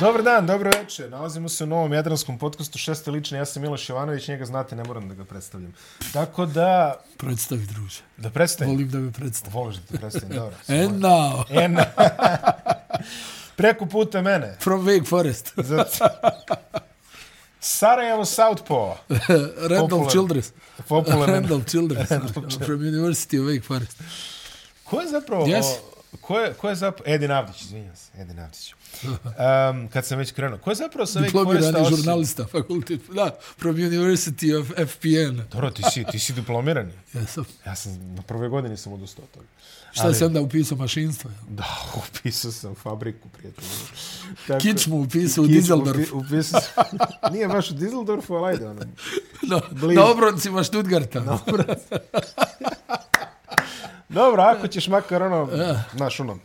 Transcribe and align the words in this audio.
Dobar 0.00 0.22
dan, 0.22 0.46
dobro 0.46 0.70
večer. 0.80 1.10
Nalazimo 1.10 1.48
se 1.48 1.64
u 1.64 1.66
novom 1.66 1.92
jadranskom 1.92 2.38
podcastu 2.38 2.78
Šeste 2.78 3.10
lične. 3.10 3.38
Ja 3.38 3.44
sam 3.44 3.62
Miloš 3.62 3.88
Jovanović, 3.88 4.28
njega 4.28 4.44
znate, 4.44 4.76
ne 4.76 4.84
moram 4.84 5.08
da 5.08 5.14
ga 5.14 5.24
predstavljam. 5.24 5.74
Tako 6.12 6.46
da... 6.46 7.00
Predstavi, 7.16 7.66
druže. 7.66 8.00
Da 8.16 8.30
predstavim? 8.30 8.74
Volim 8.74 8.88
da 8.88 8.98
me 8.98 9.12
predstavi. 9.12 9.54
Voliš 9.54 9.76
da 9.76 9.82
te 9.86 9.98
predstavim, 9.98 10.36
dobro. 10.36 10.56
And 10.68 11.02
now. 11.02 11.64
And 11.64 11.78
Preko 13.56 13.86
puta 13.86 14.22
mene. 14.22 14.56
From 14.60 14.86
Wake 14.86 15.08
Forest. 15.08 15.54
Sarajevo 17.60 18.24
Southpaw. 18.24 18.94
Randolph 19.70 20.12
Childress. 20.12 20.52
Popularno. 20.88 21.26
Randolph 21.34 21.66
Childress. 21.66 22.08
From 22.66 22.80
University 22.80 23.38
of 23.38 23.46
Wake 23.46 23.62
Forest. 23.62 23.98
Ko 24.84 25.00
je 25.00 25.08
zapravo... 25.08 25.46
Yes. 25.46 25.66
Ko 26.20 26.38
je, 26.38 26.54
ko 26.54 26.68
je 26.68 26.74
zapravo... 26.74 27.14
Edin 27.14 27.30
Avdić, 27.30 27.62
izvinjam 27.62 27.96
se. 27.96 28.10
Edin 28.18 28.38
Avdić. 28.38 28.74
Um, 29.04 29.88
kad 29.88 30.06
sam 30.06 30.18
već 30.18 30.32
krenuo. 30.32 30.58
Ko 30.58 30.70
je 30.70 30.74
zapravo 30.74 31.06
sa 31.06 31.20
Wake 31.20 31.32
Foresta 31.32 31.70
Diplomirani 31.70 31.96
žurnalista, 31.96 32.46
fakultet. 32.46 33.00
Da, 33.14 33.38
from 33.58 33.76
University 33.76 34.60
of 34.60 34.66
FPN. 34.66 35.40
Dobro, 35.52 35.70
ti 35.70 35.82
si, 35.92 36.04
ti 36.04 36.18
si 36.18 36.32
diplomirani. 36.32 36.92
Jesam. 37.14 37.44
Ja 37.66 37.76
sam 37.76 38.14
na 38.14 38.22
prve 38.22 38.48
godine 38.48 38.76
sam 38.76 38.92
odustao 38.92 39.24
od 39.24 39.30
toga. 39.30 39.46
Šta 39.92 40.04
Ali... 40.04 40.14
si 40.14 40.24
onda 40.24 40.40
upisao 40.40 40.78
mašinstvo? 40.78 41.30
Ja? 41.30 41.36
Da, 41.48 41.66
upisao 42.08 42.52
sam 42.52 42.74
fabriku, 42.74 43.28
prijatelju. 43.28 43.68
Tako, 44.46 44.60
Kičmu 44.60 45.00
upisao 45.00 45.44
u 45.44 45.46
Dizeldorfu. 45.46 46.16
Upi, 46.16 46.26
upisao 46.26 46.60
sam, 46.60 46.84
nije 47.32 47.48
baš 47.48 47.70
u 47.70 47.74
Dizeldorfu, 47.74 48.34
ali 48.34 48.52
ajde, 48.52 48.68
ono. 48.68 48.80
No, 49.42 49.60
na 49.94 50.06
obroncima 50.06 50.64
Stuttgarta. 50.64 51.20
Na 51.20 51.38
obroncima. 51.46 51.98
Dobro, 54.10 54.42
ako 54.42 54.68
ćeš 54.68 54.88
makar 54.88 55.22
ono, 55.22 55.48
znaš 55.94 56.20
ono, 56.20 56.38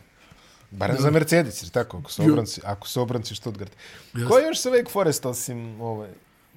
barem 0.70 0.96
za 1.00 1.10
Mercedes, 1.10 1.62
jer 1.62 1.70
tako, 1.70 1.98
ako 1.98 2.10
su 2.12 2.22
obranci, 2.22 2.60
ako 2.64 2.88
su 2.88 3.02
obranci 3.02 3.34
Stuttgart. 3.34 3.72
Yes. 4.14 4.28
Ko 4.28 4.38
je 4.38 4.46
još 4.46 4.58
sa 4.58 4.70
Wake 4.70 4.90
Forest, 4.90 5.26
osim, 5.26 5.80
ovaj, 5.80 6.10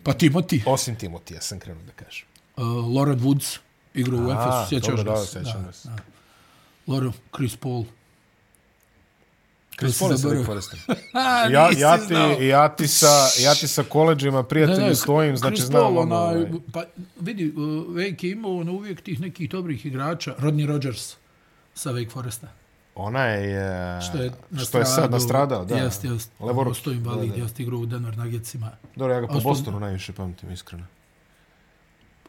pa 0.04 0.12
Timothy. 0.12 0.62
Osim 0.66 0.98
Timothy, 0.98 1.34
ja 1.34 1.42
sam 1.42 1.60
krenuo 1.60 1.84
da 1.84 1.92
kažem. 1.92 2.26
Uh, 2.58 2.64
Lauren 2.96 3.20
Woods, 3.20 3.58
igra 3.94 4.16
u 4.16 4.32
Efesu, 4.32 4.70
sjećaš 4.70 4.96
dobro, 4.96 5.14
da, 5.14 5.26
sjećam 5.26 5.72
da, 5.84 5.90
da. 5.90 6.02
Lauren, 6.88 7.12
Chris 7.36 7.56
Paul. 7.56 7.84
Chris 9.80 10.00
Paul 10.00 10.18
sa 10.18 10.28
Wake 10.28 10.46
Forestom. 10.46 10.80
ja, 11.52 11.70
ja, 11.78 11.98
ti, 11.98 12.46
ja, 12.46 12.70
ti 12.70 12.88
sa, 12.88 13.28
ja 13.44 13.56
ti 13.56 13.68
sa 13.68 13.84
koleđima 13.84 14.44
prijatelji 14.44 14.82
ne, 14.82 14.90
ne, 14.90 14.96
stojim, 14.96 15.38
znači 15.38 15.56
Chris 15.56 15.68
znam 15.68 15.82
Paul, 15.82 15.98
ono... 15.98 16.16
Onaj, 16.16 16.36
ovaj. 16.36 16.52
pa 16.74 16.84
vidi, 17.20 17.54
uh, 17.56 17.64
Wake 17.96 18.26
je 18.26 18.32
imao 18.32 18.58
ono, 18.58 18.74
uvijek 18.74 19.02
tih 19.02 19.22
nekih 19.22 19.50
dobrih 19.50 19.86
igrača. 19.86 20.36
Rodney 20.40 20.66
Rogers 20.66 21.16
sa 21.74 21.92
Wake 21.92 22.12
Foresta. 22.12 22.48
Ona 22.96 23.24
je, 23.26 24.02
što 24.02 24.18
je, 24.18 24.32
što 24.66 24.80
je 24.80 24.86
sad 24.86 25.12
nastradao, 25.12 25.66
da. 25.66 25.76
Jest, 25.76 26.04
jest. 26.04 26.32
Levoruk. 26.40 26.72
Posto 26.72 26.92
invalid, 26.92 27.38
jest 27.38 27.60
igrao 27.60 27.80
u 27.80 27.86
Denver 27.86 28.18
Nuggetsima. 28.18 28.72
Dobro, 28.96 29.14
ja 29.14 29.22
ga 29.22 29.28
po 29.28 29.34
Osto... 29.34 29.50
Bostonu 29.50 29.80
najviše 29.80 30.14
pamtim, 30.14 30.52
iskreno. 30.52 30.86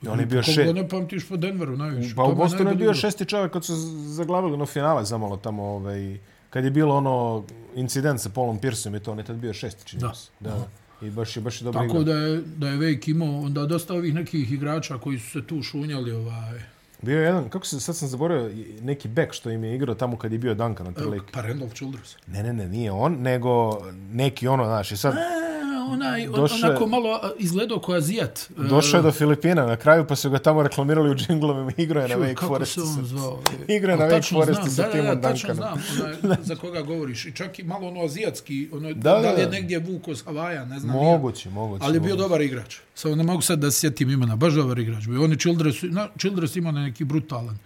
I 0.03 0.09
on 0.09 0.21
je 0.21 0.27
bio 0.27 0.43
še... 0.43 0.53
še... 0.53 0.73
ne 0.73 0.89
pamtiš 0.89 1.29
po 1.29 1.37
Denveru 1.37 1.77
najviše? 1.77 2.15
Pa 2.17 2.25
u 2.25 2.35
Bostonu 2.35 2.71
je 2.71 2.77
bio 2.77 2.95
šesti 2.95 3.25
čovjek 3.25 3.53
kad 3.53 3.65
su 3.65 3.75
zaglavili 4.17 4.57
na 4.57 4.67
finale 4.67 5.05
zamalo 5.05 5.37
tamo, 5.37 5.63
ovaj, 5.63 6.19
kad 6.51 6.65
je 6.65 6.71
bilo 6.71 6.97
ono 6.97 7.45
incident 7.75 8.21
sa 8.21 8.29
Paulom 8.29 8.59
Pierceom 8.59 8.95
i 8.95 9.01
to, 9.01 9.13
on 9.13 9.19
je 9.19 9.25
tad 9.25 9.37
bio 9.37 9.53
šesti, 9.53 9.87
čini 9.87 10.03
da. 10.03 10.15
se. 10.15 10.31
Da. 10.41 10.69
I 11.03 11.11
baš 11.11 11.37
je, 11.37 11.43
baš 11.43 11.61
je 11.61 11.65
dobro 11.65 11.81
Tako 11.81 12.01
igra. 12.01 12.15
da 12.15 12.21
je, 12.21 12.43
da 12.57 12.69
je 12.69 12.79
Wake 12.79 13.11
imao 13.11 13.41
onda 13.41 13.67
dosta 13.67 13.95
ovih 13.95 14.15
nekih 14.15 14.53
igrača 14.53 14.99
koji 14.99 15.19
su 15.19 15.31
se 15.31 15.47
tu 15.47 15.63
šunjali 15.63 16.13
ovaj, 16.13 16.61
Bio 17.03 17.19
je 17.19 17.25
jedan, 17.25 17.49
kako 17.49 17.67
se, 17.67 17.81
sad 17.81 17.97
sam 17.97 18.09
zaboravio, 18.09 18.65
neki 18.81 19.09
bek 19.09 19.33
što 19.33 19.51
im 19.51 19.65
je 19.65 19.75
igrao 19.75 19.95
tamo 19.95 20.17
kad 20.17 20.33
je 20.33 20.39
bio 20.39 20.55
Duncan 20.55 20.87
na 20.87 20.93
trlik. 20.93 21.23
Pa 21.33 21.41
Randolph 21.41 21.75
Childress. 21.75 22.17
Ne, 22.27 22.43
ne, 22.43 22.53
ne, 22.53 22.69
nije 22.69 22.93
on, 22.93 23.17
nego 23.21 23.79
neki 24.13 24.49
ono, 24.49 24.65
znaš, 24.65 24.93
i 24.93 24.97
sad... 24.97 25.15
A, 25.15 25.50
onaj, 25.93 26.27
došle, 26.27 26.69
onako 26.69 26.87
malo 26.87 27.21
izgledao 27.39 27.81
ko 27.81 27.93
Azijat. 27.93 28.51
Došao 28.57 28.99
je 28.99 29.03
do 29.03 29.13
Filipina 29.13 29.67
na 29.67 29.77
kraju, 29.77 30.07
pa 30.07 30.17
su 30.17 30.31
ga 30.31 30.39
tamo 30.39 30.63
reklamirali 30.63 31.11
u 31.11 31.15
džinglovima, 31.15 31.73
igrao 31.85 32.03
je 32.03 32.09
na 32.09 32.17
Wake 32.17 32.47
Forest. 32.47 32.75
Kako 32.75 32.87
se 32.87 32.99
on 32.99 33.07
zvao? 33.07 33.41
Igrao 33.77 33.95
je 33.95 33.99
na 33.99 34.05
Wake 34.05 34.33
Forest 34.33 34.77
sa 34.77 34.91
timom 34.91 35.21
Duncanom. 35.21 35.21
Da, 35.21 35.29
da, 35.29 35.29
tačno 35.29 35.55
znam 35.55 35.79
onaj, 36.23 36.37
za 36.43 36.57
koga 36.57 36.83
govoriš. 36.83 37.27
I 37.27 37.33
čak 37.33 37.59
i 37.59 37.63
malo 37.63 37.89
ono 37.89 38.05
azijatski, 38.05 38.69
ono, 38.73 38.93
da, 38.93 38.95
da, 38.95 39.21
da 39.21 39.33
li 39.33 39.41
je 39.41 39.49
negdje 39.49 39.79
Vuko 39.79 40.15
s 40.15 40.25
Havaja, 40.25 40.65
ne 40.65 40.79
znam. 40.81 40.97
Moguće, 40.97 41.49
nije. 41.49 41.55
moguće. 41.55 41.85
Ali 41.85 41.97
je 41.97 42.01
bio 42.01 42.17
dobar 42.17 42.41
igrač. 42.41 42.77
Samo 42.95 43.17
ne 43.17 43.23
mogu 43.23 43.43
sad 43.43 43.59
da 43.59 43.71
se 43.71 43.81
sjetim 43.81 44.11
imena, 44.11 44.37
baš 44.37 44.53
dobar 44.53 44.79
igrač. 44.79 45.05
Oni 45.07 45.37
Childress, 45.37 45.83
na, 45.83 46.09
Childress 46.19 46.57
ima 46.57 46.71
neki 46.73 47.05
brutalan 47.05 47.59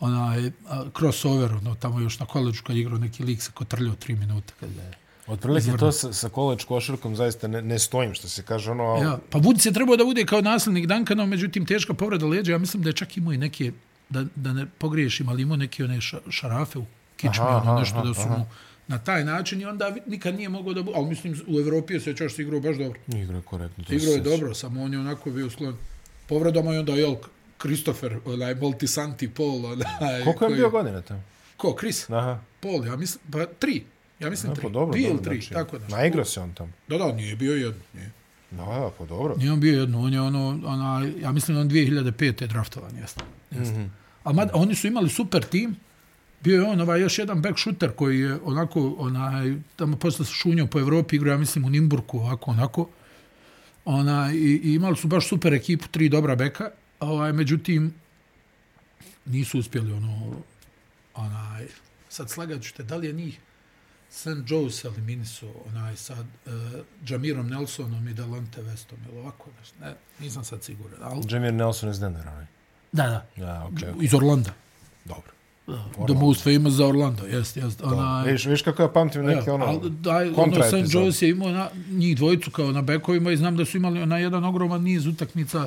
onaj 0.00 0.50
crossover, 0.98 1.52
ono, 1.52 1.74
tamo 1.74 2.00
još 2.00 2.18
na 2.18 2.26
koleđu 2.26 2.62
kad 2.62 2.76
igrao 2.76 2.98
neki 2.98 3.24
lik 3.24 3.42
sa 3.42 3.52
kotrljao 3.52 3.94
tri 3.94 4.14
minuta. 4.14 4.52
Kad 4.60 4.70
je 4.70 4.90
Otprilike 5.30 5.72
to 5.78 5.92
sa, 5.92 6.12
sa 6.12 6.28
koleđ 6.28 6.64
košarkom 6.64 7.16
zaista 7.16 7.48
ne, 7.48 7.62
ne 7.62 7.78
stojim, 7.78 8.14
što 8.14 8.28
se 8.28 8.42
kaže 8.42 8.70
ono... 8.70 8.96
Ja, 9.02 9.18
pa 9.30 9.38
Vudic 9.38 9.66
je 9.66 9.72
trebao 9.72 9.96
da 9.96 10.04
bude 10.04 10.24
kao 10.24 10.40
naslednik 10.40 10.86
Duncana, 10.86 11.26
međutim 11.26 11.66
teška 11.66 11.94
povreda 11.94 12.26
leđa. 12.26 12.52
Ja 12.52 12.58
mislim 12.58 12.82
da 12.82 12.88
je 12.88 12.92
čak 12.92 13.16
imao 13.16 13.32
i 13.32 13.38
neke, 13.38 13.72
da, 14.08 14.24
da 14.34 14.52
ne 14.52 14.66
pogriješim, 14.78 15.28
ali 15.28 15.42
imao 15.42 15.56
neke 15.56 15.84
one 15.84 16.00
šarafe 16.30 16.78
u 16.78 16.84
kičmi, 17.16 17.44
aha, 17.44 17.70
ono 17.70 17.78
nešto 17.78 17.98
aha, 17.98 18.08
da 18.08 18.14
su 18.14 18.28
mu 18.28 18.46
na 18.88 18.98
taj 18.98 19.24
način 19.24 19.60
i 19.60 19.64
onda 19.64 19.94
nikad 20.06 20.34
nije 20.34 20.48
mogao 20.48 20.74
da 20.74 20.82
bude, 20.82 20.96
ali 20.98 21.08
mislim 21.08 21.40
u 21.46 21.60
Evropi 21.60 21.94
je 21.94 22.00
se 22.00 22.16
čaš 22.16 22.38
igrao 22.38 22.60
baš 22.60 22.76
dobro. 22.76 23.00
Igrao 23.08 23.36
je 23.36 23.42
korektno. 23.42 23.84
Igrao 23.88 24.12
je 24.12 24.20
dobro, 24.20 24.54
samo 24.54 24.82
on 24.82 24.92
je 24.92 24.98
onako 24.98 25.30
bio 25.30 25.50
sklon 25.50 25.76
povredama 26.26 26.74
i 26.74 26.78
onda 26.78 26.92
jel, 26.92 27.16
Christopher, 27.60 28.18
onaj 28.24 28.54
Multisanti 28.54 29.28
Paul, 29.28 29.66
onaj... 29.66 29.86
Koliko 30.24 30.44
je 30.44 30.48
koji... 30.48 30.54
bio 30.54 30.70
godina 30.70 31.02
tamo? 31.02 31.22
Ko, 31.56 31.76
Chris? 31.78 32.10
Aha. 32.10 32.40
Paul, 32.60 32.86
ja 32.86 32.96
mislim, 32.96 33.22
pa 33.32 33.46
tri. 33.46 33.84
Ja 34.20 34.30
mislim 34.30 34.54
tri. 34.54 34.62
Pa 34.62 34.68
dobro, 34.68 34.92
Dvije 34.92 35.10
ili 35.10 35.22
tri, 35.22 35.40
znači, 35.40 35.54
tako 35.54 35.78
da. 35.78 35.88
Naigrao 35.88 36.24
se 36.24 36.40
on 36.40 36.54
tamo. 36.54 36.72
Da, 36.88 36.98
da, 36.98 37.12
nije 37.12 37.36
bio 37.36 37.54
jedno. 37.54 37.82
Nije. 37.94 38.10
No, 38.50 38.64
da, 38.64 38.90
pa 38.98 39.04
dobro. 39.04 39.34
Nije 39.36 39.52
on 39.52 39.60
bio 39.60 39.80
jedno, 39.80 40.00
on 40.00 40.12
je 40.12 40.20
ono, 40.20 40.60
ona, 40.64 41.10
ja 41.20 41.32
mislim 41.32 41.58
on 41.58 41.70
2005. 41.70 42.42
je 42.42 42.48
draftovan, 42.48 42.96
jeste. 42.96 43.20
jeste. 43.50 43.74
Mm 43.74 43.78
-hmm. 43.78 43.88
A 44.24 44.32
mad, 44.32 44.50
oni 44.52 44.74
su 44.74 44.86
imali 44.86 45.08
super 45.08 45.42
tim, 45.42 45.76
bio 46.40 46.62
je 46.62 46.68
on 46.68 46.80
ovaj 46.80 47.00
još 47.00 47.18
jedan 47.18 47.42
back 47.42 47.58
shooter 47.58 47.90
koji 47.92 48.20
je 48.20 48.38
onako, 48.44 48.94
onaj, 48.98 49.54
tamo 49.76 49.96
posle 49.96 50.26
šunjao 50.26 50.66
po 50.66 50.80
Evropi, 50.80 51.16
igrao, 51.16 51.32
ja 51.32 51.38
mislim, 51.38 51.64
u 51.64 51.70
Nimburku, 51.70 52.18
ovako, 52.18 52.50
onako. 52.50 52.88
Ona, 53.84 54.32
i, 54.32 54.60
i 54.64 54.74
imali 54.74 54.96
su 54.96 55.08
baš 55.08 55.28
super 55.28 55.54
ekipu, 55.54 55.88
tri 55.88 56.08
dobra 56.08 56.36
beka, 56.36 56.70
ovaj, 57.00 57.32
međutim, 57.32 57.94
nisu 59.24 59.58
uspjeli 59.58 59.92
ono, 59.92 60.32
onaj, 61.14 61.66
sad 62.08 62.30
slagat 62.30 62.62
ću 62.62 62.74
te, 62.74 62.82
da 62.82 62.96
li 62.96 63.06
je 63.06 63.12
njih 63.12 63.40
St. 64.10 64.28
Joe's 64.28 64.86
eliminisu 64.86 65.48
onaj 65.68 65.96
sad 65.96 66.26
uh, 66.46 66.52
Jamirom 67.08 67.48
Nelsonom 67.48 68.08
i 68.08 68.14
Delonte 68.14 68.62
Westom 68.62 68.96
ili 69.08 69.18
ovako 69.18 69.50
nešto, 69.60 69.76
ne, 69.80 69.94
nisam 70.20 70.44
sad 70.44 70.64
siguran. 70.64 70.98
Ali... 71.02 71.22
Jamir 71.30 71.54
Nelson 71.54 71.90
iz 71.90 72.00
Denvera, 72.00 72.30
onaj? 72.30 72.46
Da, 72.92 73.02
da. 73.02 73.44
Ja, 73.44 73.68
okay, 73.70 73.94
okay. 73.94 74.04
Iz 74.04 74.14
Orlanda. 74.14 74.50
Dobro. 75.04 75.32
The 76.06 76.14
most 76.14 76.44
famous 76.44 76.72
za 76.74 76.86
Orlando, 76.86 77.26
jest, 77.26 77.56
jest. 77.56 77.82
Ona, 77.82 78.22
viš, 78.22 78.46
viš 78.46 78.62
kako 78.62 78.82
ja 78.82 78.88
pamtim 78.88 79.24
neke 79.24 79.50
ono, 79.50 79.64
al, 79.64 79.80
daj, 79.80 80.28
ono 80.36 80.62
St. 80.62 80.74
Joe's 80.74 81.22
je 81.22 81.30
imao 81.30 81.50
na, 81.50 81.68
njih 81.90 82.16
dvojicu 82.16 82.50
kao 82.50 82.72
na 82.72 82.82
bekovima 82.82 83.32
i 83.32 83.36
znam 83.36 83.56
da 83.56 83.64
su 83.64 83.76
imali 83.76 84.06
na 84.06 84.18
jedan 84.18 84.44
ogroman 84.44 84.82
niz 84.82 85.06
utakmica 85.06 85.66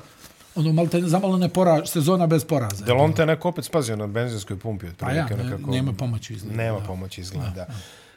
ono 0.55 0.73
malo 0.73 0.87
te 0.87 1.01
zamalo 1.01 1.37
ne 1.37 1.49
pora, 1.49 1.85
sezona 1.85 2.27
bez 2.27 2.45
poraza. 2.45 2.85
Delonte 2.85 3.21
je 3.21 3.25
neko 3.25 3.49
opet 3.49 3.65
spazio 3.65 3.95
na 3.95 4.07
benzinskoj 4.07 4.59
pumpi. 4.59 4.87
Pa 4.97 5.11
ja, 5.11 5.27
ne, 5.29 5.43
nekako, 5.43 5.71
nema 5.71 5.93
pomoći 5.93 6.33
izgleda. 6.33 6.57
Nema 6.57 6.79
da. 6.79 6.85
pomoći 6.85 7.21
izgleda, 7.21 7.49
da. 7.49 7.65
da. 7.65 7.73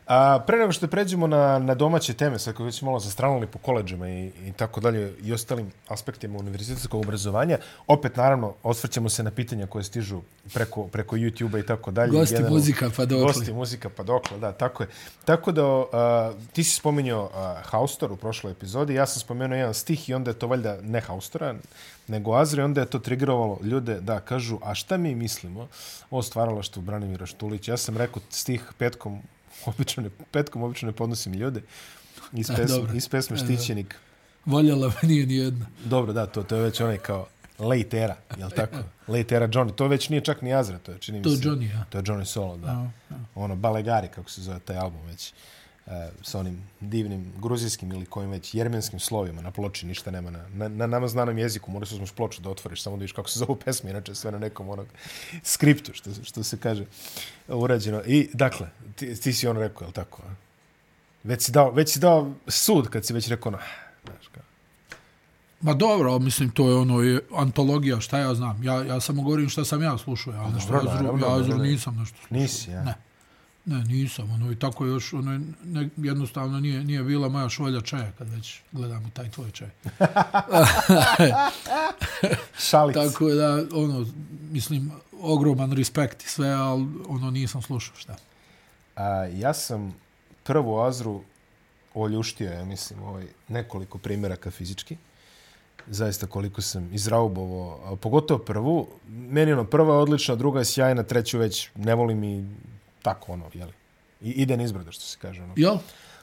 A, 0.06 0.38
pre 0.46 0.58
nego 0.58 0.72
što 0.72 0.86
pređemo 0.86 1.26
na, 1.26 1.58
na 1.58 1.74
domaće 1.74 2.14
teme, 2.14 2.38
sad 2.38 2.54
već 2.58 2.82
malo 2.82 2.98
zastranuli 2.98 3.46
po 3.46 3.58
koleđima 3.58 4.08
i, 4.08 4.26
i 4.26 4.52
tako 4.56 4.80
dalje 4.80 5.12
i 5.22 5.32
ostalim 5.32 5.70
aspektima 5.88 6.38
univerzitetskog 6.38 7.00
obrazovanja, 7.00 7.58
opet 7.86 8.16
naravno 8.16 8.54
osvrćemo 8.62 9.08
se 9.08 9.22
na 9.22 9.30
pitanja 9.30 9.66
koje 9.66 9.84
stižu 9.84 10.20
preko, 10.54 10.86
preko 10.86 11.16
YouTube-a 11.16 11.58
i 11.58 11.66
tako 11.66 11.90
dalje. 11.90 12.10
Gosti 12.12 12.34
Jedan, 12.34 12.52
muzika 12.52 12.90
pa 12.96 13.04
dokle. 13.04 13.26
Gosti 13.26 13.52
muzika 13.52 13.90
pa 13.96 14.02
dokle, 14.02 14.38
da, 14.38 14.52
tako 14.52 14.82
je. 14.82 14.88
Tako 15.24 15.52
da 15.52 15.62
a, 15.64 16.32
ti 16.52 16.64
si 16.64 16.76
spominjao 16.76 17.30
Haustor 17.62 18.12
u 18.12 18.16
prošloj 18.16 18.52
epizodi, 18.52 18.94
ja 18.94 19.06
sam 19.06 19.20
spomenuo 19.20 19.58
jedan 19.58 19.74
stih 19.74 20.08
i 20.08 20.14
onda 20.14 20.30
je 20.30 20.38
to 20.38 20.46
valjda 20.46 20.78
ne 20.82 21.00
Haustora, 21.00 21.54
nego 22.08 22.34
Azri, 22.34 22.62
onda 22.62 22.80
je 22.80 22.86
to 22.86 22.98
trigrovalo 22.98 23.58
ljude 23.62 24.00
da 24.00 24.20
kažu, 24.20 24.58
a 24.62 24.74
šta 24.74 24.96
mi 24.96 25.14
mislimo 25.14 25.68
o 26.10 26.22
stvaralaštvu 26.22 26.82
Branimira 26.82 27.26
Štulića? 27.26 27.72
Ja 27.72 27.76
sam 27.76 27.96
rekao 27.96 28.22
stih 28.30 28.62
petkom 28.78 29.22
obično 29.66 30.02
ne, 30.02 30.10
petkom 30.30 30.62
obično 30.62 30.86
ne 30.86 30.92
podnosim 30.92 31.32
ljude. 31.32 31.62
Iz, 32.32 32.50
pes, 32.56 32.70
e, 32.70 32.96
iz 32.96 33.08
pesme 33.08 33.36
Štićenik. 33.36 33.94
E, 33.94 33.96
Voljela 34.44 34.88
me 34.88 35.08
nije 35.08 35.26
ni 35.26 35.34
jedna. 35.34 35.66
Dobro, 35.84 36.12
da, 36.12 36.26
to, 36.26 36.42
to 36.42 36.56
je 36.56 36.62
već 36.62 36.80
onaj 36.80 36.98
kao 36.98 37.26
Leitera, 37.58 38.16
jel 38.38 38.50
tako? 38.50 38.76
Leitera 39.12 39.48
Johnny. 39.48 39.74
To 39.74 39.88
već 39.88 40.08
nije 40.08 40.20
čak 40.20 40.42
ni 40.42 40.54
Azra, 40.54 40.78
to 40.78 40.92
je 40.92 40.98
čini 40.98 41.18
mi 41.18 41.36
se. 41.36 41.42
To 41.42 41.48
Johnny, 41.48 41.70
ja. 41.74 41.84
To 41.90 41.98
je 41.98 42.04
Johnny 42.04 42.24
Solo, 42.24 42.56
da. 42.56 42.68
A, 42.68 42.90
a. 43.10 43.14
Ono, 43.34 43.56
Balegari, 43.56 44.08
kako 44.08 44.30
se 44.30 44.42
zove 44.42 44.58
taj 44.58 44.76
album 44.76 45.06
već. 45.06 45.32
E, 45.86 46.10
sa 46.22 46.38
onim 46.38 46.62
divnim 46.80 47.32
gruzijskim 47.42 47.92
ili 47.92 48.06
kojim 48.06 48.30
već 48.30 48.54
jermenskim 48.54 49.00
slovima 49.00 49.42
na 49.42 49.50
ploči, 49.50 49.86
ništa 49.86 50.10
nema 50.10 50.30
na, 50.30 50.48
na, 50.54 50.68
na 50.68 50.86
nama 50.86 51.08
znanom 51.08 51.38
jeziku, 51.38 51.70
moraš 51.70 51.92
uzmeš 51.92 52.12
ploču 52.12 52.42
da 52.42 52.50
otvoriš, 52.50 52.82
samo 52.82 52.96
da 52.96 53.00
vidiš 53.00 53.12
kako 53.12 53.28
se 53.28 53.38
zove 53.38 53.60
pesme, 53.64 53.90
inače 53.90 54.14
sve 54.14 54.32
na 54.32 54.38
nekom 54.38 54.68
onog 54.68 54.86
skriptu, 55.42 55.94
što, 55.94 56.10
što 56.22 56.42
se 56.42 56.58
kaže 56.58 56.84
urađeno. 57.48 58.02
I, 58.06 58.28
dakle, 58.32 58.68
ti, 58.96 59.20
ti 59.20 59.32
si 59.32 59.48
on 59.48 59.56
rekao, 59.56 59.84
je 59.84 59.86
li 59.86 59.92
tako? 59.92 60.22
A? 60.22 60.34
Već 61.24 61.42
si 61.42 61.52
dao, 61.52 61.70
već 61.70 61.92
si 61.92 62.00
dao 62.00 62.32
sud 62.48 62.88
kad 62.88 63.06
si 63.06 63.12
već 63.12 63.28
rekao, 63.28 63.52
no, 63.52 63.58
znaš 64.04 64.28
kao. 64.28 64.42
Ma 65.60 65.74
dobro, 65.74 66.18
mislim, 66.18 66.50
to 66.50 66.68
je 66.68 66.74
ono, 66.74 67.02
je 67.02 67.20
antologija, 67.36 68.00
šta 68.00 68.18
ja 68.18 68.34
znam. 68.34 68.64
Ja, 68.64 68.84
ja 68.84 69.00
samo 69.00 69.22
govorim 69.22 69.48
šta 69.48 69.64
sam 69.64 69.82
ja 69.82 69.98
slušao. 69.98 70.34
Ja, 70.34 70.48
nešto, 70.48 70.72
dobro, 70.72 70.90
Azru, 70.90 71.02
naravno, 71.02 71.26
ja 71.26 71.36
Azru 71.36 71.56
ne, 71.56 71.64
ne. 71.64 71.70
nisam 71.70 71.96
nešto 71.96 72.16
slušao. 72.16 72.38
Nisi, 72.38 72.70
ja. 72.70 72.84
Ne. 72.84 72.94
Ne, 73.66 73.84
nisam. 73.84 74.30
Ono, 74.30 74.52
I 74.52 74.56
tako 74.56 74.86
još, 74.86 75.12
ono, 75.12 75.40
ne, 75.64 75.88
jednostavno 75.96 76.60
nije, 76.60 76.84
nije 76.84 77.02
bila 77.02 77.28
moja 77.28 77.48
šolja 77.48 77.80
čaja 77.80 78.12
kad 78.18 78.28
već 78.28 78.60
gledam 78.72 79.06
u 79.06 79.10
taj 79.10 79.30
tvoj 79.30 79.50
čaj. 79.50 79.68
Šalic. 82.68 82.94
Tako 82.94 83.28
da, 83.28 83.64
ono, 83.72 84.06
mislim, 84.50 84.92
ogroman 85.20 85.72
respekt 85.72 86.22
i 86.22 86.28
sve, 86.28 86.48
ali 86.48 86.86
ono, 87.08 87.30
nisam 87.30 87.62
slušao 87.62 87.96
šta. 87.96 88.16
A, 88.96 89.24
ja 89.24 89.54
sam 89.54 89.94
prvu 90.42 90.80
Azru 90.80 91.22
oljuštio, 91.94 92.52
ja 92.52 92.64
mislim, 92.64 93.02
ovaj, 93.02 93.26
nekoliko 93.48 93.98
primjeraka 93.98 94.50
fizički. 94.50 94.96
Zaista 95.86 96.26
koliko 96.26 96.62
sam 96.62 96.94
izraubovo, 96.94 97.96
pogotovo 98.02 98.44
prvu. 98.44 98.88
Meni 99.08 99.52
ono, 99.52 99.64
prva 99.64 99.94
je 99.94 100.00
odlična, 100.00 100.34
druga 100.34 100.58
je 100.58 100.64
sjajna, 100.64 101.02
treću 101.02 101.38
već 101.38 101.70
ne 101.74 101.94
volim 101.94 102.24
i 102.24 102.44
tako 103.06 103.32
ono, 103.32 103.44
jeli. 103.54 103.72
I 104.20 104.30
ide 104.30 104.56
nizbrdo, 104.56 104.92
što 104.92 105.02
se 105.02 105.18
kaže. 105.22 105.42
Ono. 105.42 105.52
Jel? 105.56 105.76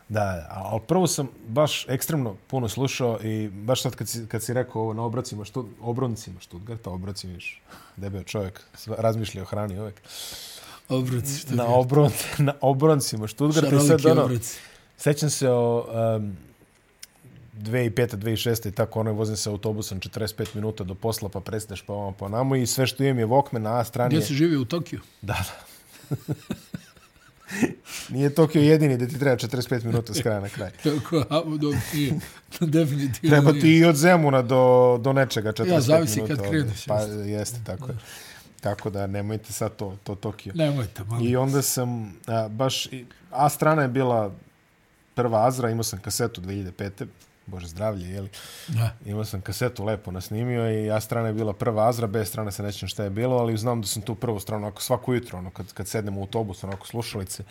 Da, 0.10 0.48
ali 0.50 0.82
prvo 0.88 1.08
sam 1.08 1.30
baš 1.48 1.86
ekstremno 1.90 2.36
puno 2.48 2.70
slušao 2.70 3.20
i 3.24 3.50
baš 3.50 3.82
sad 3.82 3.96
kad 3.96 4.10
si, 4.10 4.28
kad 4.28 4.44
si 4.44 4.54
rekao 4.54 4.82
ovo 4.82 4.94
na 4.94 5.04
obrocima, 5.04 5.46
što, 5.46 5.66
obroncima 5.82 6.40
Stuttgarta, 6.42 6.90
obroci, 6.90 7.28
viš, 7.28 7.62
debeo 7.98 8.24
čovjek, 8.24 8.62
razmišlja 8.88 9.42
o 9.42 9.46
hrani 9.46 9.80
uvek. 9.80 10.02
Obroci, 10.90 11.38
što 11.40 11.56
Na, 11.56 11.68
obron, 11.68 12.12
na 12.48 12.54
obroncima 12.62 13.28
Stuttgarta 13.28 13.76
i 13.76 13.80
sad 13.80 13.88
šaroliki 13.88 14.08
ono, 14.08 14.24
obroci. 14.24 14.60
sećam 14.98 15.30
se 15.30 15.50
o 15.50 15.86
um, 16.18 16.38
2005. 17.58 18.16
2006. 18.16 18.68
i 18.68 18.72
tako, 18.72 19.00
ono, 19.00 19.14
vozim 19.14 19.38
se 19.38 19.50
autobusom 19.50 20.00
45 20.00 20.56
minuta 20.56 20.84
do 20.84 20.96
posla, 20.96 21.30
pa 21.30 21.40
prestaneš 21.40 21.82
pa 21.82 21.94
ovamo 21.94 22.12
pa 22.20 22.28
namo 22.30 22.56
i 22.56 22.68
sve 22.68 22.88
što 22.88 23.04
imam 23.04 23.20
je 23.20 23.28
Walkman, 23.28 23.58
na 23.62 23.80
A 23.80 23.84
strani 23.84 24.10
Gdje 24.10 24.18
je... 24.18 24.26
si 24.26 24.34
živio 24.34 24.62
u 24.62 24.66
Tokiju? 24.66 25.02
Da, 25.22 25.34
da. 25.34 25.73
Nije 28.10 28.36
Tokio 28.36 28.62
jedini 28.62 28.98
da 28.98 29.08
ti 29.08 29.20
treba 29.20 29.36
45 29.38 29.84
minuta 29.86 30.14
s 30.14 30.22
kraja 30.22 30.40
na 30.40 30.50
kraj. 30.50 30.72
Tako, 30.84 31.26
a, 31.30 31.42
do, 31.58 31.74
nije. 31.94 32.14
Definitivno 32.62 33.30
Treba 33.30 33.52
nije. 33.52 33.62
ti 33.62 33.78
i 33.78 33.86
od 33.86 33.96
Zemuna 33.96 34.42
do, 34.42 34.98
do 35.02 35.14
nečega 35.14 35.52
45 35.54 35.68
Ja, 35.68 35.82
zavisi 35.82 36.22
minuta. 36.22 36.36
kad 36.36 36.50
kreneš, 36.52 36.86
Pa 36.86 37.00
jeste. 37.02 37.60
tako 37.66 37.88
je. 37.88 37.98
Tako 38.62 38.90
da 38.90 39.08
nemojte 39.08 39.54
sad 39.54 39.76
to, 39.76 39.98
to 40.04 40.16
Tokio. 40.16 40.54
Nemojte, 40.56 41.04
malo. 41.04 41.26
I 41.26 41.36
onda 41.36 41.62
sam 41.62 42.16
a, 42.28 42.48
baš, 42.48 42.88
A 43.32 43.50
strana 43.50 43.82
je 43.82 43.88
bila 43.88 44.34
prva 45.16 45.48
Azra, 45.48 45.70
imao 45.70 45.84
sam 45.84 46.00
kasetu 46.00 46.42
2005. 46.42 47.06
Bože 47.46 47.68
zdravlje, 47.68 48.10
jeli? 48.10 48.30
Da. 48.68 48.96
Imao 49.06 49.26
sam 49.26 49.42
kasetu 49.42 49.86
lepo 49.86 50.12
nasnimio 50.12 50.84
i 50.84 50.92
A 50.92 51.00
strana 51.00 51.28
je 51.28 51.34
bila 51.34 51.54
prva 51.54 51.90
Azra, 51.90 52.08
B 52.08 52.26
strana 52.26 52.52
se 52.52 52.64
nećem 52.64 52.88
šta 52.88 53.04
je 53.04 53.10
bilo, 53.10 53.38
ali 53.38 53.58
znam 53.58 53.82
da 53.82 53.88
sam 53.88 54.02
tu 54.02 54.16
prvu 54.16 54.40
stranu, 54.40 54.68
ako 54.68 54.82
svako 54.82 55.14
jutro, 55.14 55.38
ono, 55.38 55.50
kad, 55.50 55.74
kad 55.74 55.88
sednem 55.88 56.18
u 56.18 56.22
autobus, 56.22 56.64
onako 56.64 56.88
slušalice, 56.88 57.44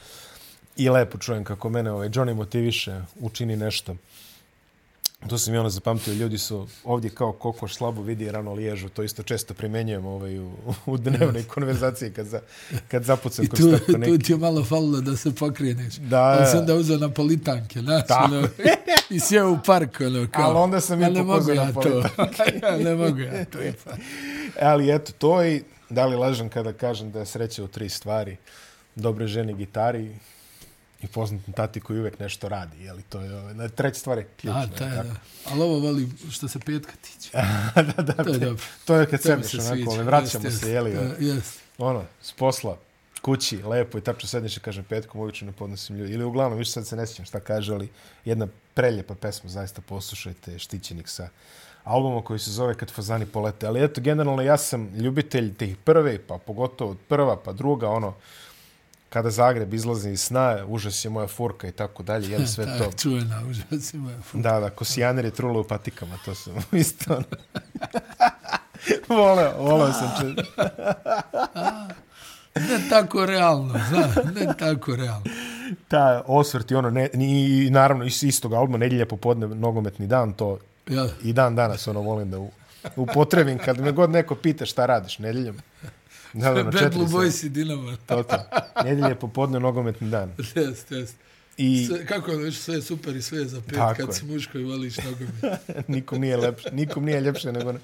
i 0.77 0.89
lepo 0.89 1.19
čujem 1.19 1.45
kako 1.45 1.69
mene 1.69 1.93
ovaj 1.93 2.09
Johnny 2.09 2.35
motiviše, 2.35 3.01
učini 3.21 3.57
nešto. 3.57 3.97
To 5.29 5.39
sam 5.39 5.55
i 5.55 5.59
ono 5.59 5.71
zapamtio, 5.71 6.15
ljudi 6.15 6.39
su 6.39 6.69
ovdje 6.85 7.11
kao 7.11 7.33
kokoš 7.33 7.75
slabo 7.75 8.03
vidi 8.03 8.31
rano 8.31 8.53
liježu, 8.55 8.89
to 8.89 9.03
isto 9.03 9.23
često 9.23 9.55
primenjujem 9.55 10.07
ovaj, 10.07 10.39
u, 10.39 10.53
u 10.87 10.97
dnevnoj 10.97 11.43
konverzaciji 11.45 12.11
kad, 12.11 12.27
za, 12.27 12.41
kad 12.89 13.05
zapucam 13.05 13.45
I 13.45 13.49
kroz 13.49 13.61
tu, 13.61 13.71
tako 13.79 13.93
tu 13.93 13.99
neki. 13.99 14.19
ti 14.19 14.33
je 14.33 14.37
malo 14.39 14.65
falilo 14.65 15.01
da 15.01 15.17
se 15.17 15.35
pokreneš. 15.35 15.95
Da, 15.95 16.23
Ali 16.23 16.47
sam 16.47 16.67
da. 16.67 16.75
uzeo 16.75 16.99
na 16.99 17.09
politanke, 17.11 17.81
znaš, 17.81 18.03
ono, 18.25 18.49
i 19.11 19.21
sjeo 19.21 19.51
u 19.53 19.59
park, 19.67 20.01
ono, 20.01 20.27
kao. 20.33 20.45
Ali 20.51 20.59
onda 20.59 20.81
sam 20.81 21.01
i 21.01 21.05
"Ali 21.05 21.15
ne 21.15 21.23
mogu 21.23 21.39
popozao 21.39 21.55
na 21.55 21.63
ja 21.63 21.73
to. 21.73 21.81
politanke." 21.81 22.61
ja, 22.67 22.77
ne 22.77 22.95
mogu 22.95 23.19
ja 23.21 23.45
to. 23.45 23.59
Ali 24.71 24.95
eto, 24.95 25.13
to 25.19 25.45
i 25.45 25.63
da 25.91 26.07
li 26.07 26.17
lažem 26.17 26.49
kada 26.49 26.73
kažem 26.73 27.11
da 27.11 27.19
je 27.19 27.27
sreća 27.27 27.65
u 27.65 27.69
tri 27.69 27.89
stvari. 27.89 28.37
Dobre 28.95 29.27
žene 29.27 29.53
gitari 29.53 30.11
i 31.03 31.07
poznatom 31.07 31.53
tati 31.53 31.81
koji 31.81 32.01
uvek 32.01 32.19
nešto 32.19 32.49
radi. 32.49 32.85
Jeli, 32.85 33.03
to 33.03 33.21
je, 33.21 33.37
ovaj, 33.37 33.69
treća 33.69 33.95
stvar 33.95 34.19
je 34.19 34.29
ključna. 34.37 34.61
A, 34.61 34.67
taj, 34.69 34.91
tako. 34.91 35.09
da. 35.09 35.15
Ali 35.47 35.63
ovo 35.63 35.79
volim 35.79 36.19
što 36.31 36.49
se 36.49 36.59
petka 36.59 36.93
tiče. 37.03 37.31
da, 37.97 38.03
da, 38.03 38.13
To 38.15 38.31
je 38.31 38.39
te- 38.39 38.45
dobro. 38.45 38.65
to 38.85 38.95
je 38.97 39.07
kad 39.07 39.21
To 39.21 39.29
sedneš 39.29 39.47
se 39.47 39.57
onako, 39.57 39.75
sviđa. 39.75 39.91
ovaj, 39.91 40.05
vraćamo 40.05 40.45
Jest, 40.45 40.61
se, 40.61 40.67
jest. 40.67 40.75
jeli, 40.75 40.95
Da, 40.95 41.15
Jest. 41.27 41.61
ono, 41.79 42.05
s 42.23 42.33
posla, 42.33 42.77
kući, 43.23 43.57
lepo 43.59 43.99
i 43.99 44.01
tačno 44.01 44.29
sedneš 44.29 44.57
i 44.57 44.61
kažem 44.61 44.85
petkom 44.85 45.21
uvijek 45.21 45.41
ne 45.41 45.53
podnosim 45.53 45.97
ljudi. 45.97 46.13
Ili 46.13 46.25
uglavnom, 46.25 46.59
više 46.59 46.71
sad 46.71 46.87
se 46.87 46.97
ne 46.97 47.07
sjećam 47.07 47.25
šta 47.25 47.41
kaže, 47.41 47.75
ali 47.75 47.89
jedna 48.25 48.47
preljepa 48.75 49.15
pesma, 49.15 49.51
zaista 49.51 49.81
poslušajte, 49.83 50.59
Štićenik 50.59 51.09
sa 51.09 51.29
albumom 51.85 52.23
koji 52.23 52.39
se 52.39 52.51
zove 52.51 52.75
Kad 52.75 52.91
fazani 52.91 53.27
polete. 53.27 53.67
Ali 53.67 53.85
eto, 53.85 54.01
generalno 54.01 54.43
ja 54.43 54.57
sam 54.57 54.89
ljubitelj 54.89 55.55
tih 55.55 55.77
prve, 55.77 56.19
pa 56.19 56.39
pogotovo 56.39 56.97
prva, 57.09 57.37
pa 57.37 57.53
druga, 57.53 57.89
ono, 57.89 58.15
kada 59.13 59.31
Zagreb 59.31 59.75
izlazi 59.75 60.11
iz 60.11 60.21
sna, 60.21 60.59
užas 60.67 61.05
je 61.05 61.11
moja 61.11 61.27
furka 61.27 61.69
i 61.69 61.73
tako 61.73 62.03
dalje, 62.03 62.31
jel 62.31 62.47
sve 62.47 62.67
to. 62.79 62.85
Tak, 62.85 63.01
čuvena, 63.01 63.43
užas 63.51 63.95
ima. 63.95 64.11
Da, 64.33 64.61
da, 64.61 64.71
kosijaneri 64.71 65.31
trule 65.31 65.61
u 65.61 65.65
patikama, 65.65 66.19
to 66.25 66.35
sam 66.35 66.55
isto. 66.73 67.15
ono. 67.15 67.25
voleo, 69.23 69.53
voleo 69.59 69.93
sam 69.93 70.11
če... 70.21 70.43
Ne 72.61 72.89
tako 72.91 73.27
realno, 73.27 73.75
zna, 73.89 74.09
ne 74.35 74.47
tako 74.59 74.97
realno. 74.97 75.25
ta 75.89 76.23
osvrt 76.27 76.71
i 76.71 76.75
ono, 76.75 76.91
ne, 76.91 77.11
i 77.13 77.69
naravno 77.71 78.05
iz 78.05 78.25
istog 78.25 78.53
albuma, 78.55 78.79
Nedjelja 78.79 79.07
popodne, 79.07 79.47
nogometni 79.47 80.07
dan, 80.07 80.33
to 80.33 80.59
Ja, 80.91 81.07
i 81.23 81.33
dan 81.33 81.57
danas 81.57 81.89
ono 81.89 82.01
volim 82.01 82.31
da 82.31 82.39
upotrebim 82.97 83.59
kad 83.59 83.81
me 83.81 83.93
god 83.93 84.11
neko 84.11 84.35
pita 84.35 84.67
šta 84.67 84.87
radiš 84.87 85.19
nedjeljom. 85.19 85.57
Da, 86.33 86.53
da, 86.53 86.63
na 86.63 86.71
Bad 86.73 86.95
Blue. 86.95 87.07
Boys 87.07 87.45
i 87.45 87.49
Dinamo. 87.49 87.97
To, 88.07 88.23
to. 88.23 88.37
Nedjelje 88.85 89.15
popodne, 89.15 89.61
nogometni 89.61 90.11
dan. 90.11 90.31
Jest, 90.57 90.91
jest. 90.91 91.17
I 91.57 91.87
Sve, 91.87 92.07
kako 92.07 92.31
ono, 92.33 92.41
još 92.41 92.57
sve 92.57 92.75
je 92.75 92.83
super 92.83 93.17
i 93.17 93.23
sve 93.23 93.39
je 93.39 93.45
za 93.45 93.61
pet 93.61 93.75
Tako 93.75 93.97
kad 93.97 94.09
je. 94.09 94.15
si 94.15 94.25
muško 94.27 94.59
i 94.59 94.65
voliš 94.65 94.97
nogomet. 94.97 95.61
nikom 95.89 96.21
nije, 96.21 96.37
lepše, 96.37 96.69
nikom 96.73 97.05
nije 97.05 97.21
ljepše 97.21 97.53
nego... 97.53 97.75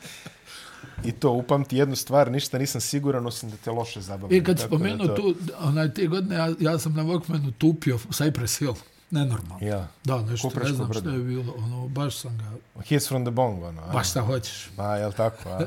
I 1.04 1.12
to, 1.12 1.30
upamti 1.30 1.76
jednu 1.76 1.96
stvar, 1.96 2.30
ništa 2.30 2.58
nisam 2.58 2.80
siguran, 2.80 3.26
osim 3.26 3.50
da 3.50 3.56
te 3.56 3.70
loše 3.70 4.00
zabavljaju. 4.00 4.40
I 4.40 4.44
kad 4.44 4.56
Tako 4.56 4.68
da 4.68 4.76
spomenuo 4.76 5.06
to- 5.06 5.14
tu, 5.14 5.34
onaj, 5.58 5.94
te 5.94 6.06
godine, 6.06 6.34
ja, 6.36 6.54
ja 6.60 6.78
sam 6.78 6.94
na 6.94 7.02
Walkmanu 7.02 7.52
tupio 7.58 7.98
Cypress 7.98 8.58
Hill. 8.58 8.74
Nenormalno. 9.10 9.66
Ja, 9.66 9.88
Da, 10.04 10.22
nešto, 10.22 10.48
Kupreško 10.48 10.68
ne 10.68 10.74
znam 10.74 10.88
brdo. 10.88 11.00
što 11.00 11.10
je 11.10 11.18
bilo. 11.18 11.54
Ono, 11.54 11.88
baš 11.88 12.16
sam 12.16 12.38
ga, 12.38 12.82
Hits 12.82 13.08
from 13.08 13.24
the 13.24 13.30
Bong, 13.30 13.62
ono. 13.62 13.82
a? 13.82 13.92
baš 13.92 14.10
šta 14.10 14.20
hoćeš. 14.20 14.70
A, 14.76 14.96
jel 14.96 15.12
tako, 15.12 15.48
a? 15.48 15.60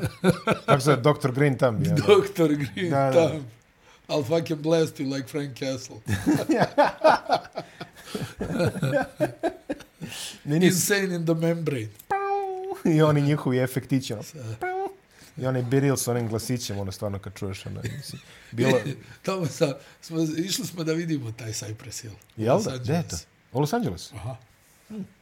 Kako 0.65 0.81
se 0.81 0.95
Dr. 0.95 1.31
Green 1.31 1.57
tam 1.57 1.79
bio? 1.79 1.95
Dr. 1.95 2.47
Green, 2.47 2.89
Da, 2.89 2.99
da, 2.99 3.11
da. 3.11 3.29
tam. 3.29 3.45
I'll 4.09 4.23
fucking 4.25 4.59
blast 4.59 4.99
you 4.99 5.15
like 5.15 5.27
Frank 5.27 5.53
Castle. 5.53 5.95
Ne, 10.43 10.59
nis, 10.59 10.73
Insane 10.73 11.15
in 11.15 11.25
the 11.25 11.33
membrane. 11.35 11.89
I 12.85 13.01
oni 13.01 13.21
njihovi 13.21 13.57
efektići, 13.59 14.13
ono. 14.13 14.23
I 15.37 15.45
onaj 15.45 15.61
biril 15.61 15.95
s 15.95 16.07
onim 16.07 16.27
glasićem, 16.27 16.79
ono 16.79 16.91
stvarno 16.91 17.19
kad 17.19 17.33
čuješ, 17.33 17.65
ono, 17.65 17.81
mislim. 17.97 18.21
Bilo, 18.51 18.79
Tamo 19.23 19.45
sa, 19.45 19.77
smo, 20.01 20.17
išli 20.37 20.65
smo 20.65 20.83
da 20.83 20.93
vidimo 20.93 21.31
taj 21.31 21.51
Cypress 21.51 22.01
Hill. 22.01 22.13
jel 22.37 22.61
da? 22.63 22.77
Gde 22.77 22.93
je 22.93 23.03
to? 23.03 23.15
U 23.53 23.59
Los 23.59 23.73
Angeles? 23.73 24.13
Aha. 24.13 24.35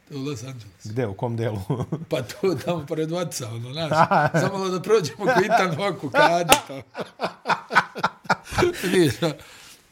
To 0.08 0.14
u 0.14 0.18
Los 0.18 0.44
Angeles. 0.44 0.84
Gde, 0.84 1.06
u 1.06 1.14
kom 1.14 1.36
delu? 1.36 1.60
Pa 2.10 2.22
to 2.22 2.54
tamo 2.64 2.86
pored 2.86 3.10
Vaca, 3.10 3.48
ono, 3.48 3.72
znaš. 3.72 3.90
Samo 4.42 4.68
da 4.68 4.82
prođemo 4.82 5.24
ko 5.24 5.40
Itan 5.44 5.76
Hoku, 5.76 6.10
kadi 6.10 6.54
to. 6.66 6.82
Vidiš, 8.92 9.14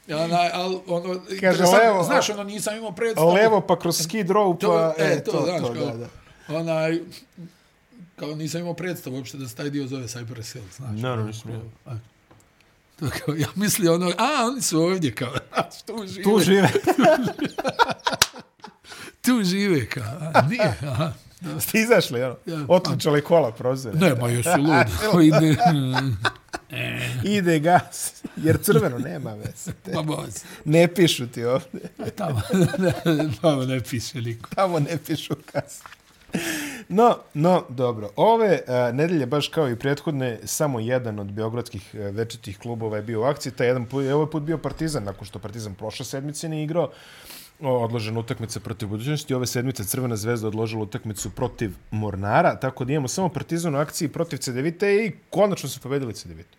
ja, 0.07 0.19
al, 0.53 0.81
ono, 0.87 1.21
interesantno, 1.31 1.79
levo, 1.79 2.03
znaš, 2.03 2.31
ono, 2.31 2.45
nisam 2.45 2.77
imao 2.77 2.93
predstavu. 2.93 3.33
Levo 3.33 3.61
pa 3.61 3.79
kroz 3.79 4.03
Skid 4.03 4.29
Row, 4.29 4.55
pa... 4.55 4.59
To, 4.59 4.95
e, 4.99 5.25
to, 5.25 5.43
znaš, 5.45 5.61
to, 5.61 5.75
kao, 5.75 5.87
da, 5.87 6.09
da. 6.49 6.59
onaj, 6.59 7.01
kao 8.17 8.35
nisam 8.35 8.61
imao 8.61 8.75
predstavu 8.75 9.17
uopšte 9.17 9.39
da 9.39 9.49
se 9.49 9.57
taj 9.57 9.71
dio 9.71 9.87
zove 9.87 10.05
Cypress 10.07 10.53
Hill, 10.53 10.65
znaš. 10.77 11.01
No, 11.01 11.17
no, 11.17 11.25
nisam 11.25 11.71
To 12.99 13.07
kao, 13.25 13.35
ja 13.35 13.49
mislio 13.55 13.95
ono, 13.95 14.13
a, 14.19 14.47
oni 14.53 14.63
su 14.63 14.81
ovdje, 14.83 15.15
kao, 15.15 15.33
tu 15.87 16.07
žive. 16.07 16.23
Tu 16.25 16.41
žive. 16.45 16.69
Tu 19.21 19.45
žive, 19.45 19.87
kao, 19.89 20.05
a, 20.35 20.43
nije, 20.43 20.75
aha. 20.83 21.13
Ste 21.61 21.81
izašli, 21.81 22.23
ono? 22.23 22.37
Ja. 22.47 22.65
Otključali 22.69 23.23
kola 23.23 23.53
prozore. 23.53 23.99
Ne, 23.99 24.15
ma 24.15 24.29
jesu 24.29 24.51
ludi. 24.59 24.91
Ko 25.11 25.21
ide, 25.21 25.57
Ide 27.25 27.59
gas, 27.59 28.13
jer 28.37 28.59
crveno 28.63 28.99
nema 28.99 29.35
veze. 29.35 29.73
ma 29.95 30.03
boz. 30.03 30.45
Ne 30.65 30.95
pišu 30.95 31.27
ti 31.27 31.45
ovdje. 31.45 31.81
Tamo, 32.17 32.41
tamo 33.41 33.65
ne 33.65 33.81
piše 33.81 34.21
niko. 34.21 34.51
Tamo 34.55 34.79
ne 34.79 34.99
pišu 35.07 35.35
gas. 35.53 35.81
No, 36.89 37.17
no, 37.35 37.65
dobro. 37.69 38.11
Ove 38.17 38.61
uh, 38.67 38.95
nedelje, 38.95 39.27
baš 39.27 39.49
kao 39.49 39.69
i 39.69 39.77
prethodne, 39.77 40.39
samo 40.45 40.81
jedan 40.81 41.19
od 41.19 41.33
beogradskih 41.33 41.95
e, 41.95 42.09
uh, 42.09 42.15
večetih 42.15 42.59
klubova 42.59 42.97
je 42.97 43.03
bio 43.03 43.21
u 43.21 43.25
akciji. 43.25 43.53
Taj 43.53 43.67
jedan 43.67 43.87
put, 43.87 44.05
je 44.05 44.15
ovaj 44.15 44.31
put 44.31 44.43
bio 44.43 44.59
Partizan, 44.59 45.05
nakon 45.05 45.27
što 45.27 45.39
Partizan 45.39 45.75
prošle 45.75 46.05
sedmice 46.05 46.49
nije 46.49 46.65
igrao. 46.65 46.91
o, 47.61 47.85
odložena 47.85 48.21
utakmica 48.21 48.61
protiv 48.61 48.89
budućnosti. 48.89 49.35
Ove 49.35 49.47
sedmice 49.47 49.85
Crvena 49.85 50.17
zvezda 50.17 50.49
odložila 50.49 50.83
utakmicu 50.83 51.31
protiv 51.31 51.71
Mornara, 51.91 52.57
tako 52.61 52.85
da 52.85 52.93
imamo 52.93 53.09
samo 53.09 53.29
partizan 53.29 53.75
u 53.75 53.79
akciji 53.79 54.09
protiv 54.09 54.37
CDVita 54.37 54.91
i 54.91 55.13
konačno 55.31 55.69
su 55.69 55.81
pobedili 55.81 56.15
CDVita. 56.15 56.57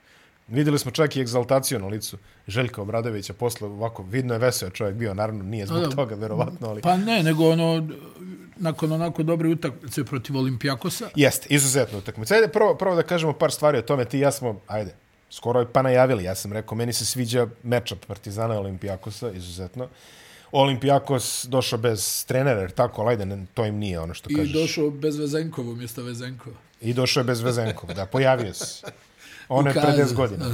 Vidjeli 0.51 0.79
smo 0.79 0.91
čak 0.91 1.15
i 1.15 1.21
egzaltaciju 1.21 1.79
na 1.79 1.87
licu 1.87 2.17
Željka 2.47 2.81
Obradovića 2.81 3.33
posle 3.33 3.67
ovako, 3.67 4.03
vidno 4.03 4.33
je 4.33 4.39
veseo 4.39 4.69
čovjek 4.69 4.95
bio, 4.95 5.13
naravno 5.13 5.43
nije 5.43 5.65
zbog 5.65 5.81
da, 5.81 5.89
toga, 5.89 6.15
verovatno, 6.15 6.69
ali... 6.69 6.81
Pa 6.81 6.97
ne, 6.97 7.23
nego 7.23 7.49
ono, 7.49 7.87
nakon 8.57 8.91
onako 8.91 9.23
dobre 9.23 9.47
utakmice 9.47 10.03
protiv 10.03 10.37
Olimpijakosa... 10.37 11.09
Jeste, 11.15 11.47
izuzetno 11.49 11.97
utakmice. 11.97 12.35
Ajde, 12.35 12.47
prvo, 12.47 12.75
prvo 12.75 12.95
da 12.95 13.03
kažemo 13.03 13.33
par 13.33 13.51
stvari 13.51 13.77
o 13.77 13.81
tome, 13.81 14.05
ti 14.05 14.17
i 14.17 14.21
ja 14.21 14.31
smo, 14.31 14.61
ajde, 14.67 14.95
skoro 15.29 15.65
pa 15.73 15.81
najavili, 15.81 16.23
ja 16.23 16.35
sam 16.35 16.53
rekao, 16.53 16.77
meni 16.77 16.93
se 16.93 17.05
sviđa 17.05 17.47
matchup 17.63 18.05
Partizana 18.05 18.53
i 18.53 18.57
Olimpijakosa, 18.57 19.31
izuzetno. 19.31 19.87
Olimpijakos 20.51 21.45
došao 21.49 21.79
bez 21.79 22.25
trenera, 22.25 22.61
jer 22.61 22.71
tako, 22.71 23.07
ajde, 23.07 23.37
to 23.53 23.65
im 23.65 23.75
nije 23.75 23.99
ono 23.99 24.13
što 24.13 24.29
kažeš. 24.29 24.49
I 24.49 24.53
došao 24.53 24.89
bez 24.89 25.17
Vezenkova 25.17 25.71
umjesto 25.71 26.03
Vezenkova. 26.03 26.55
I 26.81 26.93
došao 26.93 27.21
je 27.21 27.25
bez 27.25 27.41
Vezenkova, 27.41 27.93
da, 27.93 28.05
pojavio 28.05 28.53
se. 28.53 28.87
On 29.49 29.67
je 29.67 29.73
pred 29.73 29.95
10 29.95 30.13
godina. 30.13 30.45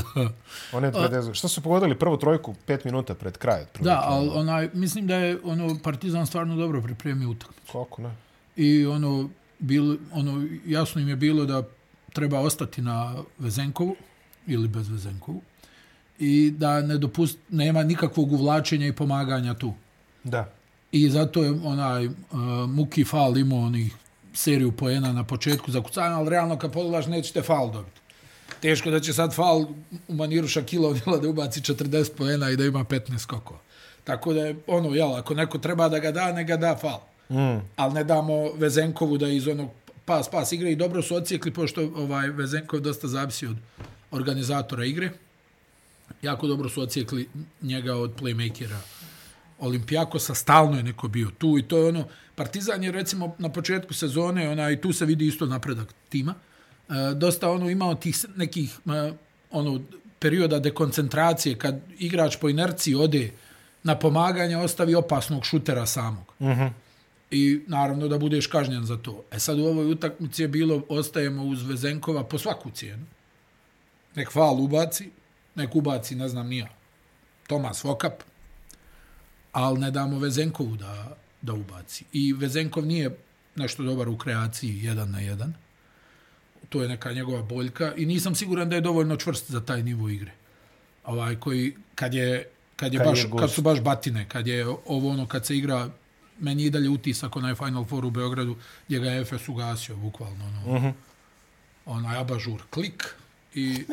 On 0.73 0.83
je 0.83 0.91
pred 0.91 1.03
10 1.03 1.09
godina. 1.11 1.33
Što 1.33 1.47
su 1.47 1.61
pogodili 1.61 1.99
prvu 1.99 2.17
trojku 2.17 2.55
5 2.67 2.85
minuta 2.85 3.15
pred 3.15 3.37
kraj? 3.37 3.65
Da, 3.79 4.01
ali 4.05 4.29
onaj, 4.33 4.69
mislim 4.73 5.07
da 5.07 5.15
je 5.15 5.39
ono 5.43 5.77
Partizan 5.83 6.27
stvarno 6.27 6.55
dobro 6.55 6.81
pripremio 6.81 7.29
utakmicu. 7.29 7.71
Kako 7.71 8.01
ne? 8.01 8.15
I 8.55 8.85
ono, 8.85 9.29
bil, 9.59 9.97
ono, 10.13 10.47
jasno 10.65 11.01
im 11.01 11.09
je 11.09 11.15
bilo 11.15 11.45
da 11.45 11.63
treba 12.13 12.39
ostati 12.39 12.81
na 12.81 13.15
Vezenkovu 13.37 13.95
ili 14.47 14.67
bez 14.67 14.89
Vezenkovu 14.89 15.41
i 16.19 16.53
da 16.57 16.81
ne 16.81 16.97
dopust, 16.97 17.37
nema 17.49 17.83
nikakvog 17.83 18.31
uvlačenja 18.31 18.87
i 18.87 18.95
pomaganja 18.95 19.53
tu. 19.53 19.73
Da. 20.23 20.49
I 20.91 21.09
zato 21.09 21.43
je 21.43 21.51
onaj 21.63 22.05
uh, 22.05 22.13
Muki 22.67 23.03
Fal 23.03 23.37
imao 23.37 23.59
onih 23.59 23.95
seriju 24.33 24.71
poena 24.71 25.13
na 25.13 25.23
početku 25.23 25.71
za 25.71 25.81
kucanje, 25.81 26.15
ali 26.15 26.29
realno 26.29 26.57
kad 26.57 26.73
pogledaš 26.73 27.07
nećete 27.07 27.41
fal 27.41 27.71
dobiti 27.71 28.04
teško 28.61 28.91
da 28.91 28.99
će 28.99 29.13
sad 29.13 29.35
fal 29.35 29.65
u 30.07 30.13
maniru 30.13 30.47
Šakila 30.47 30.89
odjela 30.89 31.17
da 31.17 31.29
ubaci 31.29 31.61
40 31.61 32.15
poena 32.17 32.49
i 32.49 32.55
da 32.55 32.65
ima 32.65 32.83
15 32.83 33.19
skokova. 33.19 33.59
Tako 34.03 34.33
da 34.33 34.45
je 34.45 34.55
ono, 34.67 34.95
jel, 34.95 35.15
ako 35.15 35.33
neko 35.33 35.57
treba 35.57 35.89
da 35.89 35.99
ga 35.99 36.11
da, 36.11 36.31
ne 36.31 36.43
ga 36.43 36.57
da 36.57 36.75
fal. 36.75 36.99
Mm. 37.29 37.61
Ali 37.75 37.93
ne 37.93 38.03
damo 38.03 38.53
Vezenkovu 38.53 39.17
da 39.17 39.27
iz 39.27 39.47
onog 39.47 39.69
pas, 40.05 40.29
pas 40.29 40.51
igre 40.51 40.71
i 40.71 40.75
dobro 40.75 41.01
su 41.01 41.15
ocijekli, 41.15 41.53
pošto 41.53 41.81
ovaj 41.95 42.29
Vezenkov 42.29 42.79
dosta 42.79 43.07
zavisi 43.07 43.47
od 43.47 43.55
organizatora 44.11 44.85
igre. 44.85 45.11
Jako 46.21 46.47
dobro 46.47 46.69
su 46.69 46.81
ocijekli 46.81 47.29
njega 47.61 47.95
od 47.95 48.21
playmakera 48.21 48.77
Olimpijakosa, 49.59 50.35
stalno 50.35 50.77
je 50.77 50.83
neko 50.83 51.07
bio 51.07 51.29
tu 51.37 51.57
i 51.57 51.63
to 51.63 51.77
je 51.77 51.87
ono, 51.89 52.05
Partizan 52.35 52.83
je 52.83 52.91
recimo 52.91 53.35
na 53.39 53.49
početku 53.49 53.93
sezone, 53.93 54.49
ona, 54.49 54.71
i 54.71 54.81
tu 54.81 54.93
se 54.93 55.05
vidi 55.05 55.27
isto 55.27 55.45
napredak 55.45 55.93
tima, 56.09 56.33
dosta 57.15 57.51
ono 57.51 57.69
imao 57.69 57.95
tih 57.95 58.25
nekih 58.35 58.79
e, 58.85 59.13
ono 59.51 59.81
perioda 60.19 60.59
dekoncentracije 60.59 61.57
kad 61.57 61.79
igrač 61.99 62.37
po 62.37 62.49
inerciji 62.49 62.95
ode 62.95 63.31
na 63.83 63.99
pomaganje 63.99 64.57
ostavi 64.57 64.95
opasnog 64.95 65.45
šutera 65.45 65.85
samog. 65.85 66.33
Uh 66.39 66.47
mhm. 66.47 66.61
-huh. 66.61 66.71
I 67.31 67.61
naravno 67.67 68.07
da 68.07 68.17
budeš 68.17 68.47
kažnjen 68.47 68.85
za 68.85 68.97
to. 68.97 69.23
E 69.31 69.39
sad 69.39 69.59
u 69.59 69.65
ovoj 69.65 69.91
utakmici 69.91 70.41
je 70.41 70.47
bilo 70.47 70.83
ostajemo 70.89 71.43
uz 71.43 71.63
Vezenkova 71.63 72.23
po 72.23 72.37
svaku 72.37 72.69
cijenu. 72.71 73.05
Nek 74.15 74.31
fal 74.31 74.61
ubaci, 74.61 75.09
nek 75.55 75.75
ubaci, 75.75 76.15
ne 76.15 76.29
znam 76.29 76.47
nija, 76.47 76.67
Tomas 77.47 77.83
Vokap, 77.83 78.13
ali 79.51 79.79
ne 79.79 79.91
damo 79.91 80.19
Vezenkovu 80.19 80.75
da, 80.75 81.17
da 81.41 81.53
ubaci. 81.53 82.05
I 82.13 82.33
Vezenkov 82.33 82.85
nije 82.85 83.17
nešto 83.55 83.83
dobar 83.83 84.09
u 84.09 84.17
kreaciji 84.17 84.83
jedan 84.83 85.11
na 85.11 85.19
jedan 85.19 85.53
to 86.69 86.81
je 86.81 86.89
neka 86.89 87.11
njegova 87.11 87.41
boljka 87.41 87.93
i 87.95 88.05
nisam 88.05 88.35
siguran 88.35 88.69
da 88.69 88.75
je 88.75 88.81
dovoljno 88.81 89.15
čvrst 89.15 89.51
za 89.51 89.65
taj 89.65 89.83
nivo 89.83 90.09
igre. 90.09 90.31
Ovaj 91.05 91.35
koji 91.35 91.75
kad 91.95 92.13
je 92.13 92.49
kad 92.75 92.93
je 92.93 92.99
kad 92.99 93.07
baš 93.07 93.23
je 93.23 93.29
kad 93.39 93.51
su 93.51 93.61
baš 93.61 93.81
batine, 93.81 94.25
kad 94.29 94.47
je 94.47 94.67
ovo 94.85 95.09
ono 95.09 95.27
kad 95.27 95.45
se 95.45 95.57
igra 95.57 95.89
meni 96.39 96.63
i 96.63 96.69
dalje 96.69 96.89
utisak 96.89 97.35
onaj 97.35 97.55
Final 97.55 97.85
Four 97.85 98.05
u 98.05 98.09
Beogradu 98.09 98.55
gdje 98.87 98.99
ga 98.99 99.09
je 99.09 99.21
Efes 99.21 99.49
ugasio 99.49 99.95
bukvalno 99.95 100.45
ono. 100.45 100.61
Uh 100.65 100.81
mhm. 100.81 100.85
-huh. 100.85 100.93
Onaj 101.85 102.17
abažur 102.17 102.61
klik 102.69 103.15
i 103.53 103.83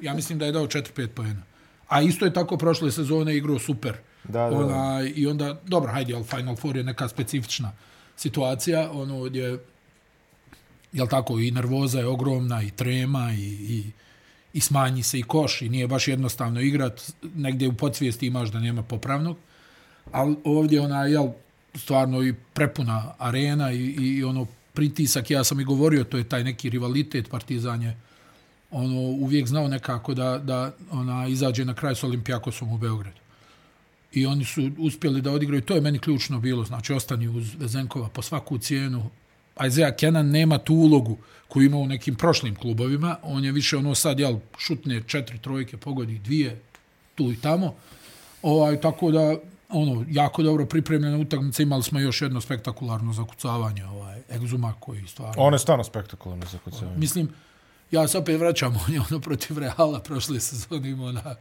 ja 0.00 0.14
mislim 0.14 0.38
da 0.38 0.46
je 0.46 0.52
dao 0.52 0.66
4-5 0.66 1.06
poena. 1.06 1.42
A 1.88 2.02
isto 2.02 2.24
je 2.24 2.32
tako 2.32 2.56
prošle 2.56 2.90
sezone 2.90 3.36
igrao 3.36 3.58
super. 3.58 3.96
Da, 4.24 4.50
da. 4.50 4.56
Ona, 4.56 5.02
I 5.14 5.26
onda, 5.26 5.60
dobro, 5.66 5.92
hajde, 5.92 6.14
ali 6.14 6.24
Final 6.24 6.56
Four 6.56 6.76
je 6.76 6.84
neka 6.84 7.08
specifična 7.08 7.72
situacija, 8.16 8.90
ono, 8.92 9.24
gdje 9.24 9.58
jel 10.92 11.06
tako, 11.06 11.38
i 11.38 11.50
nervoza 11.50 11.98
je 11.98 12.06
ogromna, 12.06 12.62
i 12.62 12.70
trema, 12.70 13.32
i, 13.32 13.44
i, 13.44 13.84
i 14.52 14.60
smanji 14.60 15.02
se 15.02 15.18
i 15.18 15.22
koš, 15.22 15.62
i 15.62 15.68
nije 15.68 15.88
baš 15.88 16.08
jednostavno 16.08 16.60
igrat, 16.60 17.12
negdje 17.34 17.68
u 17.68 17.72
podsvijesti 17.72 18.26
imaš 18.26 18.48
da 18.48 18.60
nema 18.60 18.82
popravnog, 18.82 19.36
ali 20.12 20.36
ovdje 20.44 20.80
ona, 20.80 21.04
jel, 21.04 21.28
stvarno 21.74 22.22
i 22.22 22.34
prepuna 22.54 23.14
arena 23.18 23.72
i, 23.72 23.78
i 23.78 24.24
ono 24.24 24.46
pritisak, 24.72 25.30
ja 25.30 25.44
sam 25.44 25.60
i 25.60 25.64
govorio, 25.64 26.04
to 26.04 26.18
je 26.18 26.28
taj 26.28 26.44
neki 26.44 26.70
rivalitet 26.70 27.30
partizanje, 27.30 27.96
ono 28.70 29.00
uvijek 29.00 29.46
znao 29.46 29.68
nekako 29.68 30.14
da, 30.14 30.38
da 30.38 30.72
ona 30.90 31.26
izađe 31.26 31.64
na 31.64 31.74
kraj 31.74 31.94
s 31.94 32.04
Olimpijakosom 32.04 32.72
u 32.72 32.78
Beogradu. 32.78 33.20
I 34.12 34.26
oni 34.26 34.44
su 34.44 34.70
uspjeli 34.78 35.20
da 35.20 35.32
odigraju, 35.32 35.62
to 35.62 35.74
je 35.74 35.80
meni 35.80 35.98
ključno 35.98 36.40
bilo, 36.40 36.64
znači 36.64 36.92
ostani 36.92 37.28
uz 37.28 37.54
Vezenkova 37.58 38.08
po 38.08 38.22
svaku 38.22 38.58
cijenu, 38.58 39.10
Isaiah 39.66 39.96
Kenan 39.96 40.30
nema 40.30 40.58
tu 40.58 40.74
ulogu 40.74 41.18
koju 41.48 41.66
ima 41.66 41.76
u 41.76 41.86
nekim 41.86 42.14
prošlim 42.14 42.54
klubovima. 42.54 43.16
On 43.22 43.44
je 43.44 43.52
više 43.52 43.76
ono 43.76 43.94
sad, 43.94 44.20
jel, 44.20 44.36
šutne 44.58 45.02
četiri 45.06 45.38
trojke, 45.38 45.76
pogodi 45.76 46.18
dvije, 46.18 46.60
tu 47.14 47.32
i 47.32 47.36
tamo. 47.36 47.74
Ovaj, 48.42 48.80
tako 48.80 49.10
da, 49.10 49.36
ono, 49.68 50.04
jako 50.10 50.42
dobro 50.42 50.66
pripremljena 50.66 51.18
utakmica. 51.18 51.62
Imali 51.62 51.82
smo 51.82 52.00
još 52.00 52.22
jedno 52.22 52.40
spektakularno 52.40 53.12
zakucavanje, 53.12 53.84
ovaj, 53.84 54.20
Exuma 54.30 54.72
koji 54.80 55.06
stvarno... 55.06 55.34
On 55.42 55.52
je 55.52 55.58
stvarno 55.58 55.84
spektakularno 55.84 56.46
zakucavanje. 56.52 56.98
Mislim, 56.98 57.28
ja 57.90 58.08
se 58.08 58.18
opet 58.18 58.40
vraćam, 58.40 58.76
on 58.86 58.94
je 58.94 59.00
ono 59.10 59.20
protiv 59.20 59.58
Reala 59.58 60.00
prošle 60.00 60.40
sezone 60.40 60.90
imao 60.90 61.12
na 61.12 61.34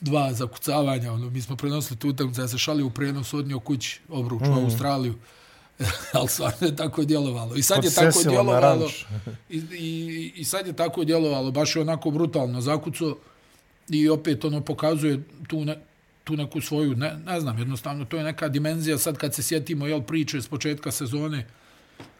dva 0.00 0.32
zakucavanja. 0.32 1.12
Ono, 1.12 1.30
mi 1.30 1.42
smo 1.42 1.56
prenosili 1.56 1.98
tu 1.98 2.08
utakmicu, 2.08 2.40
ja 2.40 2.48
se 2.48 2.58
šalio 2.58 2.86
u 2.86 2.90
prenos 2.90 3.34
odnio 3.34 3.60
kući, 3.60 4.00
obruč 4.08 4.42
mm. 4.42 4.50
u 4.50 4.54
Australiju. 4.54 5.14
ali 6.12 6.28
stvarno 6.28 6.66
je 6.66 6.76
tako 6.76 7.04
djelovalo. 7.04 7.56
I 7.56 7.62
sad 7.62 7.84
je 7.84 7.94
tako 7.94 8.22
djelovalo. 8.22 8.90
I, 9.50 9.56
i, 9.72 10.32
I 10.36 10.44
sad 10.44 10.66
je 10.66 10.72
tako 10.72 11.04
djelovalo. 11.04 11.50
Baš 11.50 11.76
je 11.76 11.82
onako 11.82 12.10
brutalno 12.10 12.60
zakuco 12.60 13.16
i 13.88 14.08
opet 14.08 14.44
ono 14.44 14.60
pokazuje 14.60 15.22
tu, 15.48 15.64
ne, 15.64 15.78
tu 16.24 16.36
neku 16.36 16.60
svoju, 16.60 16.96
ne, 16.96 17.18
ne 17.26 17.40
znam, 17.40 17.58
jednostavno 17.58 18.04
to 18.04 18.16
je 18.16 18.24
neka 18.24 18.48
dimenzija 18.48 18.98
sad 18.98 19.16
kad 19.16 19.34
se 19.34 19.42
sjetimo 19.42 19.86
jel, 19.86 20.02
priče 20.02 20.42
s 20.42 20.48
početka 20.48 20.90
sezone 20.90 21.46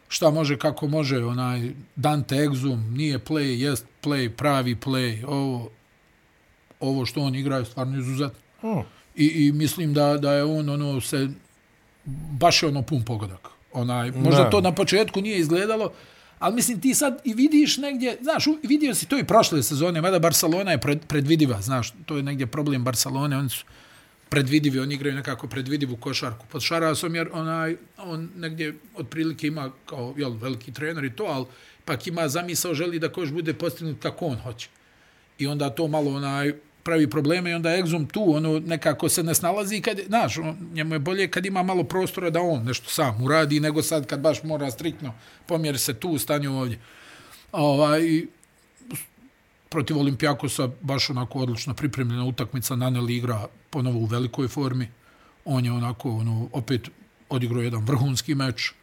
šta 0.09 0.29
može, 0.29 0.57
kako 0.57 0.87
može, 0.87 1.25
onaj 1.25 1.71
Dante 1.95 2.35
Exum, 2.35 2.91
nije 2.91 3.19
play, 3.19 3.59
jest 3.59 3.85
play, 4.03 4.29
pravi 4.29 4.75
play, 4.75 5.25
ovo, 5.27 5.69
ovo 6.79 7.05
što 7.05 7.21
on 7.21 7.35
igra 7.35 7.57
je 7.57 7.65
stvarno 7.65 7.99
izuzetno. 7.99 8.39
Hmm. 8.61 8.81
I, 9.15 9.25
I 9.25 9.51
mislim 9.51 9.93
da, 9.93 10.17
da 10.17 10.33
je 10.33 10.43
on 10.43 10.69
ono 10.69 11.01
se 11.01 11.27
baš 12.31 12.63
je 12.63 12.69
ono 12.69 12.81
pun 12.81 13.05
pogodak. 13.05 13.49
Onaj, 13.73 14.11
možda 14.11 14.43
ne. 14.43 14.49
to 14.49 14.61
na 14.61 14.71
početku 14.71 15.21
nije 15.21 15.39
izgledalo, 15.39 15.91
ali 16.39 16.55
mislim 16.55 16.81
ti 16.81 16.93
sad 16.93 17.21
i 17.23 17.33
vidiš 17.33 17.77
negdje, 17.77 18.17
znaš, 18.21 18.45
vidio 18.63 18.95
si 18.95 19.05
to 19.05 19.17
i 19.17 19.23
prošle 19.23 19.63
sezone, 19.63 20.01
mada 20.01 20.19
Barcelona 20.19 20.71
je 20.71 20.77
pred, 20.77 20.99
predvidiva, 21.07 21.61
znaš, 21.61 21.93
to 22.05 22.17
je 22.17 22.23
negdje 22.23 22.47
problem 22.47 22.83
Barcelone, 22.83 23.37
oni 23.37 23.49
su 23.49 23.65
predvidivi, 24.29 24.79
oni 24.79 24.95
igraju 24.95 25.15
nekako 25.15 25.47
predvidivu 25.47 25.97
košarku. 25.97 26.45
Pod 26.51 26.61
Šarasom, 26.61 27.15
jer 27.15 27.29
onaj, 27.33 27.75
on 27.97 28.29
negdje 28.35 28.75
otprilike 28.95 29.47
ima 29.47 29.71
kao 29.85 30.13
jel, 30.17 30.31
veliki 30.31 30.73
trener 30.73 31.03
i 31.03 31.15
to, 31.15 31.23
ali 31.23 31.45
pak 31.85 32.07
ima 32.07 32.27
zamisao, 32.27 32.73
želi 32.73 32.99
da 32.99 33.09
koš 33.09 33.31
bude 33.31 33.53
postignut 33.53 34.01
kako 34.01 34.25
on 34.25 34.37
hoće. 34.37 34.69
I 35.39 35.47
onda 35.47 35.69
to 35.69 35.87
malo 35.87 36.15
onaj, 36.15 36.53
pravi 36.83 37.09
probleme 37.09 37.51
i 37.51 37.53
onda 37.53 37.69
Exum 37.69 38.11
tu 38.11 38.35
ono 38.35 38.59
nekako 38.59 39.09
se 39.09 39.23
ne 39.23 39.35
snalazi 39.35 39.81
kad 39.81 39.99
znaš 40.07 40.35
njemu 40.73 40.95
je 40.95 40.99
bolje 40.99 41.31
kad 41.31 41.45
ima 41.45 41.63
malo 41.63 41.83
prostora 41.83 42.29
da 42.29 42.41
on 42.41 42.63
nešto 42.63 42.89
sam 42.89 43.23
uradi 43.23 43.59
nego 43.59 43.81
sad 43.81 44.05
kad 44.05 44.19
baš 44.19 44.43
mora 44.43 44.71
striktno 44.71 45.13
pomjeri 45.45 45.77
se 45.77 45.93
tu 45.93 46.17
stanju 46.17 46.59
ovdje. 46.59 46.79
Ovaj 47.51 48.01
protiv 49.69 49.97
Olimpijakosa 49.97 50.69
baš 50.81 51.09
onako 51.09 51.39
odlično 51.39 51.73
pripremljena 51.73 52.25
utakmica 52.25 52.75
Naneli 52.75 53.15
igra 53.15 53.47
ponovo 53.69 53.99
u 53.99 54.05
velikoj 54.05 54.47
formi. 54.47 54.87
On 55.45 55.65
je 55.65 55.71
onako 55.71 56.09
ono 56.09 56.49
opet 56.53 56.89
odigrao 57.29 57.61
jedan 57.61 57.85
vrhunski 57.85 58.35
meč 58.35 58.73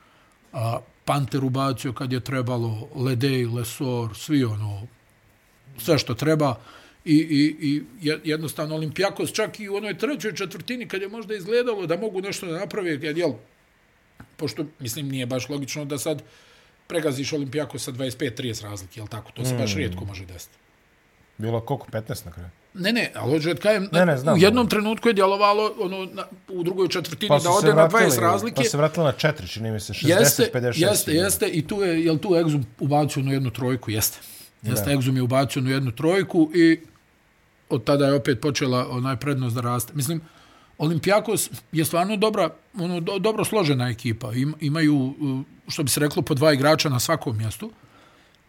a 0.52 0.78
Panter 1.04 1.44
ubacio 1.44 1.92
kad 1.92 2.12
je 2.12 2.20
trebalo 2.20 2.88
Ledej, 2.94 3.46
Lesor, 3.46 4.16
svi 4.16 4.44
ono 4.44 4.86
sve 5.78 5.98
što 5.98 6.14
treba 6.14 6.54
i, 7.06 7.56
i, 7.60 7.82
i 8.02 8.12
jednostavno 8.24 8.74
Olimpijakos 8.74 9.32
čak 9.32 9.60
i 9.60 9.68
u 9.68 9.76
onoj 9.76 9.98
trećoj 9.98 10.34
četvrtini 10.34 10.88
kad 10.88 11.02
je 11.02 11.08
možda 11.08 11.34
izgledalo 11.34 11.86
da 11.86 11.96
mogu 11.96 12.20
nešto 12.20 12.46
da 12.46 12.58
naprave, 12.58 12.90
jer, 12.90 13.18
jel, 13.18 13.32
pošto, 14.36 14.66
mislim, 14.78 15.08
nije 15.08 15.26
baš 15.26 15.48
logično 15.48 15.84
da 15.84 15.98
sad 15.98 16.22
pregaziš 16.86 17.32
Olimpijakos 17.32 17.84
sa 17.84 17.92
25-30 17.92 18.62
razlike, 18.62 19.00
jel 19.00 19.06
tako? 19.06 19.32
To 19.32 19.44
se 19.44 19.54
mm. 19.54 19.58
baš 19.58 19.74
rijetko 19.74 20.04
može 20.04 20.26
desiti. 20.26 20.56
Bilo 21.38 21.60
koliko? 21.60 21.86
15 21.92 22.26
na 22.26 22.32
kraju? 22.32 22.48
Ne, 22.74 22.92
ne, 22.92 23.10
ali 23.14 23.32
hoću 23.32 23.54
da 23.54 23.60
kajem, 23.60 23.88
ne, 23.92 24.06
ne, 24.06 24.16
znam, 24.18 24.34
u 24.34 24.38
jednom 24.38 24.68
trenutku 24.68 25.08
je 25.08 25.14
djelovalo 25.14 25.74
ono, 25.78 26.08
na, 26.12 26.24
u 26.48 26.62
drugoj 26.62 26.88
četvrtini 26.88 27.28
pa 27.28 27.38
da 27.38 27.50
ode 27.50 27.72
vratili, 27.72 28.02
na 28.02 28.08
20 28.08 28.20
razlike. 28.20 28.56
Pa 28.56 28.64
se 28.64 28.76
vratilo 28.76 29.04
na 29.06 29.12
4, 29.12 29.52
čini 29.52 29.70
mi 29.70 29.80
se, 29.80 29.92
60, 29.92 30.20
jeste, 30.20 30.50
56. 30.54 30.88
Jeste, 30.88 31.12
jeste, 31.12 31.48
i 31.48 31.66
tu 31.66 31.82
je, 31.82 32.04
jel 32.04 32.18
tu 32.18 32.28
Exum 32.28 32.64
ubacio 32.80 33.22
na 33.22 33.32
jednu 33.32 33.50
trojku? 33.50 33.90
Jeste. 33.90 34.18
Jeste. 34.62 34.90
Exum 34.90 35.16
je 35.16 35.22
ubacio 35.22 35.62
na 35.62 35.70
jednu 35.70 35.92
trojku 35.92 36.50
i 36.54 36.80
od 37.70 37.84
tada 37.84 38.06
je 38.06 38.14
opet 38.14 38.40
počela 38.40 38.86
onaj 38.90 39.16
prednost 39.16 39.54
da 39.54 39.60
raste. 39.60 39.92
Mislim, 39.94 40.20
Olimpijakos 40.78 41.50
je 41.72 41.84
stvarno 41.84 42.16
dobra, 42.16 42.50
ono, 42.78 43.00
do, 43.00 43.18
dobro 43.18 43.44
složena 43.44 43.88
ekipa. 43.88 44.32
Im, 44.32 44.54
imaju, 44.60 45.14
što 45.68 45.82
bi 45.82 45.90
se 45.90 46.00
reklo, 46.00 46.22
po 46.22 46.34
dva 46.34 46.52
igrača 46.52 46.88
na 46.88 47.00
svakom 47.00 47.38
mjestu. 47.38 47.70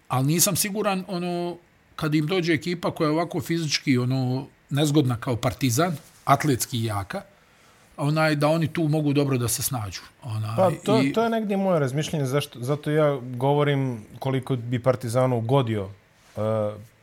Ali 0.07 0.27
nisam 0.27 0.55
siguran, 0.55 1.03
ono, 1.07 1.57
kad 1.95 2.15
im 2.15 2.27
dođe 2.27 2.53
ekipa 2.53 2.91
koja 2.91 3.07
je 3.07 3.11
ovako 3.11 3.41
fizički 3.41 3.97
ono 3.97 4.47
nezgodna 4.69 5.17
kao 5.17 5.35
partizan, 5.35 5.95
atletski 6.25 6.83
jaka, 6.83 7.21
onaj 7.97 8.35
da 8.35 8.47
oni 8.47 8.67
tu 8.67 8.83
mogu 8.87 9.13
dobro 9.13 9.37
da 9.37 9.47
se 9.47 9.63
snađu. 9.63 10.01
Onaj, 10.23 10.55
pa 10.55 10.71
to, 10.85 11.01
i... 11.01 11.13
to 11.13 11.23
je 11.23 11.29
negdje 11.29 11.57
moje 11.57 11.79
razmišljenje, 11.79 12.25
zašto, 12.25 12.59
zato 12.59 12.91
ja 12.91 13.19
govorim 13.21 14.05
koliko 14.19 14.55
bi 14.55 14.83
Partizanu 14.83 15.37
ugodio 15.37 15.83
uh, 15.83 16.43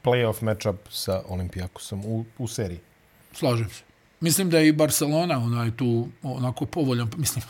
playoff 0.05 0.43
matchup 0.43 0.77
sa 0.91 1.23
Olimpijakosom 1.29 2.03
u, 2.07 2.25
u 2.39 2.49
seriji. 2.49 2.81
Slažem 3.33 3.71
se. 3.71 3.83
Mislim 4.21 4.51
da 4.51 4.59
je 4.59 4.69
i 4.69 4.73
Barcelona 4.73 5.39
onaj 5.39 5.71
tu 5.77 6.09
onako 6.23 6.67
povoljan, 6.67 7.11
mislim, 7.17 7.45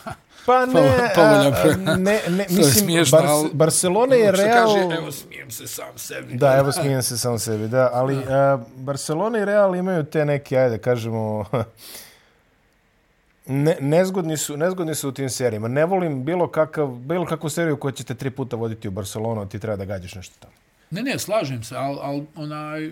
Pa 0.46 0.66
ne, 0.66 1.10
a, 1.16 1.96
ne, 1.96 2.20
ne 2.28 2.46
mislim, 2.50 2.64
smiješno, 2.64 3.18
Bar 3.18 3.26
ali, 3.26 3.50
Barcelona 3.52 4.14
je 4.14 4.32
Real... 4.32 4.74
Kaže, 4.74 4.96
evo 4.96 5.12
smijem 5.12 5.50
se 5.50 5.66
sam 5.66 5.98
sebi. 5.98 6.34
Da, 6.34 6.56
evo 6.56 6.72
smijem 6.82 7.02
se 7.02 7.18
sam 7.18 7.38
sebi, 7.38 7.68
da, 7.68 7.90
ali. 7.92 8.16
A, 8.28 8.58
Barcelona 8.76 9.38
i 9.38 9.44
Real 9.44 9.76
imaju 9.76 10.04
te 10.04 10.24
neke, 10.24 10.58
ajde, 10.58 10.78
kažemo, 10.78 11.44
ne, 13.46 13.76
nezgodni, 13.80 14.36
su, 14.36 14.56
nezgodni 14.56 14.94
su 14.94 15.08
u 15.08 15.12
tim 15.12 15.30
serijima. 15.30 15.68
Ne 15.68 15.84
volim 15.84 16.24
bilo, 16.24 16.48
kakav, 16.48 16.88
bilo 16.88 17.26
kakvu 17.26 17.50
seriju 17.50 17.76
koju 17.76 17.92
ćete 17.92 18.14
tri 18.14 18.30
puta 18.30 18.56
voditi 18.56 18.88
u 18.88 18.90
Barcelonu, 18.90 19.48
ti 19.48 19.58
treba 19.58 19.76
da 19.76 19.84
gađaš 19.84 20.14
nešto 20.14 20.34
tamo. 20.40 20.63
Ne, 20.90 21.02
ne, 21.02 21.18
slažem 21.18 21.62
se, 21.62 21.76
ali 21.76 21.98
al, 22.02 22.20
onaj, 22.36 22.90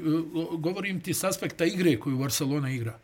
govorim 0.58 1.00
ti 1.00 1.14
s 1.14 1.25
aspekta 1.25 1.64
igre 1.64 1.99
koju 2.00 2.18
Barcelona 2.18 2.70
igra. 2.70 2.99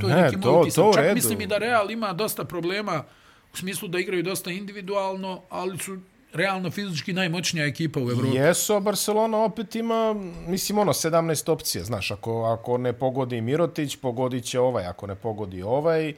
To 0.00 0.08
je 0.08 0.14
ne, 0.14 0.22
neki 0.22 0.40
to, 0.40 0.66
to 0.74 0.92
Čak 0.94 1.02
redu. 1.02 1.14
mislim 1.14 1.40
i 1.40 1.46
da 1.46 1.58
Real 1.58 1.90
ima 1.90 2.12
dosta 2.12 2.44
problema 2.44 3.04
u 3.52 3.56
smislu 3.56 3.88
da 3.88 3.98
igraju 3.98 4.22
dosta 4.22 4.50
individualno, 4.50 5.42
ali 5.50 5.78
su 5.78 5.98
realno 6.32 6.70
fizički 6.70 7.12
najmoćnija 7.12 7.66
ekipa 7.66 8.00
u 8.00 8.10
Evropi. 8.10 8.36
Jesu, 8.36 8.74
a 8.74 8.80
Barcelona 8.80 9.38
opet 9.38 9.74
ima, 9.74 10.14
mislim, 10.46 10.78
ono, 10.78 10.92
17 10.92 11.50
opcije, 11.50 11.84
znaš, 11.84 12.10
ako, 12.10 12.44
ako 12.44 12.78
ne 12.78 12.92
pogodi 12.92 13.40
Mirotić, 13.40 13.96
pogodit 13.96 14.44
će 14.44 14.60
ovaj, 14.60 14.86
ako 14.86 15.06
ne 15.06 15.14
pogodi 15.14 15.62
ovaj, 15.62 16.14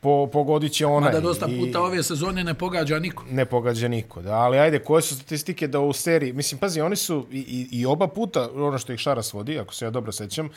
po, 0.00 0.26
pogodit 0.32 0.72
će 0.72 0.86
onaj. 0.86 1.12
Mada 1.12 1.20
dosta 1.20 1.46
puta 1.46 1.78
i, 1.78 1.82
ove 1.82 2.02
sezone 2.02 2.44
ne 2.44 2.54
pogađa 2.54 2.98
niko. 2.98 3.24
Ne 3.30 3.44
pogađa 3.44 3.88
niko, 3.88 4.22
da, 4.22 4.34
ali 4.34 4.58
ajde, 4.58 4.78
koje 4.78 5.02
su 5.02 5.14
statistike 5.14 5.68
da 5.68 5.80
u 5.80 5.92
seriji, 5.92 6.32
mislim, 6.32 6.58
pazi, 6.58 6.80
oni 6.80 6.96
su 6.96 7.26
i, 7.32 7.38
i, 7.38 7.80
i 7.80 7.86
oba 7.86 8.08
puta, 8.08 8.48
ono 8.54 8.78
što 8.78 8.92
ih 8.92 8.98
Šaras 8.98 9.32
vodi, 9.32 9.58
ako 9.58 9.74
se 9.74 9.84
ja 9.84 9.90
dobro 9.90 10.12
sećam, 10.12 10.48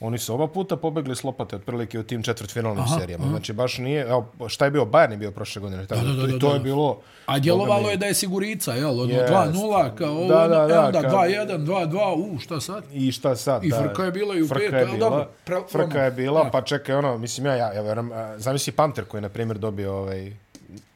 oni 0.00 0.18
su 0.18 0.34
oba 0.34 0.46
puta 0.46 0.76
pobegli 0.76 1.16
s 1.16 1.24
lopate 1.24 1.56
otprilike 1.56 1.98
u 1.98 2.02
tim 2.02 2.22
četvrtfinalnim 2.22 2.84
serijama. 2.98 3.24
Aha. 3.24 3.30
Znači, 3.30 3.52
baš 3.52 3.78
nije, 3.78 4.02
evo, 4.02 4.32
šta 4.48 4.64
je 4.64 4.70
bio, 4.70 4.84
Bayern 4.84 5.10
je 5.10 5.16
bio 5.16 5.30
prošle 5.30 5.62
godine, 5.62 5.86
tako, 5.86 6.00
da, 6.00 6.12
da, 6.12 6.26
da, 6.26 6.36
I 6.36 6.38
to 6.38 6.48
da. 6.48 6.54
je 6.54 6.60
bilo... 6.60 7.00
A 7.26 7.38
djelovalo 7.38 7.90
je 7.90 7.96
da 7.96 8.06
je 8.06 8.14
sigurica, 8.14 8.74
jel, 8.74 9.00
ono, 9.00 9.12
yes. 9.12 9.28
2-0, 9.28 9.94
kao 9.94 10.12
ovo, 10.12 10.28
da, 10.28 10.48
da, 10.48 10.66
da, 10.66 10.86
onda 10.86 11.00
2-1, 11.00 11.66
2-2, 11.66 12.14
u, 12.16 12.38
šta 12.38 12.60
sad? 12.60 12.84
I 12.92 13.12
šta 13.12 13.36
sad, 13.36 13.64
I 13.64 13.70
frka 13.70 14.04
je 14.04 14.10
bila 14.10 14.36
i 14.36 14.42
u 14.42 14.48
petu, 14.48 14.76
je 14.76 14.86
bila, 14.86 15.28
frka 15.72 16.02
je 16.02 16.10
bila, 16.10 16.50
pa 16.52 16.62
čekaj, 16.62 16.94
ono, 16.94 17.18
mislim, 17.18 17.46
ja, 17.46 17.56
ja, 17.56 17.72
ja 17.72 17.82
verujem, 17.82 18.10
zamisli 18.36 18.72
Panter 18.72 19.04
koji 19.04 19.18
je, 19.18 19.22
na 19.22 19.28
primjer, 19.28 19.58
dobio, 19.58 19.94
ovaj, 19.94 20.32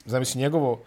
zamisli 0.04 0.40
njegovo, 0.40 0.80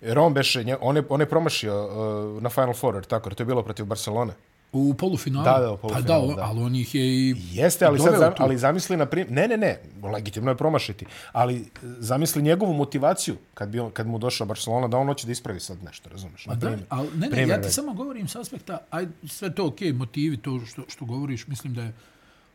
jer 0.00 0.18
on 0.18 0.34
beše, 0.34 0.76
on 0.80 0.96
je, 0.96 1.02
on 1.08 1.20
je 1.20 1.26
promašio 1.26 1.84
uh, 1.84 2.42
na 2.42 2.48
Final 2.50 2.74
Four, 2.74 3.04
tako, 3.04 3.30
to 3.30 3.42
je 3.42 3.46
bilo 3.46 3.62
protiv 3.62 3.86
Barcelone. 3.86 4.32
U 4.72 4.94
polufinalu? 4.94 5.44
Da, 5.44 5.58
da, 5.58 5.72
u 5.72 5.76
polufinalu, 5.76 6.28
pa 6.28 6.34
da. 6.34 6.42
da. 6.42 6.48
ali 6.48 6.62
on 6.62 6.74
ih 6.74 6.94
je 6.94 7.04
i 7.04 7.34
Jeste, 7.52 7.84
ali, 7.84 7.98
sad, 7.98 8.18
zam, 8.18 8.32
ali 8.38 8.58
zamisli 8.58 8.96
na 8.96 9.06
primjer... 9.06 9.32
Ne, 9.32 9.48
ne, 9.48 9.56
ne, 9.56 9.80
legitimno 10.12 10.50
je 10.50 10.56
promašiti. 10.56 11.06
Ali 11.32 11.64
zamisli 11.82 12.42
njegovu 12.42 12.74
motivaciju 12.74 13.36
kad, 13.54 13.68
bi 13.68 13.80
on, 13.80 13.90
kad 13.90 14.06
mu 14.06 14.18
došao 14.18 14.46
Barcelona, 14.46 14.88
da 14.88 14.96
on 14.96 15.06
hoće 15.06 15.26
da 15.26 15.32
ispravi 15.32 15.60
sad 15.60 15.84
nešto? 15.84 16.10
Na 16.46 16.58
primjer, 16.58 16.78
da, 16.78 16.86
ali, 16.88 17.08
ne, 17.16 17.28
ne, 17.28 17.48
ja 17.48 17.60
ti 17.60 17.70
samo 17.70 17.94
govorim 17.94 18.28
s 18.28 18.36
aspekta, 18.36 18.78
aj, 18.90 19.06
sve 19.28 19.54
to 19.54 19.66
okej, 19.66 19.92
okay, 19.92 19.96
motivi, 19.96 20.36
to 20.36 20.60
što, 20.66 20.82
što 20.88 21.04
govoriš, 21.04 21.46
mislim 21.46 21.74
da 21.74 21.82
je 21.82 21.92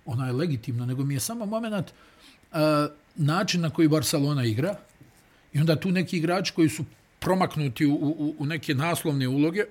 ona 0.05 0.25
je 0.25 0.33
legitimno, 0.33 0.85
nego 0.85 1.03
mi 1.03 1.13
je 1.13 1.19
samo 1.19 1.45
moment 1.45 1.91
uh, 2.51 2.57
način 3.15 3.61
na 3.61 3.69
koji 3.69 3.87
Barcelona 3.87 4.45
igra 4.45 4.75
i 5.53 5.59
onda 5.59 5.75
tu 5.75 5.91
neki 5.91 6.17
igrači 6.17 6.53
koji 6.53 6.69
su 6.69 6.83
promaknuti 7.19 7.85
u, 7.85 7.93
u, 7.95 8.35
u 8.39 8.45
neke 8.45 8.73
naslovne 8.73 9.27
uloge. 9.27 9.63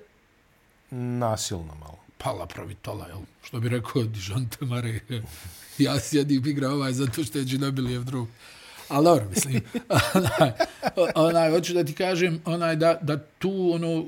Nasilno 0.91 1.75
malo 1.75 2.02
pala 2.23 2.45
pravitola, 2.45 3.07
jel? 3.07 3.19
Što 3.43 3.59
bi 3.59 3.69
rekao 3.69 4.03
Dijon 4.03 4.45
Tamare, 4.59 4.99
ja 5.77 5.99
sjedim 5.99 6.47
igra 6.47 6.69
ovaj 6.69 6.93
zato 6.93 7.23
što 7.23 7.37
je 7.37 7.45
Džinobilijev 7.45 8.03
drug. 8.03 8.27
Ali 8.89 9.05
dobro, 9.05 9.25
mislim, 9.29 9.61
onaj, 10.15 10.51
onaj, 11.15 11.51
hoću 11.51 11.73
da 11.73 11.83
ti 11.83 11.93
kažem, 11.93 12.41
onaj, 12.45 12.75
da, 12.75 12.99
da 13.01 13.17
tu, 13.17 13.71
ono, 13.73 14.05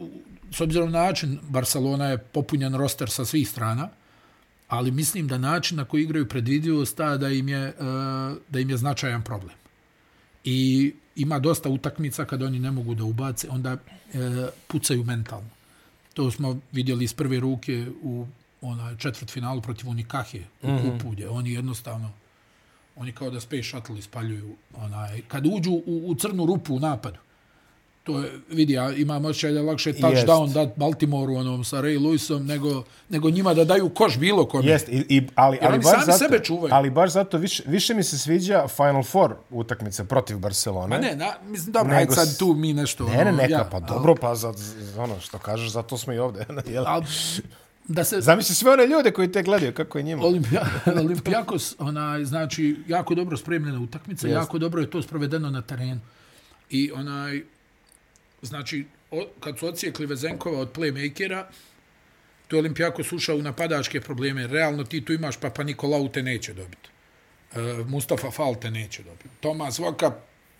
s 0.51 0.61
obzirom 0.61 0.91
na 0.91 1.01
način, 1.01 1.39
Barcelona 1.49 2.07
je 2.07 2.17
popunjen 2.17 2.75
roster 2.75 3.09
sa 3.09 3.25
svih 3.25 3.49
strana, 3.49 3.89
ali 4.67 4.91
mislim 4.91 5.27
da 5.27 5.37
način 5.37 5.77
na 5.77 5.85
koji 5.85 6.03
igraju 6.03 6.29
predvidivost 6.29 6.97
ta 6.97 7.17
da 7.17 7.29
im 7.29 7.49
je, 7.49 7.67
eh, 7.67 7.73
da 8.49 8.59
im 8.59 8.69
je 8.69 8.77
značajan 8.77 9.21
problem. 9.23 9.55
I 10.43 10.93
ima 11.15 11.39
dosta 11.39 11.69
utakmica 11.69 12.25
kada 12.25 12.45
oni 12.45 12.59
ne 12.59 12.71
mogu 12.71 12.95
da 12.95 13.03
ubace, 13.03 13.49
onda 13.49 13.77
eh, 14.13 14.47
pucaju 14.67 15.03
mentalno. 15.03 15.49
To 16.15 16.31
smo 16.31 16.59
vidjeli 16.71 17.03
iz 17.03 17.13
prve 17.13 17.39
ruke 17.39 17.87
u 18.03 18.25
ona 18.61 18.97
četvrt 18.97 19.31
finalu 19.31 19.61
protiv 19.61 19.89
Unikahe 19.89 20.39
u 20.61 20.67
mm 20.67 20.71
-hmm. 20.71 20.91
kupu, 20.91 21.09
gdje 21.09 21.29
oni 21.29 21.51
jednostavno 21.51 22.11
oni 22.95 23.11
kao 23.11 23.29
da 23.29 23.39
Space 23.39 23.63
Shuttle 23.63 23.99
ispaljuju 23.99 24.55
onaj, 24.73 25.21
kad 25.27 25.45
uđu 25.45 25.71
u, 25.71 26.03
u 26.05 26.15
crnu 26.15 26.45
rupu 26.45 26.75
u 26.75 26.79
napadu 26.79 27.19
to 28.05 28.19
je, 28.19 28.31
vidi, 28.49 28.73
ja 28.73 28.91
imam 28.91 29.25
osjećaj 29.25 29.51
da 29.51 29.61
lakše 29.61 29.93
touchdown 29.93 30.53
dat 30.53 30.69
Baltimore 30.75 31.33
onom 31.33 31.63
sa 31.63 31.77
Ray 31.81 31.99
Lewisom 31.99 32.45
nego, 32.45 32.83
nego 33.09 33.29
njima 33.29 33.53
da 33.53 33.63
daju 33.63 33.89
koš 33.89 34.17
bilo 34.17 34.45
kome. 34.45 34.65
Jest, 34.65 34.89
i, 34.89 35.05
i, 35.09 35.27
ali, 35.35 35.57
ali, 35.61 35.79
baš 35.79 36.05
zato, 36.05 36.17
sebe 36.17 36.39
čuvaju. 36.43 36.73
ali 36.73 36.89
baš 36.89 37.11
zato 37.11 37.37
više, 37.37 37.63
više 37.65 37.93
mi 37.93 38.03
se 38.03 38.17
sviđa 38.17 38.67
Final 38.67 39.03
Four 39.03 39.35
utakmice 39.49 40.05
protiv 40.05 40.37
Barcelone. 40.37 40.87
Ma 40.87 41.01
ne, 41.01 41.15
na, 41.15 41.33
mislim, 41.47 41.71
dobro, 41.71 41.95
nego, 41.95 42.15
sad 42.15 42.37
tu 42.37 42.53
mi 42.53 42.73
nešto... 42.73 43.03
Ne, 43.03 43.15
ne, 43.15 43.21
ono, 43.21 43.31
neka, 43.31 43.53
ja, 43.53 43.67
pa 43.71 43.77
ali, 43.77 43.85
dobro, 43.87 44.15
pa 44.15 44.35
za, 44.35 44.53
ono 44.97 45.19
što 45.19 45.37
kažeš, 45.37 45.71
zato 45.71 45.97
smo 45.97 46.13
i 46.13 46.19
ovde. 46.19 46.45
Al, 46.85 47.01
da 47.87 48.03
se 48.03 48.21
Zamisli 48.21 48.55
sve 48.55 48.71
one 48.71 48.87
ljude 48.87 49.11
koji 49.11 49.31
te 49.31 49.43
gledaju 49.43 49.73
kako 49.73 49.97
je 49.97 50.03
njima. 50.03 50.23
Olimpija, 50.23 50.65
Olimpijakos, 51.05 51.75
ona 51.79 52.25
znači 52.25 52.75
jako 52.87 53.15
dobro 53.15 53.37
spremljena 53.37 53.79
utakmica, 53.79 54.27
jako 54.27 54.57
dobro 54.57 54.81
je 54.81 54.89
to 54.89 55.01
sprovedeno 55.01 55.49
na 55.49 55.61
terenu. 55.61 55.99
I 56.69 56.91
onaj 56.91 57.54
znači, 58.41 58.85
o, 59.11 59.27
kad 59.39 59.59
su 59.59 59.67
ocijekli 59.67 60.05
Vezenkova 60.05 60.59
od 60.59 60.77
playmakera, 60.77 61.43
to 62.47 62.55
je 62.55 62.59
Olimpijako 62.59 63.03
slušao 63.03 63.35
u 63.35 63.41
napadačke 63.41 64.01
probleme. 64.01 64.47
Realno 64.47 64.83
ti 64.83 65.05
tu 65.05 65.13
imaš 65.13 65.37
Papa 65.37 65.63
Nikolau 65.63 66.07
te 66.07 66.23
neće 66.23 66.53
dobiti. 66.53 66.89
E, 67.55 67.59
Mustafa 67.87 68.31
Fal 68.31 68.55
te 68.55 68.71
neće 68.71 69.03
dobiti. 69.03 69.29
Tomas 69.39 69.79
Voka 69.79 70.09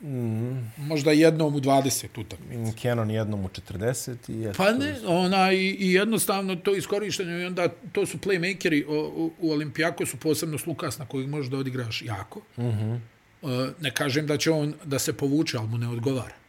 mm 0.02 0.08
-hmm. 0.08 0.64
možda 0.78 1.12
jednom 1.12 1.56
u 1.56 1.60
20 1.60 2.20
utakmica. 2.20 2.78
Kenon 2.82 3.12
jednom 3.12 3.46
u 3.46 3.48
40. 3.48 4.52
I 4.52 4.54
pa 4.58 4.72
ne, 4.72 4.96
ona 5.06 5.52
i, 5.52 5.70
i 5.80 5.94
jednostavno 5.94 6.56
to 6.56 6.76
iskorištenje 6.76 7.42
i 7.42 7.46
onda 7.46 7.68
to 7.92 8.06
su 8.06 8.18
playmakeri 8.18 8.86
u, 8.88 8.92
u, 8.92 9.32
u 9.40 9.52
Olimpijako 9.52 10.06
su 10.06 10.18
posebno 10.18 10.58
s 10.58 10.66
Lukas 10.66 10.98
na 10.98 11.06
kojeg 11.06 11.30
možeš 11.30 11.52
da 11.52 11.58
odigraš 11.58 12.02
jako. 12.02 12.40
Mm 12.58 12.64
-hmm. 12.64 13.00
e, 13.44 13.74
ne 13.80 13.92
kažem 13.92 14.28
da 14.28 14.38
će 14.38 14.52
on 14.52 14.74
da 14.84 15.00
se 15.00 15.14
povuče, 15.14 15.58
ali 15.58 15.68
mu 15.68 15.78
ne 15.78 15.88
odgovara 15.88 16.45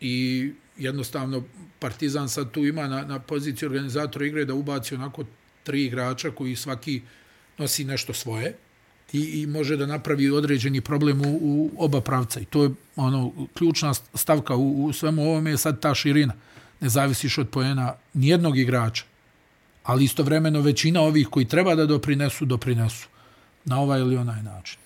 i 0.00 0.50
jednostavno 0.78 1.42
Partizan 1.78 2.28
sad 2.28 2.50
tu 2.50 2.64
ima 2.66 2.88
na, 2.88 3.04
na 3.04 3.18
poziciji 3.18 3.66
organizatora 3.66 4.26
igre 4.26 4.44
da 4.44 4.54
ubaci 4.54 4.94
onako 4.94 5.24
tri 5.64 5.84
igrača 5.84 6.30
koji 6.30 6.56
svaki 6.56 7.00
nosi 7.58 7.84
nešto 7.84 8.12
svoje 8.12 8.56
i, 9.12 9.42
i 9.42 9.46
može 9.46 9.76
da 9.76 9.86
napravi 9.86 10.30
određeni 10.30 10.80
problem 10.80 11.20
u, 11.20 11.38
u 11.42 11.70
oba 11.78 12.00
pravca 12.00 12.40
i 12.40 12.44
to 12.44 12.62
je 12.62 12.70
ono 12.96 13.32
ključna 13.54 13.94
stavka 13.94 14.56
u, 14.56 14.84
u 14.84 14.92
svemu 14.92 15.22
ovome 15.22 15.50
je 15.50 15.58
sad 15.58 15.80
ta 15.80 15.94
širina 15.94 16.34
ne 16.80 16.88
zavisiš 16.88 17.38
od 17.38 17.48
poena 17.48 17.94
nijednog 18.14 18.58
igrača 18.58 19.04
ali 19.82 20.04
istovremeno 20.04 20.60
većina 20.60 21.00
ovih 21.00 21.28
koji 21.28 21.44
treba 21.44 21.74
da 21.74 21.86
doprinesu, 21.86 22.44
doprinesu 22.44 23.08
na 23.64 23.80
ovaj 23.80 24.00
ili 24.00 24.16
onaj 24.16 24.42
način. 24.42 24.78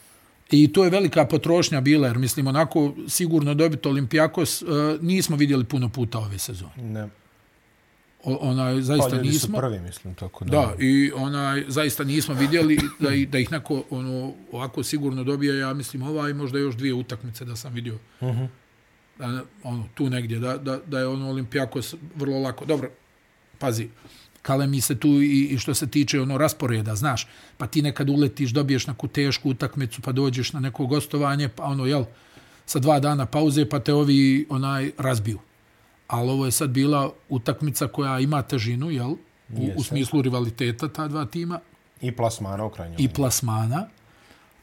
I 0.51 0.73
to 0.73 0.85
je 0.85 0.91
velika 0.91 1.25
potrošnja 1.27 1.81
bila, 1.81 2.07
jer 2.07 2.19
mislim, 2.19 2.47
onako 2.47 2.95
sigurno 3.09 3.55
dobiti 3.55 3.89
Olimpijakos 3.89 4.63
uh, 4.63 4.69
nismo 5.01 5.37
vidjeli 5.37 5.65
puno 5.65 5.89
puta 5.89 6.19
ove 6.19 6.39
sezone. 6.39 6.73
Ne. 6.77 7.09
O, 8.25 8.39
onaj, 8.41 8.81
zaista 8.81 9.11
Pa 9.11 9.23
nismo. 9.23 9.59
prvi, 9.59 9.81
mislim, 9.81 10.15
tako 10.15 10.45
da. 10.45 10.51
Da, 10.51 10.75
i 10.79 11.13
onaj, 11.15 11.65
zaista 11.69 12.05
nismo 12.05 12.35
vidjeli 12.35 12.79
da, 13.01 13.11
da 13.29 13.39
ih 13.39 13.53
neko 13.53 13.85
ono, 13.91 14.33
ovako 14.53 14.83
sigurno 14.83 15.25
dobije, 15.25 15.59
ja 15.59 15.75
mislim, 15.75 16.03
ova 16.03 16.31
i 16.31 16.35
možda 16.35 16.59
još 16.59 16.75
dvije 16.75 16.95
utakmice 16.95 17.45
da 17.45 17.57
sam 17.57 17.75
vidio. 17.75 17.95
Uh 18.21 18.29
-huh. 18.29 18.49
da, 19.19 19.43
ono, 19.63 19.89
tu 19.95 20.11
negdje, 20.11 20.39
da, 20.39 20.57
da, 20.57 20.81
da 20.87 20.99
je 20.99 21.07
ono 21.07 21.31
Olimpijakos 21.31 21.95
vrlo 22.17 22.39
lako. 22.39 22.65
Dobro, 22.65 22.91
pazi, 23.59 23.89
kale 24.45 24.67
mi 24.67 24.81
se 24.81 24.95
tu 25.01 25.09
i, 25.09 25.49
i 25.51 25.59
što 25.59 25.75
se 25.75 25.87
tiče 25.87 26.21
ono 26.21 26.39
rasporeda, 26.39 26.95
znaš, 26.95 27.27
pa 27.57 27.67
ti 27.67 27.83
nekad 27.83 28.11
uletiš, 28.11 28.51
dobiješ 28.51 28.87
neku 28.87 29.09
tešku 29.09 29.51
utakmicu, 29.51 30.03
pa 30.03 30.13
dođeš 30.13 30.53
na 30.53 30.61
neko 30.61 30.87
gostovanje, 30.87 31.49
pa 31.49 31.65
ono, 31.65 31.87
jel, 31.87 32.05
sa 32.67 32.79
dva 32.79 33.01
dana 33.01 33.27
pauze, 33.27 33.65
pa 33.69 33.81
te 33.81 33.95
ovi 33.95 34.47
onaj 34.51 34.91
razbiju. 34.99 35.39
Ali 36.07 36.31
ovo 36.31 36.45
je 36.45 36.51
sad 36.51 36.71
bila 36.71 37.11
utakmica 37.29 37.89
koja 37.89 38.21
ima 38.21 38.43
težinu, 38.43 38.91
jel, 38.91 39.11
u, 39.57 39.71
u 39.77 39.83
smislu 39.83 40.23
rivaliteta 40.23 40.89
ta 40.89 41.09
dva 41.09 41.25
tima 41.25 41.61
I 42.01 42.13
plasmana 42.13 42.65
u 42.65 42.71
krajnjoj. 42.71 42.97
i 42.99 43.09
plasmana. 43.09 43.87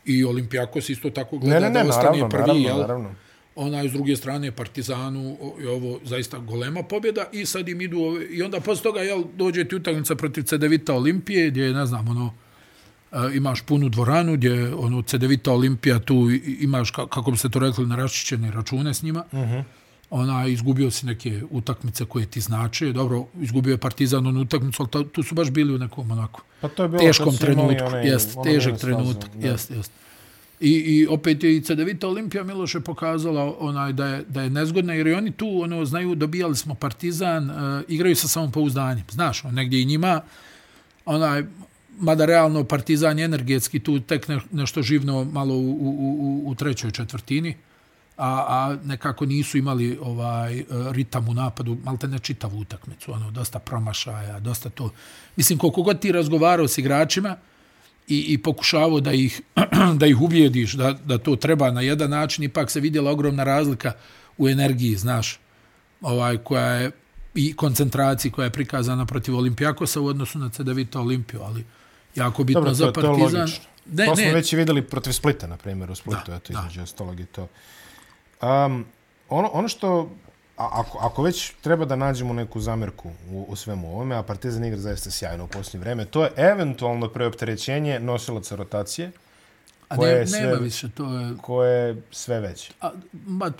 I 0.06 0.24
Olimpijakos 0.26 0.89
isto 0.89 1.10
tako 1.10 1.36
ne, 1.36 1.41
gleda 1.41 1.60
ne, 1.60 1.70
ne, 1.70 1.84
da 1.84 1.89
ostane 1.89 2.06
naravno, 2.06 2.30
prvi, 2.30 2.41
naravno, 2.41 2.67
jel? 2.67 2.78
naravno. 2.78 3.15
Onaj 3.56 3.90
s 3.90 3.92
druge 3.92 4.16
strane 4.16 4.52
Partizanu 4.52 5.38
je 5.60 5.70
ovo 5.70 6.00
zaista 6.04 6.38
golema 6.40 6.84
pobjeda 6.84 7.26
i 7.32 7.46
sad 7.46 7.70
im 7.70 7.82
idu 7.82 8.00
ove, 8.00 8.26
i 8.26 8.44
onda 8.44 8.60
posle 8.60 8.84
toga 8.84 9.02
jel, 9.02 9.24
dođe 9.38 9.66
ti 9.66 9.76
utakmica 9.76 10.16
protiv 10.16 10.44
Cedevita 10.44 10.94
Olimpije 10.94 11.50
gdje 11.50 11.64
je, 11.64 11.74
ne 11.74 11.86
znam 11.86 12.08
ono 12.08 12.34
e, 13.12 13.18
imaš 13.36 13.62
punu 13.62 13.90
dvoranu 13.90 14.34
gdje 14.34 14.76
ono 14.76 15.02
Cedevita 15.02 15.52
Olimpija 15.54 16.00
tu 16.00 16.30
imaš 16.60 16.94
ka- 16.94 17.08
kako 17.10 17.32
bi 17.32 17.38
se 17.38 17.50
to 17.50 17.60
rekli 17.60 17.86
naraščićene 17.86 18.52
račune 18.52 18.94
s 18.94 19.04
njima. 19.04 19.24
Uh 19.32 19.40
-huh. 19.40 19.64
ona 20.10 20.48
izgubio 20.48 20.92
si 20.92 21.06
neke 21.06 21.42
utakmice 21.50 22.06
koje 22.06 22.26
ti 22.26 22.42
znače. 22.42 22.94
Dobro 22.94 23.26
izgubio 23.42 23.72
je 23.72 23.78
Partizan 23.78 24.28
onu 24.28 24.42
utakmicu 24.42 24.84
ali 24.84 24.90
to, 24.90 25.04
tu 25.04 25.24
su 25.24 25.36
baš 25.36 25.52
bili 25.52 25.76
u 25.76 25.78
nekom 25.78 26.12
onako 26.12 26.42
Pa 26.62 26.68
to 26.68 26.84
je 26.84 26.90
bilo 26.90 27.02
teškom 27.02 27.38
trenutku, 27.38 27.96
jest, 28.04 28.36
onu 28.38 28.44
težak 28.44 28.80
trenutak, 28.80 29.30
jest, 29.40 29.72
jest. 29.72 29.92
I, 30.62 30.69
I 30.69 31.08
opet 31.08 31.43
je 31.43 31.58
i 31.58 31.62
Cedevita 31.62 32.08
Olimpija 32.08 32.43
Miloše 32.43 32.80
pokazala 32.80 33.56
onaj 33.60 33.93
da 33.93 34.06
je, 34.06 34.24
da 34.30 34.41
je 34.41 34.50
nezgodna, 34.50 34.93
jer 34.93 35.08
i 35.08 35.13
oni 35.13 35.32
tu 35.32 35.62
ono, 35.62 35.86
znaju, 35.86 36.15
dobijali 36.15 36.56
smo 36.56 36.76
Partizan, 36.76 37.50
e, 37.50 37.84
igraju 37.88 38.15
sa 38.15 38.28
samopouzdanjem. 38.28 39.06
Znaš, 39.12 39.45
on, 39.45 39.54
negdje 39.54 39.82
i 39.82 39.86
njima, 39.86 40.21
onaj, 41.06 41.43
mada 42.00 42.26
realno 42.26 42.63
Partizan 42.63 43.19
je 43.19 43.26
energetski 43.26 43.80
tu 43.80 44.00
tek 44.00 44.28
ne, 44.28 44.39
nešto 44.52 44.82
živno 44.82 45.24
malo 45.24 45.56
u, 45.56 45.71
u, 45.71 45.89
u, 46.19 46.50
u 46.50 46.56
trećoj 46.56 46.91
četvrtini, 46.91 47.56
a, 48.17 48.45
a 48.47 48.78
nekako 48.86 49.26
nisu 49.26 49.58
imali 49.58 49.97
ovaj 50.02 50.60
e, 50.60 50.65
ritam 50.91 51.30
u 51.30 51.34
napadu, 51.34 51.78
malte 51.84 52.08
ne 52.08 52.19
čitavu 52.19 52.60
utakmicu, 52.60 53.13
ono, 53.13 53.32
dosta 53.32 53.60
promašaja, 53.60 54.39
dosta 54.39 54.69
to. 54.69 54.91
Mislim, 55.36 55.60
koliko 55.60 55.82
god 55.82 56.00
ti 56.00 56.12
razgovarao 56.12 56.67
s 56.67 56.78
igračima 56.78 57.38
i, 58.12 58.26
i 58.28 58.38
pokušavao 58.38 59.00
da 59.00 59.13
ih, 59.13 59.41
da 60.00 60.08
ih 60.08 60.21
ubijediš 60.21 60.74
da, 60.74 60.93
da 60.95 61.17
to 61.17 61.36
treba 61.36 61.71
na 61.71 61.82
jedan 61.82 62.10
način, 62.10 62.43
ipak 62.43 62.71
se 62.71 62.80
vidjela 62.80 63.12
ogromna 63.12 63.43
razlika 63.43 63.93
u 64.38 64.50
energiji, 64.50 64.95
znaš, 64.95 65.39
ovaj, 66.02 66.38
koja 66.38 66.65
je 66.65 66.91
i 67.36 67.54
koncentraciji 67.54 68.32
koja 68.32 68.45
je 68.45 68.50
prikazana 68.52 69.06
protiv 69.06 69.36
Olimpijakosa 69.36 70.02
u 70.02 70.06
odnosu 70.06 70.39
na 70.39 70.50
Cedevita 70.50 71.00
Olimpiju, 71.00 71.41
ali 71.41 71.63
jako 72.15 72.43
bitno 72.43 72.62
Dobro, 72.62 72.71
to, 72.71 72.76
za 72.76 72.86
je- 72.86 72.93
to 72.93 73.00
je 73.00 73.06
Partizan. 73.08 73.39
logično. 73.39 73.63
Ne, 73.88 74.06
to 74.06 74.15
smo 74.15 74.26
ne, 74.26 74.34
već 74.34 74.54
i 74.54 74.58
videli 74.58 74.82
protiv 74.82 75.12
Splita, 75.12 75.47
na 75.47 75.58
primjer, 75.58 75.91
u 75.91 75.95
Splitu, 75.95 76.21
Da, 76.28 76.36
eto, 76.36 76.54
između 76.54 76.82
ostalog 76.82 77.19
i 77.19 77.26
to. 77.26 77.47
Um, 78.41 78.86
ono, 79.30 79.50
ono 79.50 79.67
što, 79.67 80.12
a, 80.62 80.69
ako, 80.71 80.97
ako 80.97 81.24
već 81.24 81.54
treba 81.62 81.86
da 81.86 81.95
nađemo 81.95 82.34
neku 82.34 82.60
zamerku 82.60 83.10
u, 83.32 83.45
u 83.47 83.56
svemu 83.56 83.93
ovome, 83.95 84.15
a 84.15 84.24
Partizan 84.24 84.65
igra 84.65 84.80
zaista 84.80 85.12
sjajno 85.12 85.43
u 85.43 85.47
posljednje 85.47 85.80
vreme, 85.80 86.06
to 86.06 86.24
je 86.24 86.32
eventualno 86.36 87.08
preopterećenje 87.08 88.00
nosilaca 88.00 88.56
rotacije, 88.56 89.12
a 89.89 89.95
koje 89.95 90.13
ne, 90.13 90.19
je 90.19 90.28
sve- 90.28 90.41
nema 90.41 90.54
više, 90.54 90.89
to 90.89 91.19
je... 91.19 91.34
koje 91.41 91.88
je 91.88 92.02
sve 92.12 92.39
veće. 92.39 92.74
A, 92.82 92.91
ba, 93.13 93.52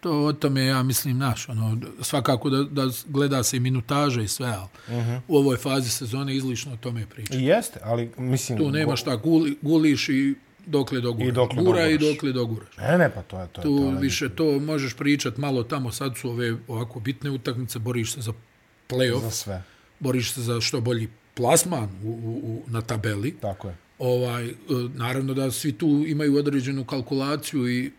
to 0.00 0.24
o 0.24 0.32
tome 0.32 0.66
ja 0.66 0.82
mislim 0.82 1.18
naš, 1.18 1.48
ono, 1.48 1.78
svakako 2.00 2.50
da, 2.50 2.62
da 2.62 2.92
gleda 3.06 3.42
se 3.42 3.56
i 3.56 3.60
minutaža 3.60 4.22
i 4.22 4.28
sve, 4.28 4.46
ali 4.46 4.68
uh 4.98 5.04
-huh. 5.04 5.20
u 5.28 5.36
ovoj 5.36 5.56
fazi 5.56 5.90
sezone 5.90 6.36
izlično 6.36 6.72
o 6.72 6.76
tome 6.76 7.06
priča. 7.06 7.34
I 7.34 7.44
jeste, 7.44 7.80
ali 7.82 8.10
mislim... 8.18 8.58
Tu 8.58 8.70
nema 8.70 8.96
šta, 8.96 9.16
guli, 9.16 9.58
guliš 9.62 10.08
i 10.08 10.34
dokle 10.66 11.00
doguraš. 11.00 11.28
I 11.28 11.32
dokle 11.32 11.62
Gura 11.62 11.88
i 11.88 11.98
dokle 11.98 12.32
doguraš. 12.32 12.76
Ne, 12.76 12.98
ne, 12.98 13.10
pa 13.14 13.22
to 13.22 13.40
je 13.40 13.48
to. 13.48 13.60
je 13.60 13.62
Tu 13.62 13.78
to, 13.78 13.90
ne, 13.90 14.00
više 14.00 14.28
to 14.28 14.58
možeš 14.60 14.94
pričat 14.96 15.36
malo 15.36 15.62
tamo, 15.62 15.92
sad 15.92 16.16
su 16.16 16.30
ove 16.30 16.56
ovako 16.68 17.00
bitne 17.00 17.30
utakmice, 17.30 17.78
boriš 17.78 18.12
se 18.12 18.20
za 18.20 18.32
play-off, 18.88 19.20
Za 19.20 19.30
sve, 19.30 19.62
boriš 20.00 20.32
se 20.32 20.42
za 20.42 20.60
što 20.60 20.80
bolji 20.80 21.08
plasman 21.34 21.88
u, 22.04 22.08
u, 22.08 22.40
u, 22.42 22.62
na 22.66 22.80
tabeli. 22.80 23.36
tako 23.40 23.68
je. 23.68 23.76
ovaj, 23.98 24.46
e, 24.48 24.54
naravno 24.94 25.34
da 25.34 25.50
svi 25.50 25.72
tu 25.72 26.04
imaju 26.06 26.36
određenu 26.36 26.84
kalkulaciju 26.84 27.68
i 27.70 27.92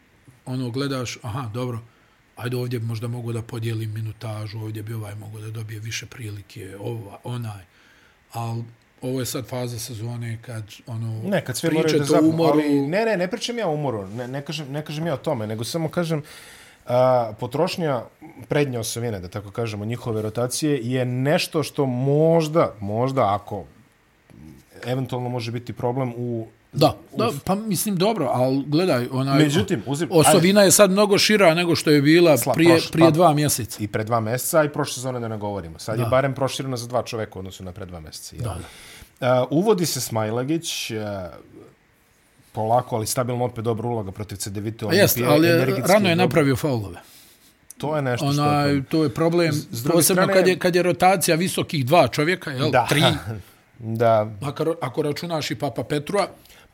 ono 0.46 0.70
gledaš, 0.70 1.18
aha, 1.22 1.50
dobro, 1.54 1.80
ajde 2.36 2.58
ovdje 2.58 2.80
možda 2.80 3.08
mogu 3.08 3.34
da 3.34 3.42
podijelim 3.42 3.94
minutažu, 3.94 4.60
ovdje 4.60 4.84
bi 4.84 4.94
ovaj 4.94 5.16
mogu 5.16 5.40
da 5.40 5.52
dobije 5.52 5.80
više 5.80 6.06
prilike, 6.06 6.76
ova, 6.80 7.20
onaj. 7.24 7.64
Ali 8.32 8.64
ovo 9.02 9.20
je 9.20 9.26
sad 9.26 9.46
faza 9.46 9.80
sezone 9.80 10.38
kad 10.42 10.64
ono 10.88 11.22
Ne, 11.24 11.46
kad 11.46 11.58
sve 11.58 11.70
moraju 11.70 11.84
da 11.84 11.88
pričate 11.88 12.04
o 12.04 12.16
zapnu, 12.16 12.30
umoru, 12.30 12.50
ali 12.54 12.88
ne, 12.88 13.06
ne, 13.06 13.18
ne 13.18 13.28
pričam 13.28 13.58
ja 13.58 13.68
o 13.68 13.74
umoru, 13.74 14.08
ne, 14.08 14.28
ne, 14.28 14.42
kažem, 14.42 14.72
ne 14.72 14.86
kažem 14.86 15.08
ja 15.08 15.14
o 15.14 15.18
tome, 15.18 15.48
nego 15.48 15.64
samo 15.64 15.90
kažem 15.90 16.24
a, 16.86 17.34
potrošnja 17.40 18.02
prednje 18.48 18.80
osovine, 18.80 19.20
da 19.20 19.28
tako 19.28 19.52
kažemo, 19.52 19.86
njihove 19.86 20.22
rotacije 20.22 20.80
je 20.84 21.06
nešto 21.06 21.64
što 21.64 21.86
možda, 21.86 22.74
možda 22.80 23.36
ako 23.36 23.66
eventualno 24.86 25.30
može 25.30 25.52
biti 25.52 25.74
problem 25.74 26.14
u 26.18 26.48
Da, 26.78 26.98
da, 27.14 27.32
pa 27.46 27.56
mislim 27.56 27.96
dobro, 27.96 28.26
ali 28.28 28.64
gledaj, 28.68 29.08
onaj, 29.12 29.40
Međutim, 29.40 29.84
uzim, 29.86 30.08
osovina 30.12 30.62
je 30.62 30.72
sad 30.72 30.92
mnogo 30.92 31.18
šira 31.18 31.54
nego 31.54 31.76
što 31.76 31.90
je 31.90 32.02
bila 32.02 32.32
Sla- 32.34 32.54
prije, 32.54 32.72
prošle- 32.72 32.92
prije 32.92 33.06
pa- 33.06 33.12
dva 33.12 33.34
mjeseca. 33.34 33.84
i 33.84 33.88
pre 33.88 34.04
dva 34.04 34.20
mjeseca, 34.20 34.64
i 34.64 34.70
prošle 34.70 34.94
sezone 34.94 35.20
da 35.20 35.28
ne 35.28 35.38
govorimo. 35.38 35.80
Sad 35.80 35.98
da. 35.98 36.04
je 36.04 36.10
barem 36.10 36.34
prošireno 36.34 36.78
za 36.78 36.88
dva 36.88 37.04
čoveka 37.04 37.32
u 37.36 37.40
odnosu 37.40 37.64
na 37.64 37.72
pre 37.72 37.86
dva 37.86 38.00
mjeseca. 38.00 38.36
jel? 38.36 38.44
Da, 38.44 38.58
Uh, 39.20 39.28
uvodi 39.52 39.86
se 39.86 40.02
Smajlagić, 40.02 40.92
uh, 40.92 40.98
polako, 42.52 42.96
ali 42.96 43.08
stabilno 43.08 43.46
opet 43.46 43.64
dobra 43.64 43.88
uloga 43.88 44.12
protiv 44.12 44.36
CDVita 44.36 44.88
A 44.88 44.94
jest, 44.94 45.18
ali 45.20 45.48
je, 45.48 45.66
rano 45.78 46.10
je 46.10 46.16
napravio 46.16 46.56
faulove. 46.56 47.00
To 47.78 47.96
je 47.96 48.02
nešto 48.02 48.32
što... 48.34 48.42
Onaj, 48.42 48.74
je 48.74 48.84
to 48.84 49.04
je 49.04 49.10
problem, 49.10 49.54
s 49.54 49.84
druge 49.84 49.94
posebno 49.94 50.24
strane- 50.24 50.34
kad 50.34 50.48
je, 50.48 50.60
kad 50.60 50.76
je 50.76 50.84
rotacija 50.84 51.36
visokih 51.36 51.86
dva 51.86 52.08
čovjeka, 52.08 52.52
jel, 52.52 52.72
da. 52.72 52.86
tri, 52.90 53.04
da. 53.80 54.32
ako, 54.42 54.76
ako 54.82 55.02
računaš 55.02 55.52
i 55.52 55.56
Papa 55.56 55.84
Petrua, 55.84 56.28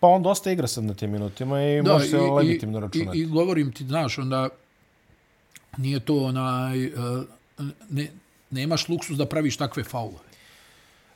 Pa 0.03 0.07
on 0.07 0.23
dosta 0.23 0.51
igra 0.51 0.67
sad 0.67 0.83
na 0.83 0.93
tim 0.93 1.11
minutima 1.11 1.63
i 1.63 1.81
da, 1.81 1.93
može 1.93 2.07
se 2.07 2.17
legitimno 2.17 2.79
računati. 2.79 3.17
I, 3.17 3.21
I 3.21 3.25
govorim 3.25 3.71
ti, 3.71 3.83
znaš, 3.83 4.17
onda 4.17 4.49
nije 5.77 5.99
to 5.99 6.17
onaj, 6.23 6.87
uh, 6.87 6.93
ne, 7.89 8.07
nemaš 8.49 8.89
luksus 8.89 9.17
da 9.17 9.25
praviš 9.25 9.57
takve 9.57 9.83
faulove. 9.83 10.27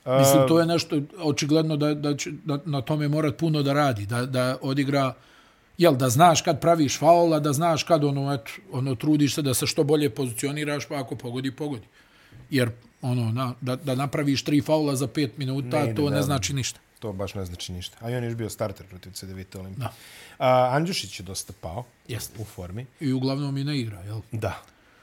Mislim, 0.06 0.48
to 0.48 0.60
je 0.60 0.66
nešto 0.66 1.02
očigledno 1.20 1.78
da, 1.78 1.94
da 1.94 2.18
će 2.18 2.32
da, 2.46 2.60
na 2.66 2.82
tome 2.82 3.08
morat 3.08 3.38
puno 3.38 3.64
da 3.64 3.74
radi, 3.74 4.06
da, 4.06 4.26
da 4.26 4.58
odigra, 4.62 5.14
jel, 5.78 5.96
da 5.96 6.10
znaš 6.10 6.42
kad 6.42 6.62
praviš 6.62 7.00
faula, 7.00 7.40
da 7.40 7.54
znaš 7.54 7.84
kad 7.84 8.04
ono, 8.04 8.34
eto, 8.34 8.52
ono, 8.72 8.96
trudiš 8.96 9.36
se 9.36 9.42
da 9.42 9.54
se 9.54 9.68
što 9.68 9.84
bolje 9.84 10.10
pozicioniraš, 10.10 10.88
pa 10.88 11.00
ako 11.00 11.16
pogodi, 11.16 11.52
pogodi. 11.52 11.88
Jer, 12.50 12.72
ono, 13.02 13.32
na, 13.32 13.54
da, 13.62 13.76
da 13.76 13.96
napraviš 13.96 14.44
tri 14.44 14.62
faula 14.62 14.96
za 14.96 15.08
pet 15.08 15.38
minuta, 15.38 15.86
Ne 15.86 15.96
to 15.96 16.10
ne 16.10 16.16
da. 16.16 16.22
znači 16.22 16.54
ništa. 16.54 16.80
To 17.00 17.14
baš 17.14 17.34
ne 17.34 17.46
znači 17.46 17.72
ništa. 17.72 17.98
A 18.02 18.12
i 18.12 18.16
on 18.16 18.24
je 18.24 18.28
još 18.28 18.36
bio 18.36 18.50
starter 18.50 18.86
protiv 18.86 19.12
CDVita 19.12 19.60
Olimpije. 19.60 19.84
Da. 19.84 19.94
A, 20.40 20.70
Andjušić 20.76 21.20
je 21.20 21.24
dosta 21.24 21.54
pao 21.62 21.84
Jeste. 22.08 22.42
u 22.42 22.46
formi. 22.46 22.86
I 23.00 23.14
uglavnom 23.14 23.58
i 23.58 23.64
ne 23.64 23.80
igra, 23.80 24.02
jel? 24.02 24.22
Da. 24.32 24.62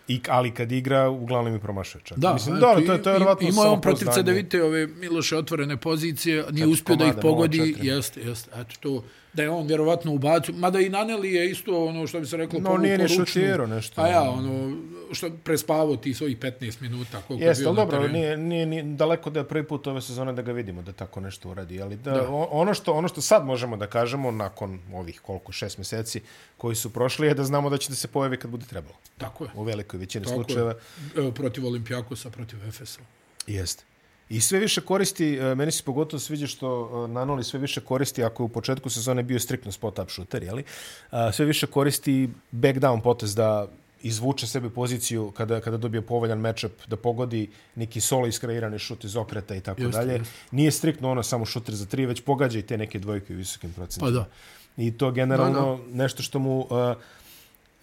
I, 0.09 0.21
ali 0.29 0.51
kad 0.51 0.73
igra, 0.73 1.09
uglavnom 1.09 1.57
i 1.57 1.61
promašuje 1.61 2.03
čak. 2.05 2.19
Da, 2.19 2.33
Mislim, 2.33 2.57
eto, 2.57 2.67
dobro, 2.67 2.87
to 2.87 2.93
je, 2.93 3.03
to 3.03 3.11
je 3.11 3.15
vjerovatno 3.15 3.49
Imao 3.49 3.65
je 3.65 3.71
on 3.71 3.81
protiv. 3.81 4.09
CDVite 4.13 4.63
ove 4.65 4.87
Miloše 4.87 5.37
otvorene 5.37 5.77
pozicije, 5.77 6.45
nije 6.51 6.67
uspio 6.67 6.97
da 6.97 7.05
ih 7.05 7.15
pogodi, 7.23 7.59
0-4. 7.59 7.85
jeste, 7.85 8.21
jeste, 8.21 8.51
eto 8.55 8.75
to, 8.81 9.05
da 9.35 9.43
je 9.43 9.51
on 9.51 9.67
vjerovatno 9.67 10.13
ubacio, 10.13 10.55
mada 10.55 10.81
i 10.81 10.89
Naneli 10.89 11.33
je 11.33 11.51
isto 11.51 11.85
ono 11.85 12.07
što 12.07 12.21
bi 12.21 12.27
se 12.27 12.37
reklo 12.37 12.61
No, 12.61 12.77
nije 12.77 12.99
ni 12.99 13.05
ručnu. 13.05 13.27
šutirao 13.27 13.67
nešto. 13.67 14.01
A 14.03 14.09
ja, 14.09 14.23
ono, 14.31 14.77
što 15.13 15.31
prespavao 15.45 15.97
ti 15.97 16.15
svojih 16.15 16.39
15 16.39 16.83
minuta, 16.83 17.23
koliko 17.29 17.45
Jeste, 17.45 17.65
je 17.65 17.69
ali 17.69 17.77
dobro, 17.77 18.09
nije, 18.09 18.37
nije, 18.37 18.67
nije 18.67 18.83
daleko 18.83 19.31
da 19.31 19.41
je 19.41 19.49
prvi 19.49 19.67
put 19.67 19.87
ove 19.87 20.01
sezone 20.01 20.33
da 20.33 20.43
ga 20.43 20.53
vidimo 20.53 20.83
da 20.83 20.93
tako 20.93 21.21
nešto 21.21 21.51
uradi. 21.51 21.83
Ali 21.83 21.97
da, 21.97 22.11
da. 22.11 22.29
Ono, 22.31 22.75
što, 22.75 22.93
ono 22.93 23.09
što 23.09 23.21
sad 23.21 23.45
možemo 23.47 23.77
da 23.77 23.87
kažemo 23.87 24.31
nakon 24.31 24.81
ovih 24.93 25.21
koliko, 25.21 25.53
šest 25.53 25.79
mjeseci 25.79 26.21
koji 26.57 26.77
su 26.77 26.93
prošli 26.93 27.27
je 27.27 27.35
da 27.35 27.45
znamo 27.45 27.71
da 27.71 27.77
će 27.77 27.89
da 27.89 27.97
se 27.97 28.09
pojavi 28.09 28.37
kad 28.37 28.51
bude 28.51 28.67
trebalo. 28.67 28.95
Tako 29.19 29.45
je. 29.45 29.51
U 29.55 29.63
velikoj 29.63 29.99
većini 29.99 30.25
Tako 30.25 30.41
je. 30.41 30.45
slučajeva. 30.45 30.75
Evo, 31.17 31.31
protiv 31.31 31.67
Olimpijakosa, 31.67 32.31
protiv 32.31 32.69
Efesa. 32.69 33.01
Jeste. 33.47 33.85
I 34.29 34.41
sve 34.41 34.59
više 34.59 34.81
koristi, 34.81 35.37
e, 35.37 35.55
meni 35.55 35.73
se 35.73 35.83
pogotovo 35.83 36.21
sviđa 36.21 36.47
što 36.47 36.91
e, 37.05 37.13
Nanoli 37.13 37.45
sve 37.45 37.61
više 37.61 37.81
koristi, 37.81 38.25
ako 38.25 38.43
je 38.43 38.45
u 38.45 38.49
početku 38.49 38.91
sezone 38.91 39.23
bio 39.23 39.41
striktno 39.41 39.73
spot-up 39.73 40.11
shooter, 40.11 40.43
jeli? 40.43 40.65
A, 41.11 41.33
sve 41.33 41.45
više 41.47 41.67
koristi 41.67 42.29
back 42.51 42.79
down 42.79 43.03
potez 43.03 43.35
da 43.35 43.67
izvuče 44.03 44.47
sebe 44.47 44.71
poziciju 44.71 45.31
kada 45.31 45.61
kada 45.61 45.77
dobije 45.77 46.03
povoljan 46.03 46.39
matchup 46.39 46.73
da 46.87 46.97
pogodi 46.97 47.51
neki 47.75 48.01
solo 48.01 48.27
iskreirani 48.27 48.79
šut 48.79 49.05
iz 49.05 49.17
okreta 49.17 49.55
i 49.55 49.61
tako 49.61 49.83
dalje. 49.83 50.21
Nije 50.51 50.71
striktno 50.71 51.11
ono 51.11 51.23
samo 51.23 51.45
šuter 51.45 51.75
za 51.75 51.87
tri, 51.87 52.07
već 52.07 52.21
pogađa 52.21 52.59
i 52.59 52.63
te 52.63 52.79
neke 52.79 52.99
dvojke 52.99 53.35
u 53.35 53.37
visokim 53.37 53.73
procentima. 53.73 54.07
Pa 54.07 54.11
da. 54.11 54.29
I 54.77 54.99
to 54.99 55.11
generalno 55.11 55.81
nešto 55.93 56.23
što 56.23 56.39
mu... 56.39 56.61
Uh, 56.61 56.67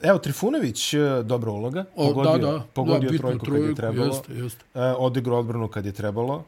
evo, 0.04 0.18
Trifunović, 0.18 0.94
uh, 0.94 1.26
dobra 1.26 1.52
uloga. 1.52 1.86
O, 1.96 2.08
Pogodio, 2.08 2.38
da, 2.38 2.58
da, 2.58 2.64
pogodio 2.74 3.10
da, 3.10 3.12
bitnu 3.12 3.40
trojku, 3.40 3.46
kad 3.46 3.70
je 3.70 3.76
trebalo. 3.76 4.06
Jeste, 4.06 4.34
jeste. 4.34 4.64
Uh, 4.74 4.82
odigrao 4.98 5.40
odbranu 5.40 5.68
kad 5.68 5.86
je 5.86 5.92
trebalo. 5.92 6.44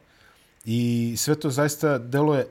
I 0.65 1.13
sve 1.17 1.35
to 1.35 1.49
zaista 1.49 1.97
deluje 1.97 2.47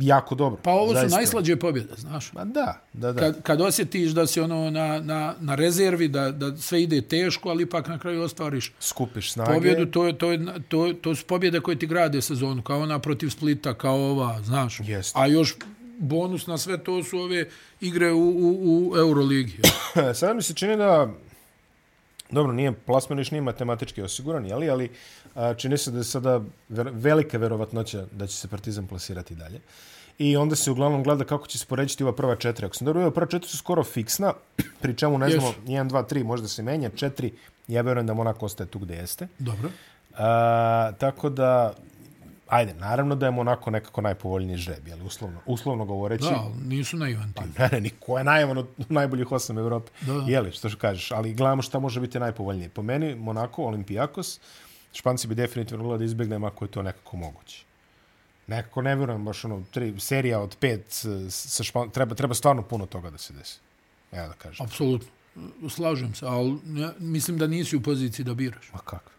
jako 0.00 0.34
dobro. 0.34 0.60
Pa 0.62 0.70
ovo 0.70 0.92
zaista. 0.92 1.08
su 1.08 1.16
najslađe 1.16 1.56
pobjede, 1.56 1.94
znaš. 1.96 2.32
Ma 2.32 2.44
da, 2.44 2.80
da, 2.92 3.12
da. 3.12 3.20
Kad, 3.20 3.42
kad 3.42 3.60
osjetiš 3.60 4.10
da 4.10 4.26
si 4.26 4.40
ono 4.40 4.70
na, 4.70 5.00
na, 5.00 5.34
na 5.40 5.54
rezervi, 5.54 6.08
da, 6.08 6.30
da 6.30 6.56
sve 6.56 6.82
ide 6.82 7.02
teško, 7.02 7.48
ali 7.48 7.62
ipak 7.62 7.88
na 7.88 7.98
kraju 7.98 8.22
ostvariš 8.22 8.72
Skupiš 8.80 9.32
snage. 9.32 9.54
pobjedu, 9.54 9.86
to, 9.86 10.06
je, 10.06 10.18
to, 10.18 10.32
je, 10.32 10.46
to, 10.68 10.92
to 11.00 11.14
su 11.14 11.26
pobjede 11.26 11.60
koje 11.60 11.78
ti 11.78 11.86
grade 11.86 12.22
sezonu, 12.22 12.62
kao 12.62 12.80
ona 12.80 12.98
protiv 12.98 13.28
Splita, 13.28 13.74
kao 13.74 13.96
ova, 13.96 14.42
znaš. 14.42 14.80
Jeste. 14.80 15.18
A 15.20 15.26
još 15.26 15.56
bonus 16.02 16.46
na 16.46 16.58
sve 16.58 16.84
to 16.84 17.04
su 17.04 17.18
ove 17.18 17.48
igre 17.80 18.12
u, 18.12 18.28
u, 18.28 18.90
u 18.90 18.96
Euroligi. 18.96 19.58
Sada 20.14 20.34
mi 20.34 20.42
se 20.42 20.54
čini 20.54 20.76
da 20.76 21.08
dobro, 22.30 22.52
nije 22.52 22.72
plasman 22.72 23.18
još 23.18 23.30
nije 23.30 23.42
matematički 23.42 24.02
osiguran, 24.02 24.46
jeli, 24.46 24.70
ali 24.70 24.90
a, 25.34 25.54
čini 25.54 25.78
se 25.78 25.90
da 25.90 25.98
je 25.98 26.04
sada 26.04 26.40
ver, 26.68 26.90
velika 26.92 27.38
verovatnoća 27.38 28.06
da 28.12 28.26
će 28.26 28.36
se 28.36 28.48
Partizan 28.48 28.86
plasirati 28.86 29.34
dalje. 29.34 29.60
I 30.18 30.36
onda 30.36 30.56
se 30.56 30.70
uglavnom 30.70 31.02
gleda 31.02 31.24
kako 31.24 31.46
će 31.46 31.58
se 31.58 31.66
poređiti 31.66 32.02
ova 32.02 32.12
prva 32.12 32.36
četiri. 32.36 32.66
Ako 32.66 32.76
sam 32.76 32.84
dobro, 32.84 33.10
prva 33.10 33.26
četiri 33.26 33.48
su 33.48 33.56
skoro 33.56 33.84
fiksna, 33.84 34.32
pri 34.80 34.96
čemu 34.96 35.18
ne 35.18 35.30
znamo, 35.30 35.46
Jesu. 35.46 35.60
1, 35.60 35.90
2, 35.90 36.14
3 36.14 36.24
možda 36.24 36.48
se 36.48 36.62
menja, 36.62 36.90
4, 36.90 37.30
ja 37.68 37.82
verujem 37.82 38.06
da 38.06 38.14
Monako 38.14 38.46
ostaje 38.46 38.70
tu 38.70 38.78
gde 38.78 38.94
jeste. 38.94 39.28
Dobro. 39.38 39.70
A, 40.18 40.92
tako 40.98 41.30
da, 41.30 41.74
ajde, 42.52 42.74
naravno 42.74 43.14
da 43.14 43.26
je 43.26 43.32
Monako 43.32 43.70
nekako 43.70 44.00
najpovoljniji 44.00 44.56
žreb, 44.56 44.88
jeli, 44.88 45.02
uslovno, 45.02 45.40
uslovno 45.46 45.84
govoreći. 45.84 46.24
Da, 46.24 46.36
ali 46.36 46.54
nisu 46.66 46.96
naivan 46.96 47.32
tim. 47.32 47.54
Ne, 47.58 47.68
ne, 47.72 47.80
niko 47.80 48.18
je 48.18 48.24
najavan 48.24 48.58
od 48.58 48.68
najboljih 48.88 49.32
osam 49.32 49.58
Evrope. 49.58 49.92
Da, 50.00 50.12
da. 50.12 50.24
Jeli, 50.28 50.52
što 50.52 50.68
što 50.68 50.78
kažeš. 50.78 51.10
Ali 51.10 51.34
gledamo 51.34 51.62
šta 51.62 51.78
može 51.78 52.00
biti 52.00 52.18
najpovoljnije. 52.20 52.68
Po 52.68 52.82
meni, 52.82 53.14
Monako, 53.14 53.64
Olimpijakos, 53.64 54.40
Španci 54.92 55.28
bi 55.28 55.34
definitivno 55.34 55.84
gledali 55.84 55.98
da 55.98 56.04
izbjegnemo 56.04 56.46
ako 56.46 56.64
je 56.64 56.70
to 56.70 56.82
nekako 56.82 57.16
moguće. 57.16 57.64
Nekako 58.46 58.82
ne 58.82 58.96
vjerujem 58.96 59.24
baš 59.24 59.44
ono, 59.44 59.62
tri, 59.70 60.00
serija 60.00 60.40
od 60.40 60.56
pet 60.60 61.04
sa 61.28 61.62
Špan... 61.62 61.90
treba, 61.90 62.14
treba 62.14 62.34
stvarno 62.34 62.62
puno 62.62 62.86
toga 62.86 63.10
da 63.10 63.18
se 63.18 63.32
desi. 63.32 63.58
Evo 64.12 64.28
da 64.28 64.34
kažem. 64.34 64.66
Apsolutno. 64.66 65.08
Slažem 65.70 66.14
se, 66.14 66.26
ali 66.26 66.58
ja, 66.66 66.92
mislim 66.98 67.38
da 67.38 67.46
nisi 67.46 67.76
u 67.76 67.80
poziciji 67.80 68.24
da 68.24 68.34
biraš. 68.34 68.70
Ma 68.72 68.78
kako? 68.78 69.10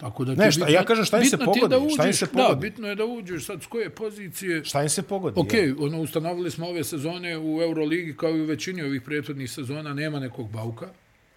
Tako 0.00 0.24
da 0.24 0.34
Ne, 0.34 0.44
ti 0.44 0.52
šta- 0.52 0.60
bitno- 0.60 0.72
ja 0.72 0.84
kažem 0.84 1.04
šta 1.04 1.18
im 1.18 1.24
se 1.24 1.38
pogodi, 1.38 1.60
da 1.60 1.66
šta 1.68 1.76
im 1.76 1.86
uđeš, 2.00 2.16
se 2.16 2.26
Da, 2.26 2.32
pogodi. 2.34 2.60
bitno 2.60 2.88
je 2.88 2.94
da 2.94 3.04
uđeš 3.06 3.44
sad 3.44 3.62
s 3.62 3.66
koje 3.66 3.90
pozicije. 3.90 4.64
Šta 4.64 4.82
im 4.82 4.88
se 4.88 5.02
pogodi? 5.04 5.40
Ok, 5.40 5.52
jel? 5.54 5.74
ono, 5.80 6.00
ustanovili 6.00 6.50
smo 6.50 6.66
ove 6.68 6.84
sezone 6.84 7.38
u 7.38 7.62
Euroligi 7.62 8.16
kao 8.16 8.30
i 8.30 8.42
u 8.42 8.46
većini 8.46 8.82
ovih 8.82 9.02
prethodnih 9.02 9.50
sezona, 9.50 9.94
nema 9.94 10.18
nekog 10.20 10.50
bauka. 10.50 10.86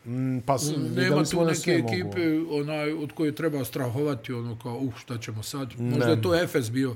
Mm, 0.06 0.40
pa 0.40 0.58
Nema 0.96 1.24
tu 1.24 1.38
da 1.38 1.46
neke 1.46 1.72
ekipe 1.74 2.30
mogu. 2.30 2.56
onaj, 2.56 2.92
od 2.94 3.12
koje 3.12 3.32
treba 3.32 3.66
strahovati, 3.66 4.34
ono 4.34 4.58
kao, 4.58 4.78
uh, 4.78 4.94
šta 4.98 5.18
ćemo 5.18 5.44
sad? 5.44 5.70
Možda 5.78 6.06
je 6.06 6.22
to 6.22 6.36
Efes 6.36 6.72
bio 6.72 6.96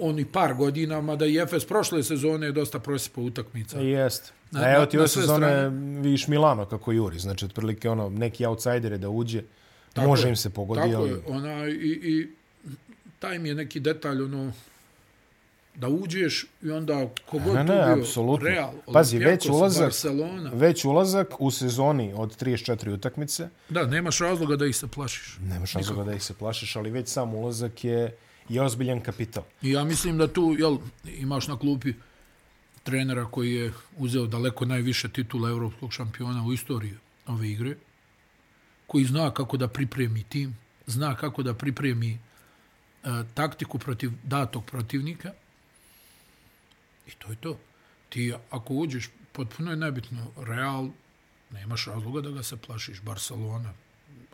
oni 0.00 0.24
par 0.24 0.54
godina, 0.54 1.00
mada 1.00 1.26
i 1.26 1.38
Efes 1.38 1.64
prošle 1.64 2.02
sezone 2.02 2.46
je 2.46 2.52
dosta 2.52 2.78
prosipao 2.78 3.24
utakmica. 3.24 3.78
Jest. 3.80 4.32
Na- 4.50 4.60
A 4.60 4.70
evo 4.70 4.80
na- 4.80 4.86
ti 4.86 4.98
ove 4.98 5.08
sezone 5.08 5.46
strane. 5.46 5.68
vidiš 6.00 6.28
Milano 6.28 6.64
kako 6.64 6.92
juri. 6.92 7.18
Znači, 7.18 7.44
otprilike 7.44 7.90
ono, 7.90 8.08
neki 8.08 8.46
outsider 8.46 8.92
je 8.92 8.98
da 8.98 9.08
uđe. 9.08 9.42
Tako 9.92 10.08
Može 10.08 10.28
im 10.28 10.36
se 10.36 10.50
pogodi, 10.50 10.80
Tako 10.82 10.94
ali... 10.96 11.10
je, 11.10 11.20
ona, 11.26 11.68
i, 11.68 11.72
i 12.02 12.28
taj 13.18 13.38
mi 13.38 13.48
je 13.48 13.54
neki 13.54 13.80
detalj, 13.80 14.22
ono, 14.22 14.52
da 15.74 15.88
uđeš 15.88 16.46
i 16.62 16.70
onda 16.70 16.94
kogod 17.26 17.54
Ne, 17.54 17.66
tu 17.66 17.72
ne, 17.72 17.84
bio, 17.86 18.00
apsolutno. 18.00 18.48
Real, 18.48 18.72
Pazi, 18.92 19.18
već 19.18 19.46
ulazak- 19.46 19.80
Barcelona, 19.80 20.50
Već 20.54 20.84
ulazak 20.84 21.40
u 21.40 21.50
sezoni 21.50 22.12
od 22.16 22.36
34 22.36 22.90
utakmice, 22.90 23.48
da, 23.68 23.86
nemaš 23.86 24.18
razloga 24.18 24.56
da 24.56 24.66
ih 24.66 24.76
se 24.76 24.86
plašiš. 24.86 25.36
nemaš 25.40 25.72
razloga 25.72 26.04
da 26.04 26.12
ih 26.12 26.22
se 26.22 26.34
plašiš, 26.34 26.76
ali 26.76 26.90
već 26.90 27.08
sam 27.08 27.34
ulazak 27.34 27.84
je, 27.84 28.16
je 28.48 28.62
ozbiljan 28.62 29.00
kapital. 29.00 29.42
I 29.62 29.70
ja 29.70 29.84
mislim 29.84 30.18
da 30.18 30.28
tu, 30.28 30.56
jel, 30.58 30.78
imaš 31.06 31.48
na 31.48 31.58
klupi 31.58 31.92
trenera 32.82 33.24
koji 33.24 33.54
je 33.54 33.72
uzeo 33.98 34.26
daleko 34.26 34.64
najviše 34.64 35.08
titula 35.08 35.48
evropskog 35.50 35.92
šampiona 35.92 36.44
u 36.44 36.52
istoriji 36.52 36.94
ove 37.26 37.48
igre, 37.48 37.74
koji 38.90 39.04
zna 39.04 39.30
kako 39.30 39.56
da 39.56 39.68
pripremi 39.68 40.22
tim, 40.22 40.56
zna 40.86 41.14
kako 41.16 41.42
da 41.42 41.54
pripremi 41.54 42.10
e, 42.10 42.18
taktiku 43.34 43.78
protiv 43.78 44.10
datog 44.22 44.64
protivnika. 44.64 45.32
I 47.06 47.10
to 47.18 47.30
je 47.30 47.36
to. 47.36 47.58
Ti 48.08 48.32
ako 48.50 48.74
uđeš, 48.74 49.10
potpuno 49.32 49.70
je 49.70 49.76
nebitno, 49.76 50.26
Real, 50.36 50.88
nemaš 51.50 51.86
razloga 51.86 52.20
da 52.20 52.30
ga 52.30 52.42
se 52.42 52.56
plašiš, 52.56 53.02
Barcelona, 53.02 53.72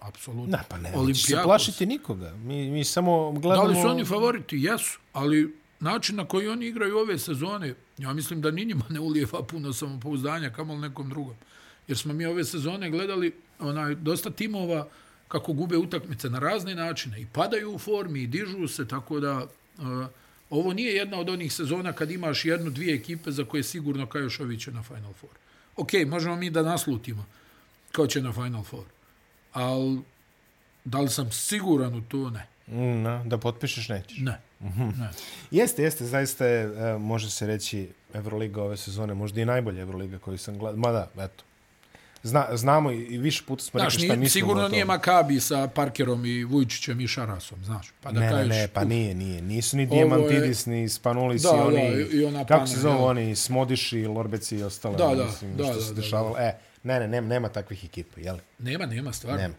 apsolutno. 0.00 0.56
Ne, 0.56 0.64
pa 0.68 0.78
ne, 0.78 0.92
neće 1.06 1.26
se 1.26 1.40
plašiti 1.44 1.86
nikoga. 1.86 2.32
Mi, 2.36 2.70
mi 2.70 2.84
samo 2.84 3.32
Da 3.32 3.40
gledamo... 3.40 3.68
li 3.68 3.74
su 3.74 3.88
oni 3.88 4.04
favoriti? 4.04 4.56
Jesu, 4.56 4.98
ali 5.12 5.56
način 5.80 6.16
na 6.16 6.24
koji 6.24 6.48
oni 6.48 6.66
igraju 6.66 6.98
ove 6.98 7.18
sezone, 7.18 7.74
ja 7.98 8.12
mislim 8.12 8.40
da 8.40 8.50
ni 8.50 8.64
njima 8.64 8.84
ne 8.88 9.00
ulijeva 9.00 9.42
puno 9.42 9.72
samopouzdanja, 9.72 10.50
kamo 10.50 10.76
nekom 10.76 11.10
drugom. 11.10 11.34
Jer 11.88 11.98
smo 11.98 12.12
mi 12.12 12.26
ove 12.26 12.44
sezone 12.44 12.90
gledali 12.90 13.45
onaj 13.58 13.94
dosta 13.94 14.30
timova 14.30 14.86
kako 15.28 15.52
gube 15.52 15.76
utakmice 15.76 16.30
na 16.30 16.38
razne 16.38 16.74
načine 16.74 17.20
i 17.20 17.26
padaju 17.26 17.74
u 17.74 17.78
formi 17.78 18.22
i 18.22 18.26
dižu 18.26 18.68
se, 18.68 18.88
tako 18.88 19.20
da 19.20 19.46
uh, 19.78 20.06
ovo 20.50 20.72
nije 20.72 20.94
jedna 20.94 21.18
od 21.18 21.28
onih 21.28 21.52
sezona 21.52 21.92
kad 21.92 22.10
imaš 22.10 22.44
jednu, 22.44 22.70
dvije 22.70 22.94
ekipe 22.94 23.30
za 23.30 23.44
koje 23.44 23.62
sigurno 23.62 24.06
kao 24.06 24.20
još 24.20 24.40
ovi 24.40 24.58
će 24.58 24.72
na 24.72 24.82
Final 24.82 25.12
Four. 25.12 25.32
Ok, 25.76 25.90
možemo 26.06 26.36
mi 26.36 26.50
da 26.50 26.62
naslutimo 26.62 27.26
ko 27.96 28.06
će 28.06 28.22
na 28.22 28.32
Final 28.32 28.62
Four, 28.62 28.84
ali 29.52 30.00
da 30.84 31.00
li 31.00 31.08
sam 31.08 31.32
siguran 31.32 31.94
u 31.94 32.00
to? 32.00 32.30
Ne. 32.30 32.46
Mm, 32.66 33.02
na, 33.02 33.24
da 33.24 33.38
potpišeš 33.38 33.88
nećeš. 33.88 34.18
Ne. 34.18 34.40
ne. 34.60 35.10
Jeste, 35.50 35.82
jeste, 35.82 36.04
zaista 36.04 36.46
je, 36.46 36.64
e, 36.64 36.98
može 36.98 37.30
se 37.30 37.46
reći, 37.46 37.88
Euroliga 38.14 38.62
ove 38.62 38.76
sezone, 38.76 39.14
možda 39.14 39.40
i 39.40 39.44
najbolja 39.44 39.80
Euroliga 39.80 40.18
koju 40.18 40.38
sam 40.38 40.58
gledao. 40.58 40.80
Mada, 40.80 41.10
eto, 41.18 41.44
Zna, 42.26 42.46
znamo 42.52 42.90
i 42.90 42.96
i 42.98 43.18
više 43.18 43.42
puta 43.44 43.62
smo 43.62 43.80
Znaš, 43.80 43.94
rekli 43.94 43.98
šta 43.98 44.06
nije, 44.06 44.16
mislimo 44.16 44.42
sigurno 44.42 44.64
o 44.64 44.68
nije 44.68 44.82
tome. 44.82 44.94
Makabi 44.94 45.40
sa 45.40 45.68
Parkerom 45.68 46.26
i 46.26 46.44
Vujčićem 46.44 47.00
i 47.00 47.08
Šarasom, 47.08 47.58
znaš. 47.64 47.92
Pa 48.00 48.12
da 48.12 48.20
ne, 48.20 48.30
kažeš, 48.30 48.48
ne, 48.50 48.68
pa 48.68 48.84
nije, 48.84 49.14
nije. 49.14 49.42
Nisu 49.42 49.76
ni 49.76 49.82
je- 49.82 49.86
Diamantidis, 49.86 50.66
ni 50.66 50.88
Spanulis 50.88 51.42
Da, 51.42 51.48
i 51.48 51.52
da, 51.52 51.64
oni... 51.64 51.80
i- 51.80 52.16
i 52.16 52.24
ona 52.24 52.38
kako 52.38 52.48
pana, 52.50 52.66
se 52.66 52.80
zove 52.80 52.94
oni? 52.96 53.36
Smodiši, 53.36 54.06
Lorbeci 54.06 54.56
i 54.56 54.62
ostale. 54.62 54.96
Da, 54.96 55.14
da, 55.14 55.24
mislim, 55.24 55.56
da, 55.56 55.64
što 55.64 55.74
da, 55.74 55.80
se 55.80 55.88
da, 55.88 56.00
dešavalo. 56.00 56.38
E, 56.38 56.52
ne, 56.82 57.00
ne, 57.00 57.08
nema, 57.08 57.28
nema 57.28 57.48
takvih 57.48 57.84
ekipa, 57.84 58.20
jel? 58.20 58.36
Nema, 58.58 58.86
nema, 58.86 59.12
stvarno. 59.12 59.40
Nema. 59.42 59.54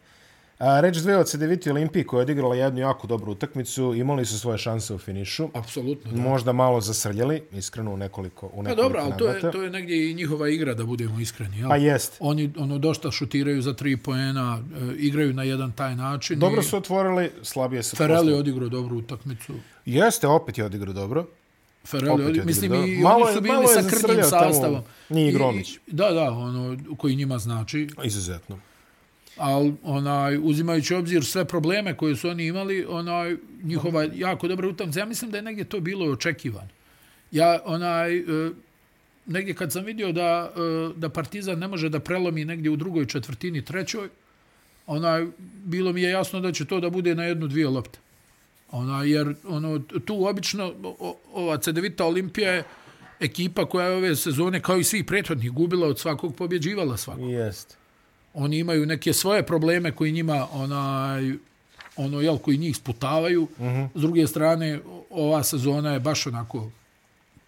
A, 0.59 0.79
reč 0.79 0.97
dve 0.97 1.17
od 1.17 1.27
Cedeviti 1.27 1.71
Olimpiji 1.71 2.03
koja 2.03 2.17
je 2.17 2.23
odigrala 2.23 2.55
jednu 2.55 2.79
jako 2.79 3.07
dobru 3.07 3.31
utakmicu, 3.31 3.93
imali 3.93 4.25
su 4.25 4.39
svoje 4.39 4.57
šanse 4.57 4.93
u 4.93 4.97
finišu. 4.97 5.49
Apsolutno, 5.53 6.11
da. 6.11 6.17
Možda 6.19 6.51
malo 6.53 6.81
zasrljali, 6.81 7.43
iskreno 7.51 7.91
u 7.91 7.97
nekoliko, 7.97 8.47
u 8.47 8.49
Pa 8.53 8.61
nekoliko 8.61 8.81
dobro, 8.83 9.01
ali 9.01 9.13
to 9.17 9.27
je, 9.27 9.51
to 9.51 9.61
je 9.61 9.69
negdje 9.69 10.11
i 10.11 10.15
njihova 10.15 10.49
igra, 10.49 10.73
da 10.73 10.85
budemo 10.85 11.19
iskreni. 11.19 11.57
Jel? 11.57 11.69
Pa 11.69 11.75
jest. 11.75 12.17
Oni 12.19 12.53
ono 12.57 12.77
dosta 12.77 13.11
šutiraju 13.11 13.61
za 13.61 13.73
tri 13.73 13.97
poena, 13.97 14.59
e, 14.81 14.95
igraju 14.95 15.33
na 15.33 15.43
jedan 15.43 15.71
taj 15.71 15.95
način. 15.95 16.39
Dobro 16.39 16.61
i 16.61 16.63
su 16.63 16.77
otvorili, 16.77 17.31
slabije 17.43 17.83
se 17.83 17.95
Ferrell 17.95 18.29
je 18.29 18.35
odigrao 18.35 18.69
dobru 18.69 18.97
utakmicu. 18.97 19.53
Jeste, 19.85 20.27
opet 20.27 20.57
je 20.57 20.65
odigrao 20.65 20.93
dobro. 20.93 21.25
Ferrell 21.85 22.13
Opet 22.13 22.19
je 22.19 22.25
je 22.25 22.29
odigrao, 22.29 22.45
mislim, 22.45 22.71
odigrao 22.71 22.87
i 22.87 22.95
dobro. 22.95 23.09
Malo 23.09 23.25
oni 23.25 23.35
su 23.35 23.41
bili 23.41 23.67
sa 23.67 23.97
krnjim 23.97 24.23
sastavom. 24.23 24.81
nije 25.09 25.31
Gromić. 25.31 25.69
i- 25.69 25.79
Da, 25.87 26.09
da, 26.11 26.23
ono, 26.23 26.77
koji 26.97 27.15
njima 27.15 27.37
znači. 27.37 27.87
Izuzetno 28.03 28.59
ali 29.38 29.73
onaj 29.84 30.38
uzimajući 30.38 30.95
u 30.95 30.97
obzir 30.97 31.26
sve 31.26 31.45
probleme 31.45 31.97
koje 31.97 32.15
su 32.15 32.30
oni 32.30 32.45
imali, 32.45 32.86
onaj 32.89 33.36
njihova 33.63 34.08
jako 34.15 34.47
dobra 34.47 34.67
utakmica. 34.67 35.00
Ja 35.00 35.06
mislim 35.06 35.32
da 35.32 35.38
je 35.38 35.43
negdje 35.43 35.63
to 35.63 35.80
bilo 35.80 36.06
očekivano. 36.06 36.69
Ja 37.32 37.60
onaj 37.65 38.17
e, 38.17 38.23
negdje 39.26 39.54
kad 39.54 39.71
sam 39.71 39.84
vidio 39.86 40.12
da 40.12 40.52
e, 40.56 40.60
da 40.95 41.10
Partizan 41.10 41.60
ne 41.60 41.67
može 41.67 41.89
da 41.89 42.00
prelomi 42.00 42.45
negdje 42.45 42.71
u 42.71 42.76
drugoj 42.76 43.06
četvrtini, 43.06 43.65
trećoj, 43.65 44.10
onaj 44.88 45.28
bilo 45.65 45.93
mi 45.93 46.02
je 46.02 46.10
jasno 46.10 46.39
da 46.39 46.52
će 46.52 46.65
to 46.65 46.80
da 46.80 46.89
bude 46.89 47.15
na 47.15 47.23
jednu 47.23 47.47
dvije 47.47 47.67
lopte. 47.67 48.00
Ona 48.71 49.04
jer 49.04 49.36
ono 49.47 49.80
tu 50.06 50.26
obično 50.26 50.73
o- 50.84 51.17
ova 51.34 51.58
Cedevita 51.58 52.06
Olimpija 52.06 52.52
je 52.52 52.63
ekipa 53.19 53.65
koja 53.65 53.88
je 53.88 53.95
ove 53.95 54.15
sezone 54.15 54.62
kao 54.62 54.78
i 54.78 54.84
svih 54.84 55.06
prethodnih 55.06 55.52
gubila 55.52 55.88
od 55.88 56.00
svakog 56.00 56.36
pobjeđivala 56.36 56.97
svakog 56.97 57.30
Jeste 57.30 57.76
oni 58.38 58.58
imaju 58.58 58.86
neke 58.86 59.13
svoje 59.13 59.45
probleme 59.45 59.91
koji 59.91 60.12
njima 60.12 60.47
onaj 60.54 61.34
ono, 61.95 62.21
jel, 62.21 62.38
koji 62.38 62.58
njih 62.58 62.76
sputavaju. 62.76 63.43
Uh 63.43 63.65
-huh. 63.65 63.89
S 63.95 64.02
druge 64.02 64.28
strane, 64.28 64.80
ova 65.10 65.43
sezona 65.43 65.93
je 65.93 66.00
baš 66.00 66.28
onako 66.28 66.69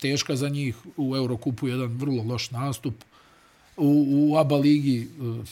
teška 0.01 0.35
za 0.35 0.49
njih. 0.49 0.75
U 0.97 1.15
Eurokupu 1.15 1.67
jedan 1.67 1.87
vrlo 1.87 2.23
loš 2.23 2.51
nastup. 2.51 2.93
U, 3.77 4.05
u 4.07 4.37
ABA 4.37 4.55
ligi 4.55 5.07
uh, 5.19 5.47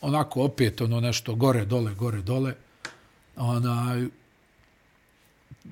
onako 0.00 0.42
opet 0.42 0.80
ono 0.80 1.00
nešto 1.00 1.34
gore, 1.34 1.64
dole, 1.64 1.94
gore, 1.94 2.22
dole. 2.22 2.54
Ona, 3.36 4.06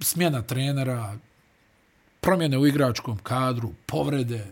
smjena 0.00 0.42
trenera, 0.42 1.18
promjene 2.20 2.58
u 2.58 2.66
igračkom 2.66 3.18
kadru, 3.18 3.72
povrede, 3.86 4.46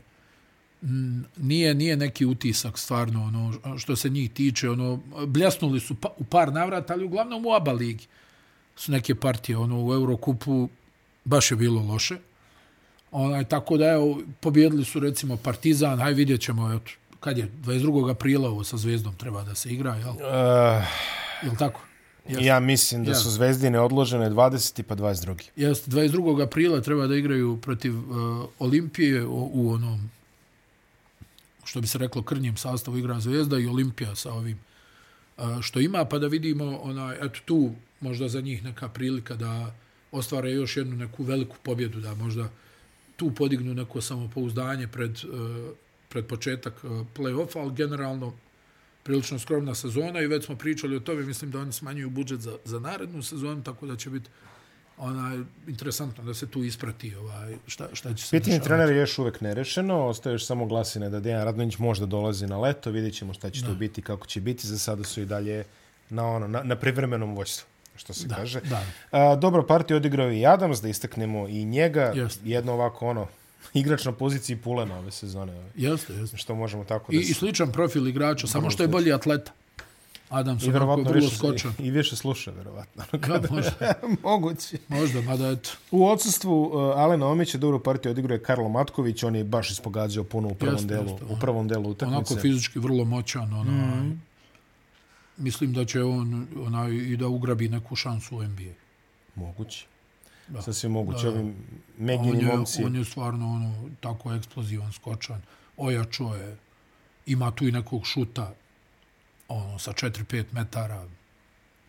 nije 1.37 1.75
nije 1.75 1.97
neki 1.97 2.27
utisak 2.27 2.79
stvarno 2.79 3.25
ono 3.25 3.79
što 3.79 3.97
se 3.97 4.09
njih 4.09 4.31
tiče 4.31 4.71
ono 4.71 5.01
bljesnuli 5.27 5.81
su 5.81 5.95
pa, 5.95 6.09
u 6.19 6.25
par 6.25 6.53
navrata 6.53 6.93
ali 6.93 7.05
uglavnom 7.05 7.47
u 7.47 7.53
ABA 7.53 7.73
ligi 7.73 8.07
su 8.77 8.93
neke 8.93 9.15
partije 9.15 9.59
ono 9.59 9.85
u 9.85 9.93
Eurokupu 9.93 10.69
baš 11.25 11.51
je 11.51 11.57
bilo 11.57 11.83
loše 11.83 12.17
onaj 13.11 13.45
tako 13.45 13.77
da 13.77 13.87
evo 13.87 14.21
pobjedili 14.41 14.85
su 14.85 15.01
recimo 15.01 15.37
Partizan 15.37 16.01
aj 16.01 16.13
vidjećemo 16.13 16.73
eto 16.73 16.91
kad 17.21 17.39
je 17.39 17.51
22. 17.65 18.11
aprila 18.11 18.49
ovo 18.49 18.65
sa 18.65 18.77
Zvezdom 18.77 19.15
treba 19.17 19.45
da 19.45 19.55
se 19.55 19.71
igra 19.71 19.95
jel 19.95 20.11
uh, 20.11 20.19
jel 21.43 21.57
tako 21.59 21.81
Jest. 22.29 22.43
Ja 22.43 22.61
mislim 22.61 23.05
da 23.05 23.15
su 23.15 23.31
Zvezdine 23.31 23.81
odložene 23.81 24.31
20. 24.31 24.83
pa 24.83 24.97
22. 24.97 25.43
Jeste, 25.57 25.91
22. 25.91 26.43
aprila 26.43 26.81
treba 26.81 27.07
da 27.07 27.17
igraju 27.17 27.57
protiv 27.57 27.99
uh, 27.99 28.45
Olimpije 28.59 29.27
u, 29.27 29.51
u 29.55 29.73
onom 29.73 30.11
što 31.65 31.81
bi 31.81 31.87
se 31.87 31.99
reklo 31.99 32.23
krnjem 32.23 32.57
sastavu 32.57 32.99
igra 32.99 33.21
Zvezda 33.21 33.59
i 33.59 33.67
Olimpija 33.67 34.15
sa 34.15 34.33
ovim 34.33 34.59
što 35.63 35.81
ima, 35.81 36.05
pa 36.05 36.19
da 36.19 36.27
vidimo 36.27 36.79
ona, 36.79 37.15
eto 37.21 37.41
tu 37.45 37.73
možda 38.01 38.29
za 38.29 38.41
njih 38.41 38.65
neka 38.65 38.89
prilika 38.89 39.35
da 39.35 39.75
ostvare 40.13 40.51
još 40.51 40.77
jednu 40.77 40.97
neku 40.97 41.23
veliku 41.23 41.57
pobjedu, 41.63 42.01
da 42.01 42.15
možda 42.15 42.49
tu 43.17 43.31
podignu 43.31 43.75
neko 43.75 44.01
samopouzdanje 44.01 44.89
pred, 44.89 45.11
e, 45.11 45.19
pred 46.09 46.27
početak 46.27 46.75
e, 46.85 46.89
play-offa, 46.89 47.59
ali 47.59 47.75
generalno 47.75 48.33
prilično 49.03 49.39
skromna 49.39 49.75
sezona 49.75 50.21
i 50.21 50.27
već 50.27 50.45
smo 50.45 50.57
pričali 50.57 50.97
o 50.97 51.01
tome, 51.01 51.23
mislim 51.23 51.51
da 51.51 51.61
oni 51.61 51.73
smanjuju 51.73 52.11
budžet 52.11 52.41
za, 52.41 52.57
za 52.65 52.81
narednu 52.81 53.23
sezonu, 53.23 53.63
tako 53.63 53.87
da 53.87 53.97
će 53.97 54.11
biti 54.11 54.31
ona 54.99 55.45
interesantno 55.67 56.25
da 56.25 56.35
se 56.35 56.47
tu 56.47 56.65
isprati 56.65 57.15
ovaj 57.15 57.57
šta 57.67 57.89
šta 57.93 58.15
će 58.15 58.27
se 58.27 58.39
Pitanje 58.39 58.61
trenera 58.61 58.93
je 58.93 58.99
još 58.99 59.19
uvek 59.19 59.41
nerešeno, 59.41 60.07
ostaje 60.07 60.35
još 60.35 60.47
samo 60.47 60.67
glasine 60.67 61.11
da 61.11 61.21
Dejan 61.21 61.45
Radonjić 61.45 61.79
možda 61.79 62.07
dolazi 62.07 62.47
na 62.47 62.61
leto, 62.61 62.91
vidjećemo 62.91 63.35
šta 63.35 63.51
će 63.51 63.61
da. 63.61 63.67
to 63.67 63.75
biti, 63.75 64.03
kako 64.03 64.27
će 64.27 64.41
biti, 64.41 64.67
za 64.67 64.79
sada 64.79 65.05
su 65.05 65.21
i 65.21 65.27
dalje 65.27 65.65
na 66.11 66.27
ono 66.27 66.49
na, 66.49 66.63
na 66.63 66.77
privremenom 66.77 67.35
vođstvu 67.35 67.67
što 67.97 68.13
se 68.13 68.27
da, 68.27 68.35
kaže. 68.35 68.61
Da. 68.61 68.83
A, 69.11 69.37
dobro 69.37 69.63
partiju 69.67 69.97
odigrao 69.97 70.33
i 70.33 70.47
Adams, 70.47 70.83
da 70.83 70.89
istaknemo 70.89 71.49
i 71.49 71.65
njega, 71.65 72.13
Just. 72.15 72.41
jedno 72.45 72.73
ovako 72.73 73.09
ono, 73.09 73.27
igrač 73.75 74.05
na 74.05 74.13
poziciji 74.13 74.57
Pulena 74.57 74.99
ove 74.99 75.11
sezone. 75.11 75.71
Jeste, 75.75 76.13
jeste. 76.13 76.37
Što 76.37 76.55
možemo 76.55 76.85
tako 76.85 77.13
da... 77.13 77.19
I, 77.19 77.21
i 77.21 77.35
sličan 77.35 77.73
profil 77.73 78.09
igrača, 78.09 78.47
samo 78.47 78.71
što 78.71 78.83
je 78.83 78.89
bolji 78.89 79.13
atleta. 79.13 79.53
Adam 80.35 80.61
se 80.61 80.71
onako 80.71 81.03
vrlo 81.03 81.29
skočan. 81.29 81.73
I, 81.79 81.87
I 81.87 81.91
više 81.91 82.17
sluša, 82.17 82.51
vjerovatno. 82.51 83.05
Da, 83.13 83.41
možda. 83.51 83.93
Moguće. 84.25 84.79
Možda, 84.89 85.21
mada 85.21 85.51
eto. 85.51 85.71
U 85.91 86.07
odsustvu 86.07 86.63
uh, 86.63 86.73
Alena 86.75 87.27
Omića 87.27 87.59
dobro 87.59 87.79
partiju 87.79 88.13
odigruje 88.13 88.43
Karlo 88.43 88.69
Matković, 88.69 89.23
on 89.23 89.37
je 89.37 89.45
baš 89.45 89.71
ispogađao 89.71 90.25
puno 90.25 90.49
u 90.49 90.55
prvom 90.55 90.75
jeste, 90.75 90.89
delu, 90.89 91.11
jeste, 91.11 91.25
u 91.25 91.37
prvom 91.41 91.69
delu 91.69 91.91
utakmice. 91.91 92.17
Onako 92.17 92.37
fizički 92.37 92.79
vrlo 92.79 93.05
moćan, 93.05 93.53
ono, 93.53 93.73
mm. 93.73 94.23
mislim 95.37 95.73
da 95.73 95.85
će 95.85 96.03
on 96.03 96.47
ona, 96.67 96.89
i 96.89 97.17
da 97.17 97.29
ugrabi 97.29 97.69
neku 97.69 97.97
šansu 97.97 98.37
u 98.37 98.43
NBA. 98.43 98.73
Moguće. 99.35 99.87
Da. 100.49 100.63
Sasvim 100.63 100.93
moguće, 100.93 101.29
ovim 101.29 101.55
Megini 101.99 102.45
momci. 102.45 102.85
On 102.85 102.97
je 102.97 103.05
stvarno 103.05 103.53
ono, 103.53 103.75
tako 104.01 104.33
eksplozivan, 104.35 104.93
skočan, 104.93 105.43
ojačo 105.77 106.35
je, 106.35 106.57
ima 107.27 107.51
tu 107.51 107.69
i 107.69 107.73
nekog 107.73 108.07
šuta, 108.07 108.55
ono, 109.55 109.79
sa 109.79 109.93
4-5 109.93 110.45
metara, 110.53 111.05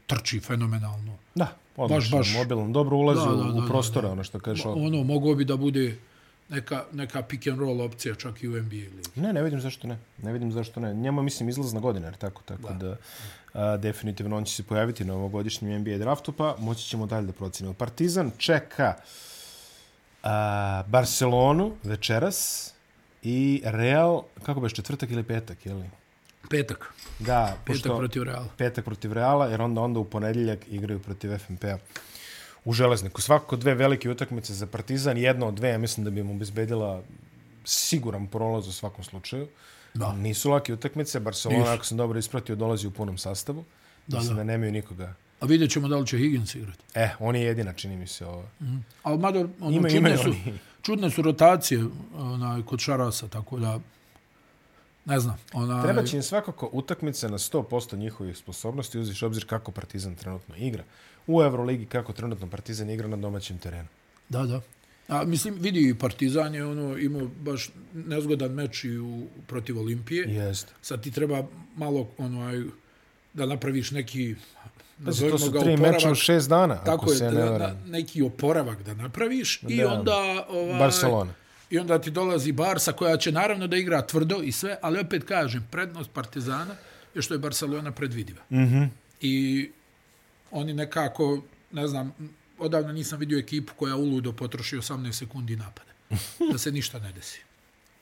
trči 0.07 0.39
fenomenalno. 0.39 1.17
Da, 1.35 1.47
odlično, 1.77 2.17
baš, 2.17 2.27
baš, 2.27 2.37
mobilan, 2.37 2.73
dobro 2.73 2.97
ulazi 2.97 3.25
da, 3.25 3.35
da, 3.35 3.51
da, 3.51 3.65
u 3.65 3.67
prostore, 3.67 4.07
ono 4.07 4.23
što 4.23 4.39
kažeš. 4.39 4.65
Ono, 4.65 5.03
mogo 5.03 5.35
bi 5.35 5.45
da 5.45 5.57
bude 5.57 5.97
neka, 6.49 6.83
neka 6.91 7.21
pick 7.21 7.47
and 7.47 7.59
roll 7.59 7.81
opcija 7.81 8.15
čak 8.15 8.43
i 8.43 8.47
u 8.47 8.51
NBA 8.51 8.75
ligi. 8.75 9.09
Ne, 9.15 9.33
ne 9.33 9.43
vidim 9.43 9.61
zašto 9.61 9.87
ne. 9.87 9.97
Ne 10.23 10.33
vidim 10.33 10.51
zašto 10.51 10.79
ne. 10.79 10.93
Njema, 10.93 11.21
mislim, 11.21 11.49
izlazna 11.49 11.79
godina, 11.79 12.07
jer 12.07 12.15
tako, 12.15 12.41
tako 12.45 12.73
da, 12.73 12.73
da 12.73 12.97
a, 13.53 13.77
definitivno 13.77 14.37
on 14.37 14.43
će 14.43 14.55
se 14.55 14.63
pojaviti 14.63 15.05
na 15.05 15.13
ovogodišnjem 15.13 15.81
NBA 15.81 15.97
draftu, 15.97 16.31
pa 16.31 16.55
moći 16.59 16.85
ćemo 16.85 17.05
dalje 17.05 17.27
da 17.27 17.33
procenimo. 17.33 17.73
Partizan 17.73 18.31
čeka 18.37 18.93
a, 20.23 20.83
Barcelonu 20.87 21.71
večeras 21.83 22.71
i 23.23 23.61
Real, 23.65 24.23
kako 24.43 24.59
beš, 24.59 24.73
četvrtak 24.73 25.11
ili 25.11 25.23
petak, 25.23 25.65
je 25.65 25.73
li? 25.73 25.89
Petak. 26.49 26.93
Da, 27.19 27.57
petak 27.65 27.65
pošto, 27.65 27.97
protiv 27.97 28.23
Reala. 28.23 28.47
Petak 28.57 28.85
protiv 28.85 29.13
Reala, 29.13 29.47
jer 29.47 29.61
onda 29.61 29.81
onda 29.81 29.99
u 29.99 30.05
ponedjeljak 30.05 30.59
igraju 30.67 30.99
protiv 30.99 31.37
FNP-a 31.37 31.77
u 32.65 32.73
Železniku. 32.73 33.21
Svakako 33.21 33.55
dve 33.55 33.73
velike 33.73 34.09
utakmice 34.09 34.53
za 34.53 34.67
Partizan, 34.67 35.17
jedna 35.17 35.45
od 35.45 35.53
dve, 35.53 35.69
ja 35.69 35.77
mislim 35.77 36.03
da 36.03 36.09
bi 36.09 36.23
mu 36.23 36.33
obezbedila 36.33 37.01
siguran 37.65 38.27
prolaz 38.27 38.67
u 38.67 38.71
svakom 38.71 39.03
slučaju. 39.03 39.47
Da. 39.93 40.13
Nisu 40.13 40.51
lake 40.51 40.73
utakmice, 40.73 41.19
Barcelona, 41.19 41.59
Nisu. 41.59 41.71
ako 41.71 41.85
sam 41.85 41.97
dobro 41.97 42.19
ispratio, 42.19 42.55
dolazi 42.55 42.87
u 42.87 42.91
punom 42.91 43.17
sastavu. 43.17 43.65
Da, 44.07 44.17
mislim 44.17 44.35
da. 44.35 44.43
da 44.43 44.43
nemaju 44.43 44.71
nikoga. 44.71 45.13
A 45.39 45.45
vidjet 45.45 45.71
ćemo 45.71 45.87
da 45.87 45.97
li 45.97 46.07
će 46.07 46.17
Higgins 46.17 46.55
igrati. 46.55 46.83
E, 46.93 47.09
on 47.19 47.35
je 47.35 47.41
jedina, 47.41 47.73
čini 47.73 47.97
mi 47.97 48.07
se 48.07 48.25
ovo. 48.25 48.43
Mm. 48.61 48.77
Ali 49.03 49.17
mada, 49.17 49.39
ono, 49.59 49.77
ima, 49.77 49.89
čudne, 49.89 50.17
su, 50.17 50.33
čudne 50.81 51.09
su 51.09 51.21
rotacije 51.21 51.83
onaj, 52.17 52.61
kod 52.61 52.79
Šarasa, 52.79 53.27
tako 53.27 53.59
da 53.59 53.79
ne 55.05 55.19
znam. 55.19 55.37
Ona... 55.53 55.83
Treba 55.83 56.03
će 56.03 56.17
im 56.17 56.23
svakako 56.23 56.69
utakmice 56.71 57.29
na 57.29 57.37
100% 57.37 57.97
njihovih 57.97 58.37
sposobnosti, 58.37 58.99
uziš 58.99 59.23
obzir 59.23 59.45
kako 59.47 59.71
Partizan 59.71 60.15
trenutno 60.15 60.55
igra. 60.57 60.83
U 61.27 61.41
Euroligi 61.41 61.85
kako 61.85 62.13
trenutno 62.13 62.49
Partizan 62.49 62.89
igra 62.89 63.07
na 63.07 63.17
domaćem 63.17 63.57
terenu. 63.57 63.87
Da, 64.29 64.43
da. 64.43 64.61
A, 65.07 65.23
mislim, 65.23 65.55
vidi 65.59 65.89
i 65.89 65.95
Partizan 65.95 66.55
je 66.55 66.65
ono, 66.65 66.97
imao 66.97 67.27
baš 67.39 67.69
nezgodan 67.93 68.51
meč 68.51 68.83
i 68.83 68.97
u, 68.97 69.27
protiv 69.47 69.79
Olimpije. 69.79 70.25
Jest. 70.33 70.73
Sad 70.81 71.03
ti 71.03 71.11
treba 71.11 71.43
malo 71.75 72.07
ono, 72.17 72.47
aj, 72.47 72.63
da 73.33 73.45
napraviš 73.45 73.91
neki 73.91 74.35
Znači, 75.01 75.29
to 75.29 75.37
su 75.37 75.51
tri 75.59 75.77
meča 75.77 76.11
u 76.11 76.15
šest 76.15 76.49
dana, 76.49 76.75
tako 76.75 77.05
ako 77.05 77.15
se 77.15 77.25
je, 77.25 77.31
ne 77.31 77.45
varam. 77.45 77.83
neki 77.87 78.21
oporavak 78.21 78.83
da 78.83 78.93
napraviš 78.93 79.61
da, 79.61 79.73
i 79.73 79.83
onda... 79.83 80.45
Ovaj, 80.49 80.79
Barcelona. 80.79 81.33
I 81.69 81.79
onda 81.79 82.01
ti 82.01 82.11
dolazi 82.11 82.51
Barsa 82.51 82.91
koja 82.91 83.17
će 83.17 83.31
naravno 83.31 83.67
da 83.67 83.77
igra 83.77 84.07
tvrdo 84.07 84.41
i 84.43 84.51
sve, 84.51 84.77
ali 84.81 84.99
opet 84.99 85.23
kažem, 85.23 85.67
prednost 85.71 86.11
Partizana 86.13 86.75
je 87.15 87.21
što 87.21 87.33
je 87.33 87.39
Barcelona 87.39 87.91
predvidiva. 87.91 88.41
Mm 88.51 88.57
-hmm. 88.57 88.87
I 89.21 89.69
oni 90.51 90.73
nekako, 90.73 91.41
ne 91.71 91.87
znam, 91.87 92.13
odavno 92.59 92.93
nisam 92.93 93.19
vidio 93.19 93.39
ekipu 93.39 93.73
koja 93.75 93.95
uludo 93.95 94.31
potroši 94.31 94.77
18 94.77 95.11
sekundi 95.11 95.55
napada. 95.55 95.91
Da 96.51 96.57
se 96.57 96.71
ništa 96.71 96.99
ne 96.99 97.11
desi. 97.11 97.41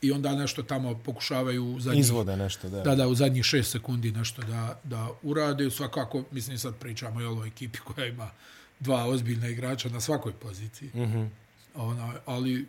I 0.02 0.12
onda 0.12 0.36
nešto 0.36 0.64
tamo 0.64 1.00
pokušavaju... 1.06 1.80
Zadnjih, 1.80 2.02
Izvode 2.02 2.38
nešto, 2.38 2.70
da. 2.70 2.82
Da, 2.82 2.96
da, 2.96 3.08
u 3.08 3.16
zadnjih 3.16 3.44
6 3.44 3.64
sekundi 3.64 4.12
nešto 4.12 4.42
da, 4.42 4.80
da 4.84 5.10
urade. 5.22 5.72
Svakako, 5.72 6.24
mislim, 6.32 6.58
sad 6.58 6.76
pričamo 6.76 7.22
i 7.22 7.26
o 7.26 7.32
ovoj 7.32 7.48
ekipi 7.48 7.80
koja 7.80 8.08
ima 8.08 8.32
dva 8.80 9.06
ozbiljna 9.06 9.48
igrača 9.48 9.90
na 9.90 10.02
svakoj 10.02 10.34
poziciji. 10.34 10.90
Mm 10.94 11.00
-hmm. 11.00 11.28
Ona, 11.76 12.14
ali 12.26 12.66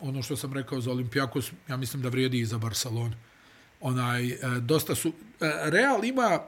ono 0.00 0.22
što 0.22 0.36
sam 0.36 0.52
rekao 0.52 0.80
za 0.80 0.90
Olimpijakos, 0.90 1.52
ja 1.68 1.76
mislim 1.76 2.02
da 2.02 2.08
vrijedi 2.08 2.38
i 2.38 2.46
za 2.46 2.58
Barcelonu. 2.58 3.14
Onaj, 3.80 4.28
e, 4.28 4.38
dosta 4.60 4.94
su... 4.94 5.08
E, 5.08 5.70
Real 5.70 6.04
ima... 6.04 6.40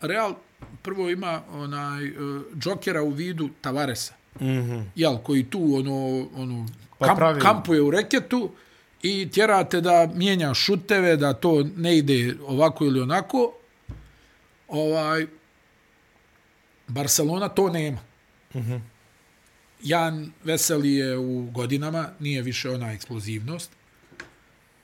Real 0.00 0.34
prvo 0.82 1.10
ima 1.10 1.42
onaj 1.50 2.06
e, 2.06 2.12
džokera 2.58 3.02
u 3.02 3.10
vidu 3.10 3.48
Tavaresa. 3.60 4.14
Mm 4.40 4.44
-hmm. 4.44 4.84
Jel, 4.94 5.18
koji 5.18 5.44
tu 5.44 5.74
ono, 5.74 6.28
ono 6.34 6.66
pa 6.98 7.06
kamp, 7.06 7.42
kampuje 7.42 7.82
u 7.82 7.90
reketu 7.90 8.50
i 9.02 9.28
tjerate 9.30 9.80
da 9.80 10.10
mijenja 10.14 10.54
šuteve, 10.54 11.16
da 11.16 11.32
to 11.32 11.66
ne 11.76 11.98
ide 11.98 12.34
ovako 12.46 12.84
ili 12.84 13.00
onako. 13.00 13.52
Ovaj, 14.68 15.26
Barcelona 16.88 17.48
to 17.48 17.70
nema. 17.70 17.98
Mm 18.54 18.58
-hmm. 18.58 18.80
Jan 19.82 20.32
Veseli 20.44 20.94
je 20.94 21.18
u 21.18 21.50
godinama, 21.50 22.08
nije 22.20 22.42
više 22.42 22.70
ona 22.70 22.92
eksplozivnost. 22.92 23.70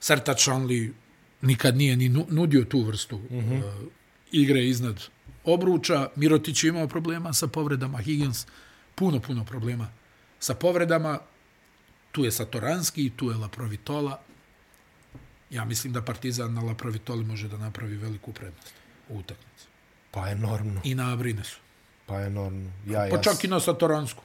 Serta 0.00 0.34
Čanli 0.34 0.94
nikad 1.42 1.76
nije 1.76 1.96
ni 1.96 2.08
nudio 2.08 2.64
tu 2.64 2.82
vrstu 2.82 3.18
mm 3.18 3.38
-hmm. 3.38 3.58
uh, 3.58 3.88
igre 4.32 4.66
iznad 4.66 5.02
obruča. 5.44 6.08
Mirotić 6.16 6.64
je 6.64 6.68
imao 6.68 6.88
problema 6.88 7.32
sa 7.32 7.46
povredama. 7.46 7.98
Higgins 7.98 8.46
puno, 8.94 9.20
puno 9.20 9.44
problema 9.44 9.88
sa 10.38 10.54
povredama. 10.54 11.18
Tu 12.12 12.24
je 12.24 12.32
Satoranski, 12.32 13.10
tu 13.16 13.30
je 13.30 13.36
Laprovitola. 13.36 14.20
Ja 15.50 15.64
mislim 15.64 15.92
da 15.92 16.02
Partizan 16.02 16.54
na 16.54 16.60
Laprovitoli 16.60 17.24
može 17.24 17.48
da 17.48 17.56
napravi 17.56 17.96
veliku 17.96 18.32
prednost 18.32 18.74
u 19.08 19.18
utakmici. 19.18 19.66
Pa 20.10 20.28
enormno. 20.28 20.80
I 20.84 20.94
na 20.94 21.12
Abrinesu. 21.12 21.58
Pa 22.06 22.20
enormno. 22.20 22.70
Ja, 22.86 22.98
Pa 23.10 23.16
ja, 23.16 23.22
čak 23.22 23.44
i 23.44 23.48
na 23.48 23.60
Satoransku. 23.60 24.22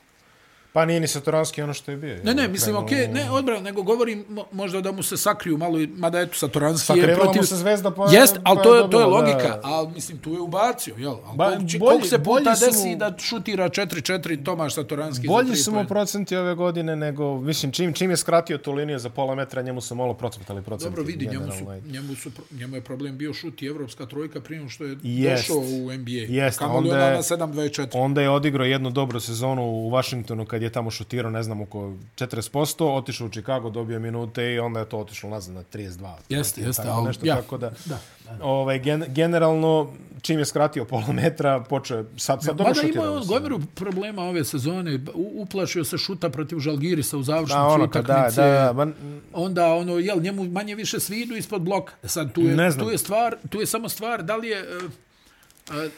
Pa 0.77 0.85
nije 0.85 0.99
ni 0.99 1.07
Satoranski 1.07 1.61
ono 1.61 1.73
što 1.73 1.91
je 1.91 1.97
bio. 1.97 2.17
Ne, 2.23 2.33
ne, 2.33 2.47
mislim, 2.47 2.75
okej, 2.75 3.07
ne, 3.07 3.31
odbrano, 3.31 3.61
nego 3.61 3.83
govorim 3.83 4.25
mo- 4.27 4.43
možda 4.51 4.81
da 4.81 4.91
mu 4.91 5.03
se 5.03 5.17
sakriju 5.17 5.57
malo, 5.57 5.77
mada 5.89 6.19
eto, 6.19 6.33
Satoranski 6.35 6.83
je 6.83 6.95
Sakrivala 6.95 7.17
mu 7.17 7.23
protiv... 7.25 7.43
se 7.43 7.55
zvezda, 7.55 7.91
pa- 7.91 8.11
Jest, 8.11 8.37
ali 8.43 8.57
pa 8.57 8.63
to 8.63 8.75
je 8.75 8.89
to 8.89 8.99
je 8.99 9.05
logika, 9.07 9.37
da. 9.43 9.59
ali 9.63 9.87
mislim, 9.89 10.17
tu 10.17 10.33
je 10.33 10.39
ubacio, 10.39 10.95
jel? 10.97 11.15
Ba, 11.35 11.45
koliko, 11.45 11.61
bolji- 11.63 11.79
koliko 11.79 12.07
se 12.07 12.19
puta 12.19 12.55
su 12.55 12.65
desi 12.65 12.95
da 12.95 13.13
šutira 13.19 13.69
4-4 13.69 14.43
Tomaš 14.43 14.75
Satoranski 14.75 15.27
Bolji 15.27 15.47
za 15.47 15.53
tri 15.53 15.61
su 15.61 15.71
mu 15.71 15.75
poena? 15.75 15.87
procenti 15.87 16.35
ove 16.35 16.55
godine 16.55 16.95
nego, 16.95 17.37
mislim, 17.39 17.71
čim, 17.71 17.93
čim 17.93 18.09
je 18.09 18.17
skratio 18.17 18.57
tu 18.57 18.71
liniju 18.71 18.99
za 18.99 19.09
pola 19.09 19.35
metra, 19.35 19.61
njemu 19.61 19.81
su 19.81 19.95
malo 19.95 20.13
procentali 20.13 20.61
procenti. 20.61 20.89
Dobro, 20.89 21.03
vidi, 21.03 21.27
njemu, 21.27 21.51
su, 21.51 21.65
njemu, 21.87 22.15
su, 22.15 22.29
njemu 22.51 22.75
je 22.75 22.81
problem 22.81 23.17
bio 23.17 23.33
šut 23.33 23.61
i 23.61 23.67
evropska 23.67 24.05
trojka 24.05 24.41
prije 24.41 24.69
što 24.69 24.83
je 24.83 24.97
Jest. 25.03 25.41
došao 25.41 25.57
u 25.57 25.91
NBA. 25.93 26.11
Jest, 26.35 26.59
Kamo 26.59 26.73
onda 26.73 26.89
ona 26.91 27.05
je- 27.05 27.13
na 27.13 27.21
7-24. 27.21 27.87
Onda 27.93 28.21
je 28.21 28.29
odigrao 28.29 28.65
jednu 28.67 28.89
dobru 28.91 29.19
sezonu 29.19 29.63
u 29.63 29.91
Washingtonu 29.91 30.45
kad 30.45 30.61
je 30.61 30.66
tamo 30.69 30.91
šutirao, 30.91 31.31
ne 31.31 31.43
znam, 31.43 31.61
oko 31.61 31.79
40%, 32.15 32.55
otišao 32.87 33.27
u 33.27 33.31
Chicago, 33.31 33.69
dobio 33.69 33.99
minute 33.99 34.43
i 34.45 34.59
onda 34.59 34.79
je 34.79 34.85
to 34.85 34.97
otišlo 34.97 35.29
nazad 35.29 35.55
na 35.55 35.63
32. 35.65 36.13
Jeste, 36.29 36.61
jeste, 36.61 36.81
Tako, 36.81 36.93
ali- 36.93 37.07
nešto, 37.07 37.25
ja. 37.25 37.35
tako 37.35 37.57
da, 37.57 37.69
Da, 37.85 37.99
da. 38.27 38.37
Ovaj, 38.41 38.79
gen, 38.79 39.03
generalno, 39.07 39.93
čim 40.21 40.39
je 40.39 40.45
skratio 40.45 40.85
pola 40.85 41.03
metra, 41.13 41.59
počeo, 41.59 42.05
sad, 42.17 42.43
sad 42.43 42.47
dobro 42.47 42.63
Mada 42.65 42.73
šutira. 42.77 42.93
imao 42.95 43.15
on 43.15 43.25
gomiru 43.25 43.59
problema 43.75 44.21
ove 44.23 44.45
sezone, 44.45 44.99
uplašio 45.13 45.83
se 45.83 45.97
šuta 45.97 46.29
protiv 46.29 46.59
Žalgirisa 46.59 47.17
u 47.17 47.23
završnici 47.23 47.55
Da, 47.55 47.65
ono, 47.65 47.87
da, 47.87 47.99
utakmice. 47.99 48.41
da, 48.41 48.47
da, 48.63 48.73
ba, 48.75 48.87
onda 49.33 49.65
ono 49.67 49.97
jel 49.97 50.21
njemu 50.21 50.43
manje 50.45 50.75
više 50.75 50.99
svidu 50.99 51.35
ispod 51.35 51.61
bloka. 51.61 51.93
E 52.03 52.07
Sad 52.07 52.33
tu 52.33 52.41
je 52.41 52.77
tu 52.79 52.89
je 52.89 52.97
stvar, 52.97 53.35
tu 53.49 53.59
je 53.59 53.65
samo 53.65 53.89
stvar 53.89 54.23
da 54.23 54.35
li 54.35 54.47
je 54.47 54.77
uh, 54.77 54.83
uh, 54.83 55.91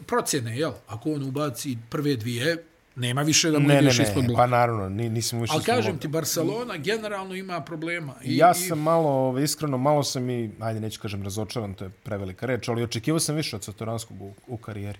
procjene, 0.00 0.58
jel? 0.58 0.72
Ako 0.86 1.12
on 1.12 1.22
ubaci 1.22 1.76
prve 1.90 2.16
dvije, 2.16 2.64
nema 2.96 3.22
više 3.22 3.50
da 3.50 3.58
mu 3.58 3.68
ne, 3.68 3.74
ne, 3.74 3.80
ideš 3.80 3.98
ispod 3.98 4.22
ne, 4.22 4.28
bloka. 4.28 4.42
pa 4.42 4.46
naravno, 4.46 4.88
ni, 4.88 5.08
nisam 5.08 5.40
više... 5.40 5.52
Ali 5.54 5.64
kažem 5.64 5.98
ti, 5.98 6.08
Barcelona 6.08 6.76
generalno 6.76 7.34
ima 7.34 7.60
problema. 7.60 8.14
I, 8.22 8.36
Ja 8.36 8.50
i- 8.50 8.54
sam 8.58 8.78
malo, 8.78 9.08
ovaj, 9.08 9.42
iskreno, 9.42 9.78
malo 9.78 10.02
sam 10.02 10.30
i, 10.30 10.50
ajde 10.60 10.80
neću 10.80 11.00
kažem 11.00 11.22
razočaran, 11.22 11.74
to 11.74 11.84
je 11.84 11.90
prevelika 12.02 12.46
reč, 12.46 12.68
ali 12.68 12.82
očekivao 12.82 13.20
sam 13.20 13.34
više 13.34 13.56
od 13.56 13.64
Satoranskog 13.64 14.22
u, 14.22 14.34
u 14.46 14.56
karijeri. 14.56 14.98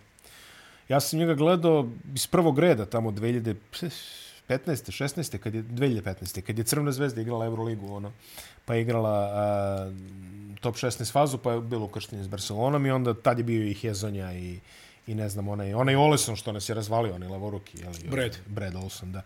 Ja 0.88 1.00
sam 1.00 1.18
njega 1.18 1.34
gledao 1.34 1.88
iz 2.14 2.26
prvog 2.26 2.58
reda, 2.58 2.86
tamo 2.86 3.10
2015. 3.10 3.54
16. 4.48 5.38
kad 5.38 5.54
je 5.54 5.62
2015. 5.62 6.40
kad 6.40 6.58
je 6.58 6.64
Crvena 6.64 6.92
zvezda 6.92 7.20
igrala 7.20 7.46
Euroligu, 7.46 7.94
ono, 7.94 8.12
pa 8.64 8.74
je 8.74 8.82
igrala 8.82 9.30
a, 9.32 9.92
top 10.60 10.74
16 10.76 11.12
fazu, 11.12 11.38
pa 11.38 11.52
je 11.52 11.60
bilo 11.60 11.84
ukrštenje 11.84 12.24
s 12.24 12.28
Barcelonom 12.28 12.86
i 12.86 12.90
onda 12.90 13.14
tad 13.14 13.38
je 13.38 13.44
bio 13.44 13.64
i 13.64 13.74
Hezonja 13.74 14.32
i 14.32 14.58
i 15.06 15.14
ne 15.14 15.28
znam, 15.28 15.48
onaj, 15.48 15.74
onaj 15.74 15.96
Oleson 15.96 16.36
što 16.36 16.52
nas 16.52 16.68
je 16.68 16.74
razvalio, 16.74 17.14
onaj 17.14 17.28
lavoruki, 17.28 17.78
jel? 17.78 17.92
Brad. 18.10 18.36
Brad 18.46 18.74
Olson, 18.76 19.12
da. 19.12 19.22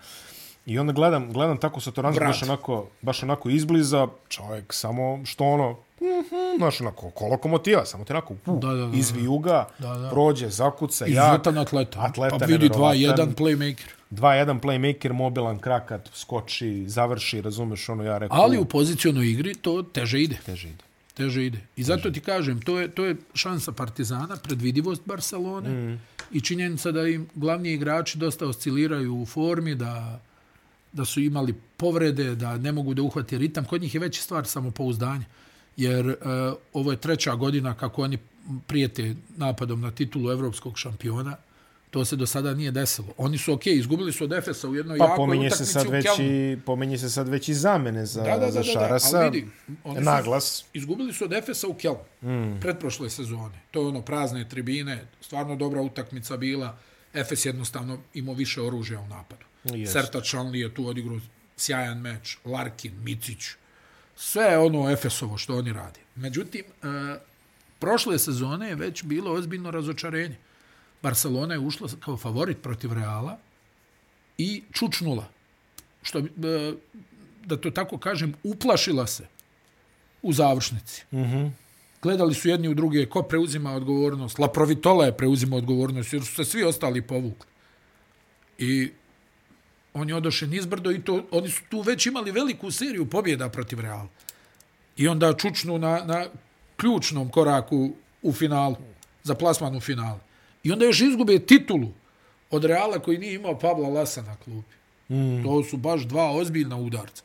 I 0.66 0.78
onda 0.78 0.92
gledam, 0.92 1.32
gledam 1.32 1.58
tako 1.58 1.80
Satoranskog 1.80 2.20
Brat. 2.20 2.28
baš 2.30 2.42
onako, 2.42 2.86
baš 3.02 3.22
onako 3.22 3.48
izbliza, 3.50 4.08
čovjek 4.28 4.72
samo 4.72 5.20
što 5.24 5.44
ono, 5.44 5.70
mhm, 6.00 6.58
znaš, 6.58 6.80
onako, 6.80 7.10
ko 7.10 7.26
lokomotiva, 7.26 7.86
samo 7.86 8.04
te 8.04 8.12
onako, 8.12 8.34
uh, 8.46 8.60
Da, 8.60 8.68
da, 8.68 8.86
da, 8.86 8.96
iz 8.96 9.10
vijuga, 9.10 9.66
Da, 9.78 9.88
da. 9.88 10.10
prođe, 10.10 10.48
zakuca, 10.48 11.06
jak, 11.06 11.10
Izuzetan 11.32 11.58
atleta. 11.58 12.00
Atleta, 12.00 12.38
pa 12.38 12.44
vidi 12.44 12.68
nevjerovatan. 12.68 12.96
2-1 13.28 13.34
playmaker. 13.34 13.88
2-1 14.10 14.60
playmaker, 14.60 15.12
mobilan 15.12 15.58
krakat, 15.58 16.10
skoči, 16.14 16.84
završi, 16.88 17.40
razumeš, 17.42 17.88
ono 17.88 18.04
ja 18.04 18.18
rekao, 18.18 18.40
Ali 18.40 18.58
u 18.58 18.64
pozicionoj 18.64 19.30
igri 19.30 19.54
to 19.54 19.82
teže 19.82 20.20
ide. 20.20 20.36
teže 20.46 20.68
ide. 20.68 20.87
Teže 21.18 21.46
ide. 21.46 21.58
I 21.76 21.84
zato 21.84 22.10
ti 22.10 22.20
kažem, 22.20 22.60
to 22.62 22.78
je, 22.78 22.88
to 22.88 23.04
je 23.04 23.16
šansa 23.34 23.72
Partizana, 23.72 24.36
predvidivost 24.36 25.02
Barcelone 25.06 25.70
mm. 25.70 25.98
i 26.32 26.40
činjenica 26.40 26.92
da 26.92 27.08
im 27.08 27.26
glavni 27.34 27.72
igrači 27.72 28.18
dosta 28.18 28.46
osciliraju 28.46 29.16
u 29.22 29.26
formi, 29.26 29.74
da, 29.74 30.20
da 30.92 31.04
su 31.04 31.20
imali 31.20 31.54
povrede, 31.76 32.34
da 32.34 32.56
ne 32.58 32.72
mogu 32.72 32.94
da 32.94 33.02
uhvati 33.02 33.38
ritam. 33.38 33.64
Kod 33.64 33.82
njih 33.82 33.94
je 33.94 34.00
veća 34.00 34.22
stvar 34.22 34.46
samopouzdanje. 34.46 35.24
Jer 35.76 36.06
uh, 36.06 36.14
ovo 36.72 36.90
je 36.90 37.00
treća 37.00 37.34
godina 37.34 37.74
kako 37.74 38.02
oni 38.02 38.18
prijete 38.66 39.14
napadom 39.36 39.80
na 39.80 39.90
titulu 39.90 40.30
evropskog 40.30 40.78
šampiona. 40.78 41.36
To 41.90 42.04
se 42.04 42.16
do 42.16 42.26
sada 42.26 42.54
nije 42.54 42.70
desilo. 42.70 43.08
Oni 43.16 43.38
su 43.38 43.52
okej, 43.52 43.74
izgubili 43.78 44.12
su 44.12 44.24
od 44.24 44.32
Efesa 44.32 44.68
u 44.68 44.74
jednoj 44.74 44.98
Pa 44.98 45.04
jakoj 45.04 45.16
pominje 45.16 45.50
se 45.50 45.54
utakmici 45.54 45.72
sad 45.72 45.88
već 45.88 46.06
i, 46.20 46.58
pominje 46.66 46.98
se 46.98 47.10
sad 47.10 47.28
već 47.28 47.48
i 47.48 47.54
zamene 47.54 48.06
za, 48.06 48.22
Da, 48.22 48.30
da, 48.30 48.38
da, 48.38 48.50
za 48.50 48.60
da, 48.60 48.66
da, 48.66 48.72
Šarasa. 48.72 49.18
ali 49.18 49.30
vidi, 49.30 49.48
oni 49.84 49.98
su- 49.98 50.04
Naglas. 50.04 50.64
Izgubili 50.72 51.12
su 51.12 51.24
od 51.24 51.32
Efesa 51.32 51.68
u 51.68 51.74
Kelnu, 51.74 51.98
mm. 52.22 52.60
pretprošle 52.60 53.10
sezone. 53.10 53.60
To 53.70 53.80
je 53.80 53.86
ono 53.86 54.02
prazne 54.02 54.48
tribine, 54.48 55.06
stvarno 55.20 55.56
dobra 55.56 55.80
utakmica 55.80 56.36
bila. 56.36 56.78
Efes 57.14 57.46
jednostavno 57.46 57.98
imao 58.14 58.34
više 58.34 58.62
oružja 58.62 59.00
u 59.00 59.06
napadu. 59.06 59.44
Jest. 59.64 59.92
Serta 59.92 60.20
Čanli 60.20 60.60
je 60.60 60.74
tu 60.74 60.86
odigrao 60.88 61.18
sjajan 61.56 62.00
meč, 62.00 62.38
Larkin, 62.44 62.92
Micić, 63.02 63.44
sve 64.16 64.58
ono 64.58 64.90
Efesovo 64.90 65.38
što 65.38 65.56
oni 65.56 65.72
radi. 65.72 66.00
Međutim, 66.16 66.64
e, 66.64 67.18
prošle 67.78 68.18
sezone 68.18 68.68
je 68.68 68.74
već 68.74 69.04
bilo 69.04 69.32
ozbiljno 69.32 69.70
razočarenje. 69.70 70.36
Barcelona 71.02 71.54
je 71.54 71.60
ušla 71.60 71.88
kao 72.00 72.16
favorit 72.16 72.62
protiv 72.62 72.92
Reala 72.92 73.38
i 74.38 74.62
čučnula. 74.72 75.28
Što, 76.02 76.18
e, 76.18 76.72
da 77.44 77.56
to 77.56 77.70
tako 77.70 77.98
kažem, 77.98 78.34
uplašila 78.42 79.06
se 79.06 79.26
u 80.22 80.32
završnici. 80.32 81.04
Mm 81.12 81.16
-hmm. 81.16 81.50
Gledali 82.02 82.34
su 82.34 82.48
jedni 82.48 82.68
u 82.68 82.74
druge 82.74 83.06
ko 83.06 83.22
preuzima 83.22 83.72
odgovornost. 83.72 84.38
La 84.38 84.48
Provitola 84.48 85.04
je 85.06 85.16
preuzima 85.16 85.56
odgovornost 85.56 86.12
jer 86.12 86.24
su 86.24 86.34
se 86.34 86.44
svi 86.44 86.64
ostali 86.64 87.02
povukli. 87.02 87.50
I 88.58 88.90
on 89.94 90.08
je 90.08 90.14
odošen 90.14 90.54
izbrdo 90.54 90.90
i 90.90 91.02
to, 91.02 91.24
oni 91.30 91.50
su 91.50 91.62
tu 91.68 91.80
već 91.80 92.06
imali 92.06 92.30
veliku 92.30 92.70
seriju 92.70 93.10
pobjeda 93.10 93.48
protiv 93.48 93.80
Reala. 93.80 94.08
I 94.96 95.08
onda 95.08 95.32
čučnu 95.32 95.78
na, 95.78 96.04
na 96.04 96.26
ključnom 96.76 97.30
koraku 97.30 97.90
u 98.22 98.32
finalu, 98.32 98.76
za 99.22 99.34
plasman 99.34 99.76
u 99.76 99.80
finalu. 99.80 100.18
I 100.68 100.72
onda 100.72 100.84
još 100.84 101.00
izgube 101.00 101.38
titulu 101.38 101.88
od 102.50 102.64
Reala 102.64 102.98
koji 102.98 103.18
nije 103.18 103.34
imao 103.34 103.58
Pavla 103.58 103.88
Lasa 103.88 104.22
na 104.22 104.36
klupi. 104.36 104.74
Mm. 105.08 105.42
To 105.44 105.64
su 105.64 105.76
baš 105.76 106.02
dva 106.02 106.30
ozbiljna 106.30 106.76
udarca 106.76 107.22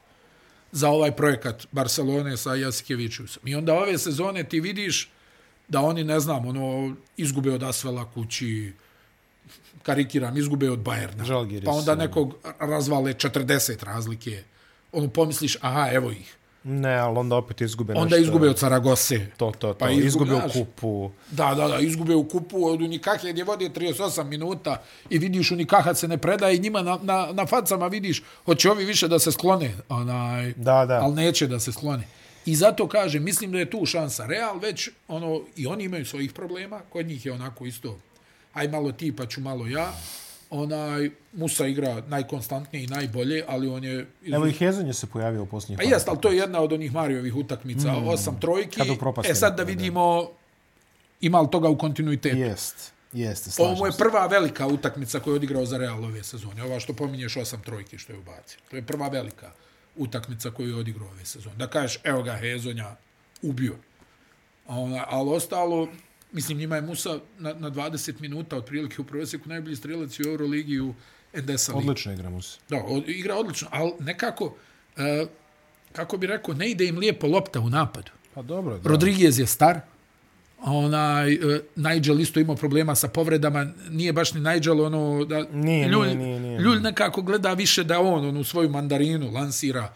za 0.71 0.89
ovaj 0.89 1.11
projekat 1.11 1.67
Barcelone 1.71 2.37
sa 2.37 2.55
Jasikevićusom. 2.55 3.47
I 3.47 3.55
onda 3.55 3.73
ove 3.73 3.97
sezone 3.97 4.43
ti 4.43 4.59
vidiš 4.59 5.09
da 5.67 5.81
oni, 5.81 6.03
ne 6.03 6.19
znam, 6.19 6.47
ono, 6.47 6.95
izgube 7.17 7.51
od 7.51 7.63
Asvela 7.63 8.11
kući, 8.11 8.73
karikiram, 9.83 10.37
izgube 10.37 10.69
od 10.71 10.79
Bajerna. 10.79 11.25
Žalgiris, 11.25 11.65
Pa 11.65 11.71
onda 11.71 11.95
nekog 11.95 12.35
razvale 12.59 13.13
40 13.13 13.83
razlike. 13.85 14.43
Ono, 14.91 15.09
pomisliš, 15.09 15.57
aha, 15.61 15.89
evo 15.91 16.11
ih. 16.11 16.35
Ne, 16.63 16.95
ali 16.95 17.17
onda 17.17 17.35
opet 17.35 17.61
izgube 17.61 17.93
Onda 17.93 18.03
nešto. 18.03 18.17
izgube 18.17 18.49
od 18.49 18.59
Saragose. 18.59 19.27
To, 19.37 19.51
to, 19.51 19.73
to. 19.73 19.73
Pa 19.73 19.89
izgube, 19.89 20.07
izgube 20.07 20.35
u 20.35 20.49
kupu. 20.53 21.11
Da, 21.31 21.55
da, 21.55 21.67
da, 21.67 21.79
izgube 21.79 22.15
u 22.15 22.27
kupu 22.29 22.65
od 22.65 22.81
Unikahe 22.81 23.31
gdje 23.31 23.43
vode 23.43 23.69
38 23.69 24.23
minuta 24.23 24.81
i 25.09 25.17
vidiš 25.17 25.51
Unikaha 25.51 25.93
se 25.93 26.07
ne 26.07 26.17
predaje 26.17 26.55
i 26.55 26.59
njima 26.59 26.81
na, 26.81 26.99
na, 27.01 27.29
na 27.33 27.45
facama 27.45 27.87
vidiš 27.87 28.23
hoće 28.45 28.71
ovi 28.71 28.85
više 28.85 29.07
da 29.07 29.19
se 29.19 29.31
sklone, 29.31 29.71
onaj, 29.89 30.53
Da, 30.53 30.85
da. 30.85 30.99
ali 31.03 31.15
neće 31.15 31.47
da 31.47 31.59
se 31.59 31.71
sklone. 31.71 32.07
I 32.45 32.55
zato 32.55 32.87
kažem, 32.87 33.23
mislim 33.23 33.51
da 33.51 33.59
je 33.59 33.69
tu 33.69 33.85
šansa. 33.85 34.25
Real 34.25 34.59
već, 34.59 34.89
ono, 35.07 35.41
i 35.55 35.67
oni 35.67 35.83
imaju 35.83 36.05
svojih 36.05 36.33
problema, 36.33 36.79
kod 36.89 37.05
njih 37.05 37.25
je 37.25 37.31
onako 37.31 37.65
isto, 37.65 37.99
aj 38.53 38.67
malo 38.67 38.91
ti 38.91 39.15
pa 39.15 39.25
ću 39.25 39.41
malo 39.41 39.67
ja, 39.67 39.93
onaj, 40.53 41.09
Musa 41.33 41.67
igra 41.67 42.01
najkonstantnije 42.07 42.83
i 42.83 42.87
najbolje, 42.87 43.43
ali 43.47 43.67
on 43.67 43.83
je... 43.83 44.05
Evo 44.33 44.47
i 44.47 44.51
Hezon 44.51 44.87
je 44.87 44.93
se 44.93 45.07
pojavio 45.07 45.43
u 45.43 45.45
posljednjih 45.45 45.77
Pa 45.77 45.83
jest, 45.83 46.07
ali 46.07 46.17
to 46.21 46.29
je 46.29 46.37
jedna 46.37 46.61
od 46.61 46.73
onih 46.73 46.93
Marijovih 46.93 47.35
utakmica, 47.35 47.93
mm. 47.93 48.07
osam 48.07 48.39
trojki. 48.39 48.81
E 49.25 49.35
sad 49.35 49.57
da 49.57 49.63
vidimo 49.63 50.29
ima 51.21 51.41
li 51.41 51.47
toga 51.51 51.69
u 51.69 51.77
kontinuitetu. 51.77 52.37
Jest, 52.37 52.93
jeste, 53.13 53.49
Ovo 53.49 53.67
slažem 53.67 53.79
mu 53.79 53.85
je 53.85 53.91
prva 53.97 54.27
velika 54.27 54.67
utakmica 54.67 55.19
koju 55.19 55.33
je 55.33 55.35
odigrao 55.35 55.65
za 55.65 55.77
Real 55.77 56.05
ove 56.05 56.23
sezone. 56.23 56.63
Ova 56.63 56.79
što 56.79 56.93
pominješ 56.93 57.37
osam 57.37 57.61
trojki 57.61 57.97
što 57.97 58.13
je 58.13 58.19
ubacio. 58.19 58.59
To 58.69 58.75
je 58.75 58.81
prva 58.81 59.07
velika 59.07 59.51
utakmica 59.95 60.51
koju 60.51 60.69
je 60.69 60.75
odigrao 60.75 61.07
ove 61.07 61.25
sezone. 61.25 61.55
Da 61.55 61.67
kažeš, 61.67 61.99
evo 62.03 62.23
ga, 62.23 62.33
Hezonja 62.33 62.95
ubio. 63.41 63.75
A 64.67 65.05
ali 65.07 65.29
ostalo, 65.29 65.87
mislim, 66.33 66.57
njima 66.57 66.75
je 66.75 66.81
Musa 66.81 67.19
na, 67.39 67.53
na 67.53 67.71
20 67.71 68.21
minuta 68.21 68.57
otprilike 68.57 69.01
u 69.01 69.05
prosjeku 69.05 69.49
najbolji 69.49 69.75
strelac 69.75 70.19
u 70.19 70.23
Euroligi 70.23 70.79
u 70.79 70.93
Endesa. 71.33 71.75
Odlično 71.75 72.13
igramo 72.13 72.41
se. 72.41 72.59
Da, 72.69 72.83
od, 72.83 73.09
igra 73.09 73.35
odlično, 73.35 73.67
ali 73.71 73.91
nekako, 73.99 74.55
e, 74.97 75.25
kako 75.91 76.17
bi 76.17 76.27
rekao, 76.27 76.53
ne 76.53 76.69
ide 76.69 76.85
im 76.85 76.97
lijepo 76.97 77.27
lopta 77.27 77.59
u 77.59 77.69
napadu. 77.69 78.11
Pa 78.33 78.41
dobro, 78.41 78.77
da. 78.77 78.89
Rodriguez 78.89 79.39
je 79.39 79.47
star, 79.47 79.79
onaj, 80.65 81.35
uh, 81.35 81.57
Nigel 81.75 82.19
isto 82.19 82.39
imao 82.39 82.55
problema 82.55 82.95
sa 82.95 83.07
povredama, 83.07 83.67
nije 83.89 84.13
baš 84.13 84.33
ni 84.33 84.41
Nigel 84.41 84.81
ono 84.81 85.25
da 85.25 85.43
Nije, 85.51 85.87
Ljulj, 85.87 86.07
nije, 86.07 86.17
nije, 86.17 86.39
nije. 86.39 86.59
Ljulj 86.59 86.79
nekako 86.79 87.21
gleda 87.21 87.53
više 87.53 87.83
da 87.83 87.99
on 87.99 88.25
onu 88.25 88.43
svoju 88.43 88.69
mandarinu 88.69 89.31
lansira 89.31 89.93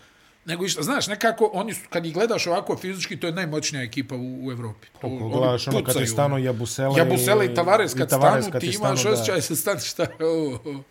nego 0.47 0.65
išta, 0.65 0.83
znaš, 0.83 1.07
nekako, 1.07 1.49
oni 1.53 1.73
su, 1.73 1.81
kad 1.89 2.05
ih 2.05 2.13
gledaš 2.13 2.47
ovako 2.47 2.77
fizički, 2.77 3.19
to 3.19 3.27
je 3.27 3.33
najmoćnija 3.33 3.83
ekipa 3.83 4.15
u, 4.15 4.47
u 4.47 4.51
Evropi. 4.51 4.87
To, 5.01 5.07
Ako 5.07 5.29
gledaš 5.29 5.67
ono 5.67 5.83
kad 5.83 5.97
ti 5.97 6.07
stanu 6.07 6.37
Jabusele, 6.37 6.97
Jabusele 6.97 7.45
i 7.45 7.53
Tavares, 7.53 7.93
kad, 7.93 8.07
i 8.07 8.09
Tavares 8.09 8.45
stanu, 8.45 8.51
kad 8.51 8.61
ti 8.61 8.69
ti 8.69 8.75
imaš 8.75 8.99
stanu, 8.99 9.13
osjećaj 9.13 9.41
se 9.41 9.55
stani 9.55 9.79
šta 9.79 10.03
je 10.03 10.25
ovo. 10.25 10.83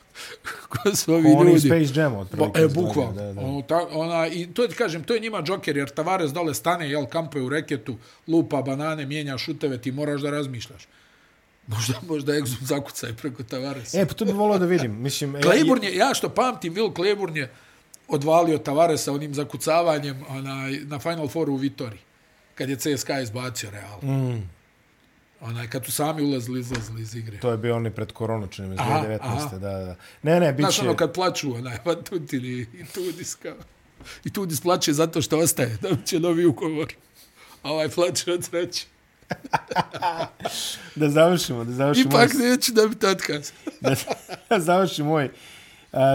Ko 0.68 0.96
su 0.96 1.14
ovi 1.14 1.34
Oni 1.36 1.50
ljudi? 1.50 1.60
Space 1.60 2.00
Jam, 2.00 2.14
otprilike. 2.14 2.60
E, 2.60 2.68
bukvalno. 2.68 3.12
Da, 3.12 3.32
da. 3.32 3.40
Ono, 3.40 3.62
ta, 3.62 3.86
ona, 3.90 4.26
I 4.26 4.46
to 4.46 4.66
ti 4.66 4.74
kažem, 4.74 5.04
to 5.04 5.14
je 5.14 5.20
njima 5.20 5.42
džoker, 5.42 5.76
jer 5.76 5.90
Tavares 5.90 6.32
dole 6.32 6.54
stane, 6.54 6.90
jel, 6.90 7.06
kampuje 7.06 7.42
u 7.42 7.48
reketu, 7.48 7.96
lupa 8.28 8.62
banane, 8.62 9.06
mijenja 9.06 9.38
šuteve, 9.38 9.78
ti 9.78 9.92
moraš 9.92 10.20
da 10.20 10.30
razmišljaš. 10.30 10.82
Možda, 11.66 11.94
možda 12.08 12.32
Exum 12.32 12.62
zakucaj 12.62 13.12
preko 13.12 13.42
Tavaresa. 13.42 14.00
E, 14.00 14.06
pa 14.06 14.14
to 14.14 14.24
bih 14.24 14.34
volao 14.34 14.58
da 14.58 14.66
vidim. 14.66 15.02
Mislim, 15.02 15.36
e, 15.36 15.42
Claiborne 15.42 15.86
je, 15.86 15.96
ja 15.96 16.14
što 16.14 16.28
pamtim, 16.28 16.74
Will 16.74 16.94
Claiborne 16.94 17.40
je 17.40 17.52
odvalio 18.08 18.58
Tavaresa 18.58 19.12
onim 19.12 19.34
zakucavanjem 19.34 20.24
onaj, 20.28 20.72
na 20.72 20.98
Final 20.98 21.28
Fouru 21.28 21.52
u 21.52 21.56
Vitori. 21.56 21.98
Kad 22.54 22.68
je 22.70 22.76
CSKA 22.76 23.20
izbacio 23.20 23.70
Real. 23.70 24.00
Mm. 24.02 24.50
Onaj, 25.40 25.70
kad 25.70 25.84
su 25.84 25.92
sami 25.92 26.22
ulazili, 26.22 26.60
izlazili 26.60 27.02
iz 27.02 27.14
igre. 27.14 27.38
To 27.40 27.50
je 27.50 27.56
bio 27.56 27.76
oni 27.76 27.90
pred 27.90 28.12
koronu, 28.12 28.46
čini 28.46 28.68
mi 28.68 28.76
se, 28.76 28.82
Aha, 28.82 29.04
2019. 29.08 29.18
aha. 29.20 29.56
Da, 29.58 29.72
da. 29.72 29.96
Ne, 30.22 30.40
ne, 30.40 30.52
bit 30.52 30.62
Znaš 30.64 30.76
će... 30.76 30.82
ono 30.82 30.96
kad 30.96 31.12
plaču, 31.14 31.54
onaj, 31.54 31.78
Van 31.84 32.02
Tutin 32.04 32.44
i, 32.44 32.60
i 32.60 32.84
Tudis 32.94 33.34
kao. 33.34 33.54
I 34.24 34.32
Tudis 34.32 34.60
plače 34.60 34.92
zato 34.92 35.22
što 35.22 35.38
ostaje, 35.38 35.76
da 35.82 35.88
će 36.04 36.20
novi 36.20 36.44
ugovor. 36.46 36.94
A 37.62 37.70
ovaj 37.72 37.88
plače 37.88 38.32
od 38.32 38.44
sreće. 38.44 38.86
Da 40.94 41.08
završimo, 41.10 41.64
da 41.64 41.72
završimo. 41.72 42.08
Ipak 42.10 42.34
moj- 42.34 42.50
neću 42.50 42.72
da 42.72 42.86
bi 42.86 43.06
otkaz. 43.06 43.50
da 44.50 44.60
završim 44.70 45.06
moj 45.06 45.30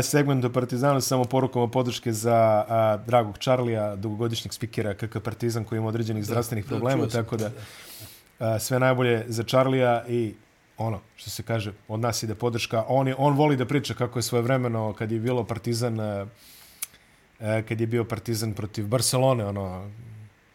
segment 0.03 0.45
o 0.45 0.49
Partizanu 0.49 1.01
samo 1.01 1.25
porukama 1.25 1.67
podrške 1.67 2.13
za 2.13 2.65
a, 2.69 2.97
dragog 3.07 3.37
Čarlija, 3.37 3.95
dugogodišnjeg 3.95 4.53
spikera 4.53 4.93
KK 4.93 5.19
Partizan 5.23 5.63
koji 5.63 5.79
ima 5.79 5.87
određenih 5.87 6.25
zdravstvenih 6.25 6.65
problema, 6.65 7.09
sam 7.09 7.23
tako 7.23 7.37
da 7.37 7.51
a, 8.39 8.59
sve 8.59 8.79
najbolje 8.79 9.25
za 9.27 9.43
Čarlija 9.43 10.05
i 10.07 10.33
ono 10.77 10.99
što 11.15 11.29
se 11.29 11.43
kaže, 11.43 11.73
od 11.87 11.99
nas 11.99 12.23
ide 12.23 12.35
podrška. 12.35 12.83
On, 12.87 13.07
je, 13.07 13.15
on 13.17 13.33
voli 13.33 13.57
da 13.57 13.65
priča 13.65 13.93
kako 13.93 14.19
je 14.19 14.23
svoje 14.23 14.41
vremeno 14.41 14.93
kad 14.93 15.11
je 15.11 15.19
bilo 15.19 15.43
Partizan 15.43 15.99
a, 15.99 16.25
kad 17.39 17.81
je 17.81 17.87
bio 17.87 18.03
Partizan 18.03 18.53
protiv 18.53 18.87
Barcelone, 18.87 19.45
ono 19.45 19.91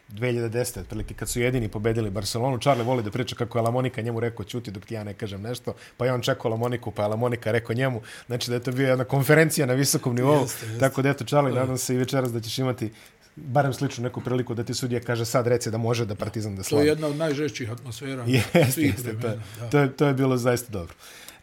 2010. 0.09 0.79
otprilike 0.79 1.13
kad 1.13 1.29
su 1.29 1.39
jedini 1.41 1.67
pobedili 1.67 2.09
Barcelonu, 2.09 2.59
Charlie 2.59 2.83
voli 2.85 3.03
da 3.03 3.11
priča 3.11 3.35
kako 3.35 3.57
je 3.57 3.61
Lamonika 3.61 4.01
njemu 4.01 4.19
rekao 4.19 4.45
ćuti 4.45 4.71
dok 4.71 4.85
ti 4.85 4.93
ja 4.93 5.03
ne 5.03 5.13
kažem 5.13 5.41
nešto, 5.41 5.73
pa 5.97 6.05
je 6.05 6.13
on 6.13 6.21
čekao 6.21 6.51
Lamoniku, 6.51 6.91
pa 6.91 7.01
je 7.01 7.07
Lamonika 7.07 7.51
rekao 7.51 7.73
njemu, 7.75 8.01
znači 8.27 8.49
da 8.49 8.55
je 8.55 8.63
to 8.63 8.71
bio 8.71 8.89
jedna 8.89 9.03
konferencija 9.03 9.65
na 9.65 9.73
visokom 9.73 10.15
nivou, 10.15 10.41
Jeste, 10.41 10.65
jeste. 10.65 10.79
tako 10.79 11.01
da 11.01 11.09
eto 11.09 11.25
Charlie, 11.25 11.53
nadam 11.53 11.77
se 11.77 11.95
i 11.95 11.97
večeras 11.97 12.31
da 12.33 12.39
ćeš 12.39 12.57
imati 12.59 12.91
barem 13.35 13.73
sličnu 13.73 14.03
neku 14.03 14.21
priliku 14.21 14.53
da 14.53 14.63
ti 14.63 14.73
sudija 14.73 14.99
kaže 15.01 15.25
sad 15.25 15.47
reci 15.47 15.71
da 15.71 15.77
može 15.77 16.05
da 16.05 16.15
Partizan 16.15 16.55
da 16.55 16.63
To 16.63 16.69
slavi. 16.69 16.85
je 16.85 16.89
jedna 16.89 17.07
od 17.07 17.15
najžešćih 17.15 17.71
atmosfera 17.71 18.23
Jeste, 18.27 18.71
svih 18.71 18.85
jeste, 18.93 19.03
to, 19.03 19.09
je, 19.09 19.15
vremena. 19.17 19.69
To, 19.71 19.79
je, 19.79 19.93
to 19.93 20.07
je 20.07 20.13
bilo 20.13 20.37
zaista 20.37 20.71
dobro. 20.71 20.93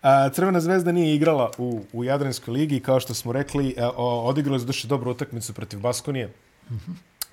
A, 0.03 0.29
Crvena 0.29 0.61
zvezda 0.61 0.93
nije 0.93 1.15
igrala 1.15 1.51
u, 1.59 1.85
u 1.93 2.05
Jadranskoj 2.05 2.53
ligi, 2.53 2.81
kao 2.81 3.01
što 3.01 3.15
smo 3.15 3.33
rekli, 3.33 3.75
a, 3.79 3.91
o, 3.97 4.29
odigrali 4.29 4.61
su 4.61 4.67
duše 4.67 4.89
dobru 4.89 5.11
utakmicu 5.11 5.53
protiv 5.53 5.81
Baskonije. 5.81 6.33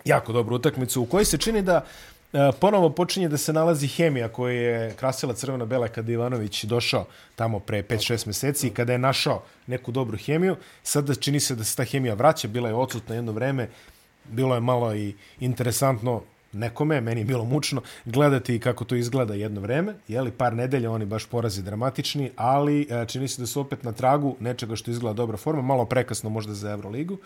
Jako 0.05 0.33
dobru 0.33 0.55
utakmicu, 0.55 1.01
u 1.01 1.05
kojoj 1.05 1.25
se 1.25 1.37
čini 1.37 1.61
da 1.61 1.85
e, 2.33 2.51
ponovo 2.59 2.89
počinje 2.89 3.29
da 3.29 3.37
se 3.37 3.53
nalazi 3.53 3.87
hemija 3.87 4.27
koja 4.27 4.53
je 4.53 4.93
krasila 4.93 5.33
crveno-bela 5.33 5.87
kada 5.87 6.11
je 6.11 6.13
Ivanović 6.13 6.63
došao 6.63 7.05
tamo 7.35 7.59
pre 7.59 7.83
5-6 7.83 8.27
meseci 8.27 8.67
i 8.67 8.69
kada 8.69 8.91
je 8.91 8.97
našao 8.97 9.43
neku 9.67 9.91
dobru 9.91 10.17
hemiju. 10.17 10.55
Sada 10.83 11.15
čini 11.15 11.39
se 11.39 11.55
da 11.55 11.63
se 11.63 11.75
ta 11.75 11.83
hemija 11.83 12.13
vraća, 12.13 12.47
bila 12.47 12.69
je 12.69 12.75
odsutna 12.75 13.15
jedno 13.15 13.31
vreme, 13.31 13.69
bilo 14.29 14.55
je 14.55 14.61
malo 14.61 14.95
i 14.95 15.15
interesantno 15.39 16.21
nekome, 16.53 17.01
meni 17.01 17.21
je 17.21 17.25
bilo 17.25 17.45
mučno 17.45 17.81
gledati 18.05 18.59
kako 18.59 18.85
to 18.85 18.95
izgleda 18.95 19.33
jedno 19.33 19.61
vreme, 19.61 19.93
jeli 20.07 20.31
par 20.31 20.53
nedelja 20.53 20.91
oni 20.91 21.05
baš 21.05 21.25
porazi 21.25 21.61
dramatični, 21.63 22.31
ali 22.35 22.87
e, 22.89 23.05
čini 23.07 23.27
se 23.27 23.41
da 23.41 23.47
su 23.47 23.61
opet 23.61 23.83
na 23.83 23.91
tragu 23.91 24.35
nečega 24.39 24.75
što 24.75 24.91
izgleda 24.91 25.13
dobra 25.13 25.37
forma, 25.37 25.61
malo 25.61 25.85
prekasno 25.85 26.29
možda 26.29 26.53
za 26.53 26.71
Euroligu, 26.71 27.17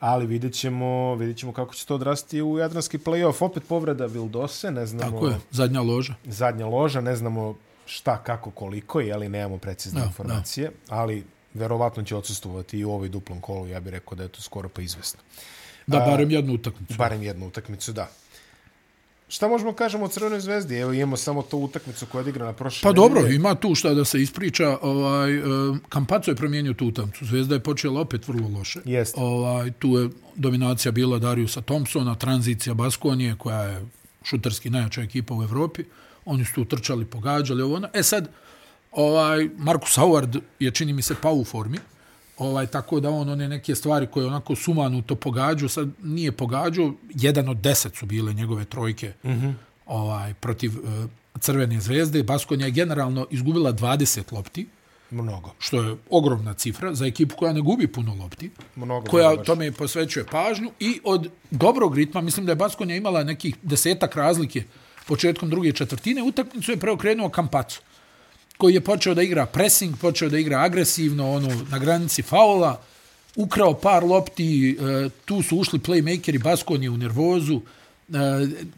ali 0.00 0.26
vidjet 0.26 0.54
ćemo, 0.54 1.14
vidjet 1.14 1.36
ćemo 1.38 1.52
kako 1.52 1.74
će 1.74 1.86
to 1.86 1.94
odrasti 1.94 2.42
u 2.42 2.58
jadranski 2.58 2.98
play-off. 2.98 3.44
Opet 3.44 3.62
povreda 3.68 4.06
Vildose, 4.06 4.70
ne 4.70 4.86
znamo 4.86 5.12
Tako 5.12 5.28
je, 5.28 5.36
zadnja 5.50 5.80
loža. 5.80 6.14
zadnja 6.24 6.66
loža, 6.66 7.00
ne 7.00 7.16
znamo 7.16 7.54
šta, 7.86 8.22
kako, 8.22 8.50
koliko, 8.50 9.00
jeli 9.00 9.28
nemamo 9.28 9.58
precizne 9.58 10.00
Da, 10.00 10.06
informacije, 10.06 10.70
ali 10.88 11.24
verovatno 11.54 12.02
će 12.02 12.16
odsustovati 12.16 12.78
i 12.78 12.84
u 12.84 12.90
ovoj 12.90 13.08
duplom 13.08 13.40
kolu, 13.40 13.66
ja 13.66 13.80
bih 13.80 13.92
rekao 13.92 14.16
da 14.16 14.22
je 14.22 14.28
to 14.28 14.42
skoro 14.42 14.68
pa 14.68 14.82
izvesno. 14.82 15.20
Da, 15.86 15.98
barem 15.98 16.30
jednu 16.30 16.54
utakmicu. 16.54 16.94
Barem 16.98 17.22
jednu 17.22 17.46
utakmicu, 17.46 17.92
da. 17.92 18.08
Šta 19.28 19.48
možemo 19.48 19.72
kažemo 19.72 20.04
o 20.04 20.08
Crvenoj 20.08 20.40
zvezdi? 20.40 20.76
Evo 20.76 20.92
imamo 20.92 21.16
samo 21.16 21.42
tu 21.42 21.58
utakmicu 21.58 22.06
koja 22.06 22.18
je 22.20 22.22
odigrana 22.22 22.52
prošle 22.52 22.82
Pa 22.82 22.92
dobro, 22.92 23.20
nedelje. 23.20 23.36
ima 23.36 23.54
tu 23.54 23.74
šta 23.74 23.94
da 23.94 24.04
se 24.04 24.22
ispriča. 24.22 24.78
Ovaj, 24.82 25.34
e, 25.34 25.42
Kampaco 25.88 26.30
je 26.30 26.36
promijenio 26.36 26.72
tu 26.72 26.86
utakmicu. 26.86 27.24
Zvezda 27.24 27.54
je 27.54 27.60
počela 27.60 28.00
opet 28.00 28.28
vrlo 28.28 28.48
loše. 28.58 28.80
Jeste. 28.84 29.20
Ovaj, 29.20 29.70
tu 29.70 29.88
je 29.88 30.08
dominacija 30.36 30.92
bila 30.92 31.18
Dariusa 31.18 31.60
Thompsona, 31.60 32.14
tranzicija 32.14 32.74
Baskonije, 32.74 33.36
koja 33.38 33.62
je 33.62 33.86
šuterski 34.22 34.70
najjača 34.70 35.02
ekipa 35.02 35.34
u 35.34 35.42
Evropi. 35.42 35.84
Oni 36.24 36.44
su 36.44 36.52
tu 36.54 36.64
trčali, 36.64 37.04
pogađali 37.04 37.62
ovo 37.62 37.74
ono. 37.74 37.88
E 37.92 38.02
sad, 38.02 38.28
ovaj, 38.92 39.48
Markus 39.58 39.98
Howard 39.98 40.40
je, 40.60 40.70
čini 40.70 40.92
mi 40.92 41.02
se, 41.02 41.14
pa 41.22 41.30
u 41.30 41.44
formi. 41.44 41.78
Ovaj, 42.38 42.66
tako 42.66 43.00
da 43.00 43.10
on 43.10 43.28
one 43.28 43.48
neke 43.48 43.74
stvari 43.74 44.06
koje 44.06 44.26
onako 44.26 44.54
sumanuto 44.54 45.14
pogađao, 45.14 45.68
sad 45.68 45.88
nije 46.02 46.32
pogađao, 46.32 46.92
jedan 47.14 47.48
od 47.48 47.56
deset 47.56 47.96
su 47.96 48.06
bile 48.06 48.34
njegove 48.34 48.64
trojke 48.64 49.12
mm 49.24 49.28
-hmm. 49.28 49.54
ovaj, 49.86 50.34
protiv 50.34 50.72
uh, 50.78 51.10
Crvene 51.40 51.80
zvezde. 51.80 52.22
Baskonija 52.22 52.66
je 52.66 52.70
generalno 52.70 53.26
izgubila 53.30 53.72
20 53.72 54.32
lopti, 54.32 54.66
Mnogo. 55.10 55.54
što 55.58 55.82
je 55.82 55.96
ogromna 56.10 56.54
cifra 56.54 56.94
za 56.94 57.06
ekipu 57.06 57.36
koja 57.36 57.52
ne 57.52 57.60
gubi 57.60 57.86
puno 57.86 58.14
lopti, 58.14 58.50
Mnogo, 58.76 59.06
koja 59.06 59.28
mnogo 59.28 59.44
tome 59.44 59.72
posvećuje 59.72 60.26
pažnju 60.26 60.70
i 60.80 61.00
od 61.04 61.30
dobrog 61.50 61.96
ritma, 61.96 62.20
mislim 62.20 62.46
da 62.46 62.52
je 62.52 62.56
Baskonija 62.56 62.96
imala 62.96 63.24
nekih 63.24 63.56
desetak 63.62 64.16
razlike 64.16 64.64
početkom 65.06 65.50
druge 65.50 65.72
četvrtine, 65.72 66.22
utakmicu 66.22 66.72
je 66.72 66.76
preokrenuo 66.76 67.28
Kampacu 67.28 67.80
koji 68.56 68.74
je 68.74 68.80
počeo 68.80 69.14
da 69.14 69.22
igra 69.22 69.46
pressing, 69.46 69.96
počeo 69.96 70.28
da 70.28 70.38
igra 70.38 70.60
agresivno, 70.60 71.30
ono, 71.30 71.64
na 71.70 71.78
granici 71.78 72.22
faula, 72.22 72.80
ukrao 73.36 73.74
par 73.74 74.04
lopti, 74.04 74.70
e, 74.80 75.08
tu 75.24 75.42
su 75.42 75.58
ušli 75.58 75.78
playmakeri 75.78 76.42
Baskonije 76.42 76.90
u 76.90 76.96
nervozu, 76.96 77.60
e, 78.08 78.12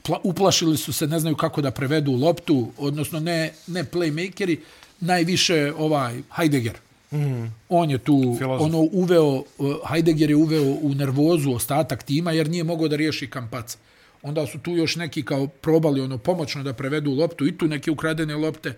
pla, 0.03 0.20
uplašili 0.22 0.76
su 0.76 0.93
se, 0.93 1.07
ne 1.07 1.20
znaju 1.20 1.37
kako 1.37 1.62
da 1.62 1.70
prevedu 1.70 2.12
loptu, 2.12 2.72
odnosno 2.79 3.20
ne, 3.20 3.53
ne 3.66 3.85
playmakeri, 3.85 4.57
najviše 5.01 5.72
ovaj 5.79 6.22
Heidegger. 6.37 6.74
Mm. 7.12 7.47
On 7.68 7.91
je 7.91 7.99
tu 7.99 8.35
Filozof. 8.39 8.66
ono 8.66 8.79
uveo, 8.93 9.43
uh, 9.59 9.76
Heidegger 9.91 10.31
je 10.31 10.37
uveo 10.37 10.76
u 10.83 10.95
nervozu 10.95 11.53
ostatak 11.53 12.03
tima 12.03 12.33
jer 12.33 12.49
nije 12.49 12.64
mogao 12.64 12.89
da 12.89 12.97
riješi 12.97 13.31
Kampaca. 13.31 13.79
Onda 14.22 14.47
su 14.47 14.59
tu 14.59 14.70
još 14.70 14.97
neki 14.97 15.22
kao 15.22 15.47
probali 15.47 16.01
ono 16.01 16.18
pomoćno 16.18 16.62
da 16.62 16.72
prevedu 16.72 17.11
loptu 17.11 17.47
i 17.47 17.59
tu 17.59 17.66
neke 17.66 17.91
ukradene 17.91 18.37
lopte 18.37 18.74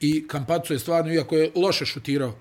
i 0.00 0.28
Kampaco 0.28 0.72
je 0.72 0.78
stvarno, 0.78 1.12
iako 1.12 1.36
je 1.36 1.50
loše 1.54 1.86
šutirao 1.86 2.34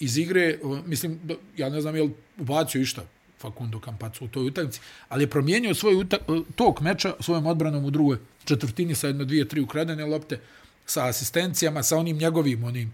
iz 0.00 0.18
igre, 0.18 0.58
mislim, 0.86 1.20
ja 1.56 1.68
ne 1.68 1.80
znam 1.80 1.96
je 1.96 2.02
li 2.02 2.14
ubacio 2.38 2.80
išta 2.80 3.02
Facundo 3.38 3.80
Campazzo 3.84 4.24
u 4.24 4.28
toj 4.28 4.46
utakmici, 4.46 4.80
ali 5.08 5.22
je 5.22 5.30
promijenio 5.30 5.74
svoj 5.74 5.94
utak, 5.94 6.20
tok 6.54 6.80
meča 6.80 7.14
svojom 7.20 7.46
odbranom 7.46 7.84
u 7.84 7.90
drugoj 7.90 8.18
četvrtini 8.44 8.94
sa 8.94 9.06
jedno, 9.06 9.24
dvije, 9.24 9.48
tri 9.48 9.60
ukradene 9.60 10.06
lopte, 10.06 10.40
sa 10.86 11.06
asistencijama, 11.06 11.82
sa 11.82 11.96
onim 11.96 12.16
njegovim, 12.16 12.64
onim, 12.64 12.92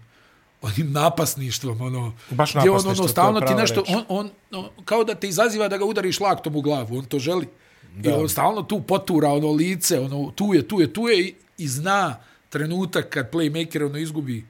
onim 0.61 0.91
napasništvom, 0.91 1.81
ono, 1.81 2.13
Baš 2.29 2.53
gdje 2.55 2.71
on, 2.71 2.87
ono, 2.87 3.07
stalno 3.07 3.41
ti 3.41 3.53
nešto, 3.55 3.83
reč. 3.87 3.89
on, 3.95 4.03
on, 4.09 4.29
on, 4.51 4.69
kao 4.85 5.03
da 5.03 5.15
te 5.15 5.27
izaziva 5.27 5.67
da 5.67 5.77
ga 5.77 5.85
udariš 5.85 6.19
laktom 6.19 6.55
u 6.55 6.61
glavu, 6.61 6.97
on 6.97 7.05
to 7.05 7.19
želi. 7.19 7.47
Da. 7.95 8.09
I 8.09 8.13
on 8.13 8.29
stalno 8.29 8.63
tu 8.63 8.81
potura 8.81 9.29
ono 9.29 9.51
lice, 9.51 9.99
ono, 9.99 10.31
tu 10.35 10.53
je, 10.53 10.67
tu 10.67 10.81
je, 10.81 10.93
tu 10.93 11.07
je 11.07 11.19
i, 11.19 11.35
i 11.57 11.67
zna 11.67 12.19
trenutak 12.55 13.09
kad 13.09 13.31
playmaker 13.31 13.85
ono 13.85 13.97
izgubi 13.97 14.45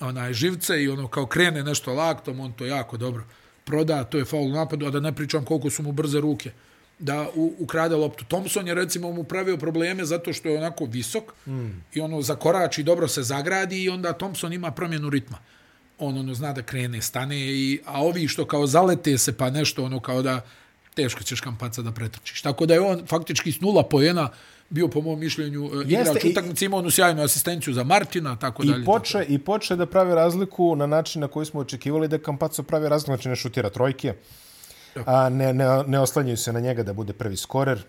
onaj 0.00 0.32
živce 0.32 0.82
i 0.82 0.88
ono 0.88 1.08
kao 1.08 1.26
krene 1.26 1.64
nešto 1.64 1.94
laktom, 1.94 2.40
on 2.40 2.52
to 2.52 2.66
jako 2.66 2.96
dobro 2.96 3.24
proda, 3.64 4.04
to 4.04 4.18
je 4.18 4.24
faul 4.24 4.50
napadu, 4.50 4.86
a 4.86 4.90
da 4.90 5.00
ne 5.00 5.12
pričam 5.12 5.44
koliko 5.44 5.70
su 5.70 5.82
mu 5.82 5.92
brze 5.92 6.20
ruke 6.20 6.52
da 6.98 7.26
u, 7.34 7.54
ukrade 7.58 7.96
loptu. 7.96 8.24
Thompson 8.24 8.68
je 8.68 8.74
recimo 8.74 9.12
mu 9.12 9.24
pravio 9.24 9.56
probleme 9.56 10.04
zato 10.04 10.32
što 10.32 10.48
je 10.48 10.58
onako 10.58 10.84
visok 10.84 11.32
mm. 11.46 11.70
i 11.94 12.00
ono 12.00 12.22
zakorači, 12.22 12.82
dobro 12.82 13.08
se 13.08 13.22
zagradi 13.22 13.82
i 13.82 13.88
onda 13.88 14.12
Thompson 14.12 14.52
ima 14.52 14.70
promjenu 14.70 15.10
ritma. 15.10 15.38
On 15.98 16.18
ono 16.18 16.34
zna 16.34 16.52
da 16.52 16.62
krene, 16.62 17.02
stane, 17.02 17.36
i, 17.36 17.80
a 17.86 18.04
ovi 18.04 18.28
što 18.28 18.44
kao 18.44 18.66
zalete 18.66 19.18
se 19.18 19.36
pa 19.36 19.50
nešto 19.50 19.84
ono 19.84 20.00
kao 20.00 20.22
da 20.22 20.40
teško 21.00 21.22
ćeš 21.22 21.40
kampaca 21.40 21.82
da 21.82 21.92
pretrčiš. 21.92 22.42
Tako 22.42 22.66
da 22.66 22.74
je 22.74 22.80
on 22.82 23.06
faktički 23.06 23.52
s 23.52 23.60
nula 23.60 23.82
pojena 23.84 24.28
bio 24.70 24.88
po 24.88 25.00
mom 25.00 25.20
mišljenju 25.20 25.64
e, 25.64 25.84
igrač 25.84 26.24
i- 26.24 26.30
utakmice, 26.30 26.64
imao 26.64 26.78
onu 26.78 26.90
sjajnu 26.90 27.22
asistenciju 27.22 27.74
za 27.74 27.84
Martina, 27.84 28.36
tako 28.36 28.62
I 28.62 28.66
dalje. 28.66 28.84
poče, 28.84 29.24
I 29.28 29.38
poče 29.40 29.76
da 29.76 29.86
pravi 29.86 30.14
razliku 30.14 30.76
na 30.76 30.86
način 30.86 31.20
na 31.20 31.28
koji 31.28 31.46
smo 31.46 31.60
očekivali 31.60 32.08
da 32.08 32.18
Kampaco 32.18 32.62
pravi 32.62 32.88
razliku, 32.88 33.08
znači 33.08 33.28
ne 33.28 33.36
šutira 33.36 33.70
trojke, 33.70 34.14
a 34.96 35.28
ne, 35.28 35.52
ne, 35.52 35.64
ne 35.86 35.98
oslanjaju 36.00 36.36
se 36.36 36.52
na 36.52 36.60
njega 36.60 36.82
da 36.82 36.92
bude 36.92 37.12
prvi 37.12 37.36
skorer. 37.36 37.82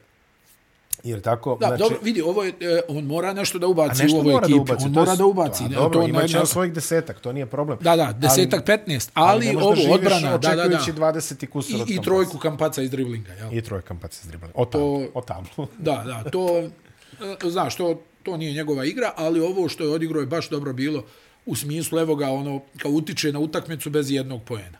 Jer 1.03 1.21
tako, 1.21 1.57
Da, 1.59 1.67
znači, 1.67 1.83
dobro, 1.83 1.97
vidi, 2.03 2.21
ovo 2.21 2.43
je, 2.43 2.53
e, 2.59 2.81
on 2.87 3.05
mora 3.05 3.33
nešto 3.33 3.59
da 3.59 3.67
ubaci 3.67 4.01
u 4.01 4.03
nešto 4.03 4.17
ovoj 4.17 4.33
mora 4.33 4.45
ekipi. 4.45 4.57
da 4.57 4.61
ubaci. 4.61 4.85
on 4.85 4.91
mora 4.91 5.15
da 5.15 5.25
ubaci. 5.25 5.63
A, 5.63 5.67
ne, 5.67 5.75
dobro, 5.75 6.01
to 6.01 6.07
imaće 6.07 6.33
ne, 6.33 6.39
on 6.39 6.47
svojih 6.47 6.73
desetak, 6.73 7.19
to 7.19 7.33
nije 7.33 7.45
problem. 7.45 7.77
Da, 7.81 7.95
da, 7.95 8.13
desetak, 8.13 8.67
15, 8.67 9.09
ali, 9.13 9.53
možeš 9.53 9.85
ovo, 9.85 9.95
odbrana, 9.95 10.37
da, 10.37 10.37
da, 10.37 10.55
da. 10.55 10.61
očekujući 10.61 10.93
20 10.93 11.43
i 11.43 11.47
kusur 11.47 11.81
od 11.81 11.89
I, 11.89 11.93
I 11.93 12.01
trojku 12.01 12.37
kampaca 12.37 12.81
iz 12.81 12.91
driblinga, 12.91 13.31
jel? 13.31 13.53
I 13.53 13.61
trojka 13.61 13.87
kampaca 13.87 14.23
s 14.23 14.27
driblinga. 14.27 14.53
O 14.55 14.65
tablu. 14.65 15.07
O 15.13 15.21
tablu. 15.21 15.67
Da, 15.77 16.03
da, 16.05 16.29
to, 16.29 16.69
e, 17.45 17.49
znaš, 17.49 17.75
to, 17.75 18.01
to 18.23 18.37
nije 18.37 18.53
njegova 18.53 18.85
igra, 18.85 19.13
ali 19.15 19.39
ovo 19.39 19.69
što 19.69 19.83
je 19.83 19.89
odigrao 19.89 20.21
je 20.21 20.27
baš 20.27 20.49
dobro 20.49 20.73
bilo 20.73 21.03
u 21.45 21.55
smislu, 21.55 21.99
evo 21.99 22.15
ga, 22.15 22.29
ono, 22.29 22.61
kao 22.77 22.91
utiče 22.91 23.31
na 23.31 23.39
utakmicu 23.39 23.89
bez 23.89 24.11
jednog 24.11 24.43
poena. 24.43 24.77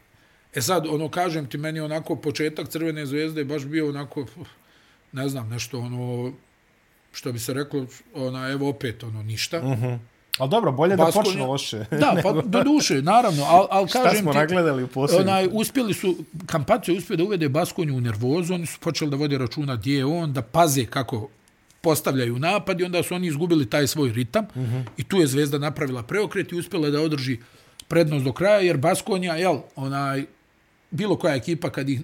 E 0.56 0.62
sad, 0.62 0.88
ono, 0.88 1.10
kažem 1.10 1.48
ti, 1.48 1.58
meni 1.58 1.80
onako 1.80 2.16
početak 2.16 2.68
Crvene 2.68 3.06
zvezde 3.06 3.42
je 3.42 3.46
baš 3.46 3.66
bio 3.66 3.90
onako, 3.90 4.26
ne 5.12 5.30
znam, 5.30 5.50
nešto 5.50 5.80
ono, 5.80 6.32
što 7.12 7.32
bi 7.32 7.40
se 7.40 7.54
reklo, 7.54 7.86
ona, 8.16 8.50
evo 8.50 8.70
opet, 8.70 9.04
ono, 9.04 9.24
ništa. 9.24 9.60
Mm 9.60 9.68
-hmm. 9.68 10.00
Ali 10.38 10.50
dobro, 10.50 10.72
bolje 10.72 10.96
da 10.96 11.04
Baskonija- 11.04 11.24
počne 11.24 11.46
loše. 11.46 11.86
Da, 11.92 12.20
pa 12.24 12.32
do 12.54 12.64
duše, 12.64 13.02
naravno, 13.02 13.44
ali 13.44 13.68
al, 13.72 13.88
Šta 13.88 14.04
kažem 14.04 14.22
smo 14.22 14.32
ti, 14.32 14.38
nagledali 14.38 14.84
u 14.84 14.88
posljednju? 14.88 15.22
onaj, 15.22 15.48
uspjeli 15.52 15.94
su, 15.94 16.16
Kampaco 16.46 16.92
je 16.92 16.98
uspio 16.98 17.18
da 17.18 17.24
uvede 17.24 17.50
Baskonju 17.50 17.98
u 17.98 18.02
nervozu, 18.02 18.54
oni 18.54 18.66
su 18.66 18.80
počeli 18.80 19.12
da 19.12 19.18
vode 19.18 19.38
računa 19.38 19.76
gdje 19.76 19.98
je 19.98 20.06
on, 20.06 20.34
da 20.34 20.42
paze 20.42 20.86
kako 20.86 21.30
postavljaju 21.82 22.40
napad 22.40 22.80
i 22.80 22.84
onda 22.84 23.04
su 23.04 23.16
oni 23.16 23.28
izgubili 23.28 23.70
taj 23.70 23.88
svoj 23.88 24.14
ritam 24.14 24.46
mm 24.56 24.60
-hmm. 24.60 24.84
i 24.98 25.04
tu 25.04 25.18
je 25.18 25.28
Zvezda 25.28 25.58
napravila 25.58 26.04
preokret 26.04 26.52
i 26.52 26.56
uspjela 26.56 26.90
da 26.90 27.02
održi 27.02 27.38
prednost 27.88 28.26
do 28.26 28.34
kraja, 28.34 28.60
jer 28.60 28.78
Baskonja, 28.78 29.34
jel, 29.34 29.58
onaj, 29.76 30.26
bilo 30.92 31.16
koja 31.16 31.36
ekipa 31.36 31.70
kad 31.70 31.90
ih 31.90 32.02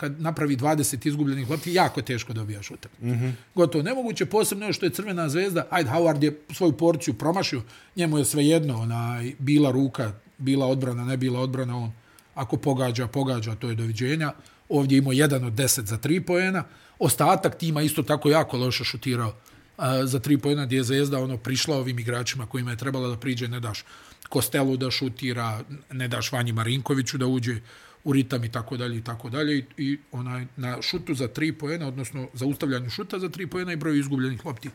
kad 0.00 0.20
napravi 0.20 0.56
20 0.56 1.06
izgubljenih 1.06 1.50
lopti, 1.50 1.74
jako 1.74 2.02
teško 2.02 2.32
dobijaš 2.32 2.70
utakmicu. 2.70 3.04
Mm 3.04 3.18
-hmm. 3.18 3.32
Gotovo 3.54 3.84
nemoguće, 3.84 4.26
posebno 4.26 4.66
je 4.66 4.72
što 4.72 4.86
je 4.86 4.90
Crvena 4.90 5.28
zvezda, 5.28 5.66
ajde, 5.70 5.90
Howard 5.90 6.22
je 6.22 6.40
svoju 6.52 6.72
porciju 6.72 7.14
promašio, 7.14 7.62
njemu 7.96 8.18
je 8.18 8.24
svejedno, 8.24 8.80
onaj, 8.80 9.32
bila 9.38 9.70
ruka, 9.70 10.12
bila 10.38 10.66
odbrana, 10.66 11.04
ne 11.04 11.16
bila 11.16 11.40
odbrana, 11.40 11.76
on 11.76 11.92
ako 12.34 12.56
pogađa, 12.56 13.06
pogađa, 13.06 13.54
to 13.54 13.68
je 13.68 13.74
doviđenja. 13.74 14.32
Ovdje 14.68 14.98
imao 14.98 15.12
jedan 15.12 15.44
od 15.44 15.52
10 15.52 15.84
za 15.84 15.98
3 15.98 16.20
poena. 16.26 16.64
Ostatak 16.98 17.58
tima 17.58 17.82
isto 17.82 18.02
tako 18.02 18.30
jako 18.30 18.56
loše 18.56 18.84
šutirao 18.84 19.34
a, 19.76 20.06
za 20.06 20.20
3 20.20 20.38
poena 20.38 20.66
gdje 20.66 20.76
je 20.76 20.84
Zvezda 20.84 21.18
ono 21.18 21.36
prišla 21.36 21.76
ovim 21.76 21.98
igračima 21.98 22.46
kojima 22.46 22.70
je 22.70 22.76
trebala 22.76 23.08
da 23.08 23.16
priđe, 23.16 23.48
ne 23.48 23.60
daš 23.60 23.84
Kostelu 24.28 24.76
da 24.76 24.90
šutira, 24.90 25.60
ne 25.92 26.08
daš 26.08 26.32
Vanji 26.32 26.52
Marinkoviću 26.52 27.18
da 27.18 27.26
uđe 27.26 27.60
u 28.04 28.12
ritam 28.12 28.44
i 28.44 28.52
tako 28.52 28.76
dalje 28.76 28.96
i 28.98 29.04
tako 29.04 29.30
dalje 29.30 29.64
i, 29.76 29.98
onaj 30.12 30.46
na 30.56 30.82
šutu 30.82 31.14
za 31.14 31.28
3 31.28 31.52
poena, 31.52 31.88
odnosno 31.88 32.28
za 32.32 32.46
ustavljanju 32.46 32.90
šuta 32.90 33.18
za 33.18 33.28
3 33.28 33.46
poena 33.46 33.72
i 33.72 33.76
broju 33.76 33.96
izgubljenih 33.96 34.46
lopti. 34.46 34.70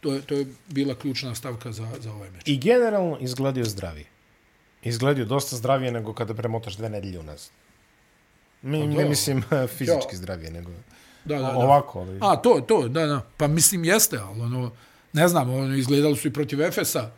To 0.00 0.12
je, 0.12 0.20
to 0.20 0.34
je 0.34 0.46
bila 0.68 0.94
ključna 0.94 1.34
stavka 1.34 1.72
za, 1.72 1.88
za 2.00 2.12
ovaj 2.12 2.30
meč. 2.30 2.42
I 2.46 2.58
generalno 2.58 3.18
izgledio 3.20 3.64
zdravije. 3.64 4.06
Izgledio 4.82 5.24
dosta 5.24 5.56
zdravije 5.56 5.92
nego 5.92 6.12
kada 6.12 6.34
premotaš 6.34 6.76
dve 6.76 6.88
nedelje 6.90 7.18
unazad. 7.18 7.50
Mi, 8.62 8.80
Pa 8.80 8.86
ne 8.86 9.02
da. 9.02 9.08
mislim 9.08 9.42
fizički 9.76 10.12
Ja. 10.12 10.16
zdravije 10.16 10.50
nego 10.50 10.70
Da, 11.24 11.34
da, 11.34 11.40
da. 11.42 11.56
ovako. 11.56 12.00
Ali... 12.00 12.18
A, 12.22 12.36
to, 12.36 12.64
to, 12.68 12.88
da, 12.88 13.06
da. 13.06 13.20
Pa 13.36 13.46
mislim 13.46 13.84
jeste, 13.84 14.18
ali 14.18 14.40
ono, 14.40 14.70
ne 15.12 15.28
znam, 15.28 15.50
ono, 15.50 15.74
izgledali 15.74 16.16
su 16.16 16.28
i 16.28 16.32
protiv 16.32 16.62
Efesa, 16.62 17.10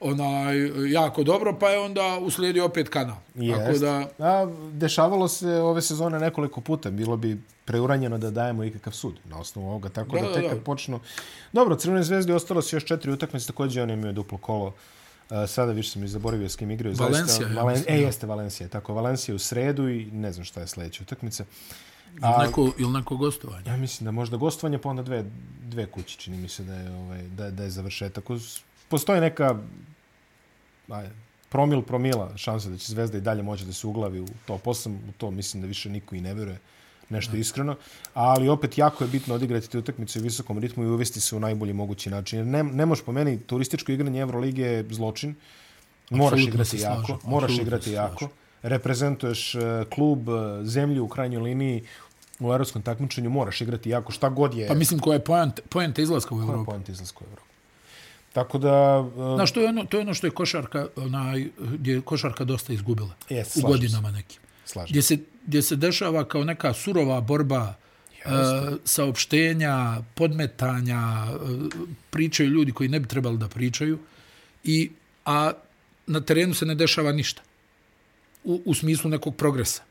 onaj, 0.00 0.90
jako 0.92 1.22
dobro, 1.22 1.58
pa 1.58 1.68
je 1.68 1.78
onda 1.78 2.18
uslijedio 2.20 2.64
opet 2.64 2.88
kanal. 2.88 3.16
Tako 3.56 3.78
da, 3.78 4.08
A, 4.18 4.52
dešavalo 4.72 5.28
se 5.28 5.48
ove 5.48 5.82
sezone 5.82 6.18
nekoliko 6.18 6.60
puta. 6.60 6.90
Bilo 6.90 7.16
bi 7.16 7.40
preuranjeno 7.64 8.18
da 8.18 8.30
dajemo 8.30 8.64
ikakav 8.64 8.92
sud 8.92 9.14
na 9.24 9.38
osnovu 9.38 9.68
ovoga. 9.68 9.88
Tako 9.88 10.16
da, 10.16 10.22
Da, 10.22 10.28
da 10.28 10.34
tek 10.34 10.50
kad 10.50 10.62
počnu... 10.64 11.00
Dobro, 11.52 11.76
Crvene 11.76 12.02
zvezde 12.02 12.34
ostalo 12.34 12.62
se 12.62 12.76
još 12.76 12.84
četiri 12.84 13.12
utakmice. 13.12 13.46
Također 13.46 13.82
on 13.82 13.90
je 13.90 13.94
imao 13.94 14.12
duplo 14.12 14.38
kolo. 14.38 14.66
Uh, 14.66 15.36
sada 15.48 15.72
više 15.72 15.90
sam 15.90 16.04
i 16.04 16.08
zaboravio 16.08 16.48
s 16.48 16.56
kim 16.56 16.70
igraju. 16.70 16.94
Valencija, 16.98 17.26
Zaista, 17.26 17.60
Valen... 17.60 17.82
E, 17.86 18.00
jeste 18.00 18.26
Valencija. 18.26 18.68
Tako, 18.68 18.94
Valencija 18.94 19.34
u 19.34 19.38
sredu 19.38 19.88
i 19.88 20.04
ne 20.04 20.32
znam 20.32 20.44
šta 20.44 20.60
je 20.60 20.66
sljedeća 20.66 21.02
utakmica. 21.02 21.44
ili 22.12 22.46
neko, 22.46 22.70
ili 22.78 22.92
neko 22.92 23.16
gostovanje. 23.16 23.62
Ja 23.66 23.76
mislim 23.76 24.04
da 24.04 24.10
možda 24.10 24.36
gostovanje, 24.36 24.78
pa 24.78 24.88
onda 24.88 25.02
dve, 25.02 25.24
dve 25.62 25.86
kuće, 25.86 26.18
čini 26.18 26.36
mi 26.36 26.48
se 26.48 26.64
da 26.64 26.74
je, 26.74 26.90
ovaj, 26.90 27.22
da, 27.22 27.50
da 27.50 27.62
je 27.62 27.70
završetak. 27.70 28.30
Uz, 28.30 28.58
postoji 28.88 29.20
neka 29.20 29.58
promil 31.48 31.82
promila 31.82 32.36
šanse 32.36 32.68
da 32.70 32.78
će 32.78 32.92
Zvezda 32.92 33.18
i 33.18 33.20
dalje 33.20 33.42
moći 33.42 33.64
da 33.64 33.72
se 33.72 33.86
uglavi 33.86 34.20
u 34.20 34.26
top 34.46 34.64
8. 34.64 34.96
U 35.08 35.12
to 35.18 35.30
mislim 35.30 35.60
da 35.60 35.66
više 35.66 35.90
niko 35.90 36.14
i 36.14 36.20
ne 36.20 36.34
vjeruje 36.34 36.58
nešto 37.08 37.36
iskreno. 37.36 37.76
Ali 38.14 38.48
opet 38.48 38.78
jako 38.78 39.04
je 39.04 39.08
bitno 39.08 39.34
odigrati 39.34 39.70
te 39.70 39.78
utakmice 39.78 40.18
u 40.18 40.22
visokom 40.22 40.58
ritmu 40.58 40.84
i 40.84 40.86
uvesti 40.86 41.20
se 41.20 41.36
u 41.36 41.40
najbolji 41.40 41.72
mogući 41.72 42.10
način. 42.10 42.38
Jer 42.38 42.46
ne, 42.46 42.62
ne 42.62 42.86
možeš 42.86 43.04
po 43.04 43.12
meni, 43.12 43.40
turističko 43.40 43.92
igranje 43.92 44.20
Evrolige 44.20 44.62
je 44.62 44.86
zločin. 44.90 45.34
Moraš 46.10 46.32
Apsolutno 46.32 46.54
igrati 46.54 46.78
jako. 46.78 47.18
Moraš 47.24 47.58
igrati 47.58 47.92
jako. 47.92 48.28
Reprezentuješ 48.62 49.54
eh, 49.54 49.84
klub, 49.94 50.28
eh, 50.28 50.64
zemlju 50.64 51.04
u 51.04 51.08
krajnjoj 51.08 51.42
liniji 51.42 51.82
u 52.40 52.52
evropskom 52.52 52.82
takmičenju 52.82 53.30
moraš 53.30 53.60
igrati 53.60 53.90
jako 53.90 54.12
šta 54.12 54.28
god 54.28 54.54
je 54.54 54.68
Pa 54.68 54.74
mislim 54.74 55.00
koja 55.00 55.14
je 55.14 55.24
poenta, 55.24 55.62
poenta 55.68 56.02
izlaska 56.02 56.34
u 56.34 56.38
koja 56.38 56.44
je 56.44 56.48
Evropu. 56.48 56.70
poenta 56.70 56.92
izlaska 56.92 57.24
u 57.24 57.26
Evropu. 57.26 57.49
Tako 58.32 58.58
da 58.58 58.98
uh, 58.98 59.34
Znaš, 59.36 59.52
to 59.52 59.60
je, 59.60 59.68
ono, 59.68 59.84
to 59.84 59.96
je 59.96 60.00
ono 60.00 60.14
što 60.14 60.26
je 60.26 60.30
košarka, 60.30 60.86
onaj, 60.96 61.48
gdje 61.58 61.92
je 61.92 62.00
košarka 62.00 62.44
dosta 62.44 62.72
izgubila. 62.72 63.14
Jest, 63.28 63.56
u 63.56 63.60
godinama 63.60 64.10
nekim. 64.10 64.40
slažem. 64.64 64.90
Gdje 64.90 65.02
se, 65.02 65.18
gdje 65.46 65.62
se 65.62 65.76
dešava 65.76 66.24
kao 66.24 66.44
neka 66.44 66.72
surova 66.72 67.20
borba 67.20 67.74
uh, 68.24 68.32
saopštenja, 68.84 70.02
podmetanja, 70.14 71.26
uh, 71.34 71.66
pričaju 72.10 72.48
ljudi 72.48 72.72
koji 72.72 72.88
ne 72.88 73.00
bi 73.00 73.08
trebali 73.08 73.38
da 73.38 73.48
pričaju, 73.48 73.98
i, 74.64 74.90
a 75.24 75.52
na 76.06 76.20
terenu 76.20 76.54
se 76.54 76.66
ne 76.66 76.74
dešava 76.74 77.12
ništa. 77.12 77.42
U, 78.44 78.62
u 78.64 78.74
smislu 78.74 79.10
nekog 79.10 79.36
progresa. 79.36 79.82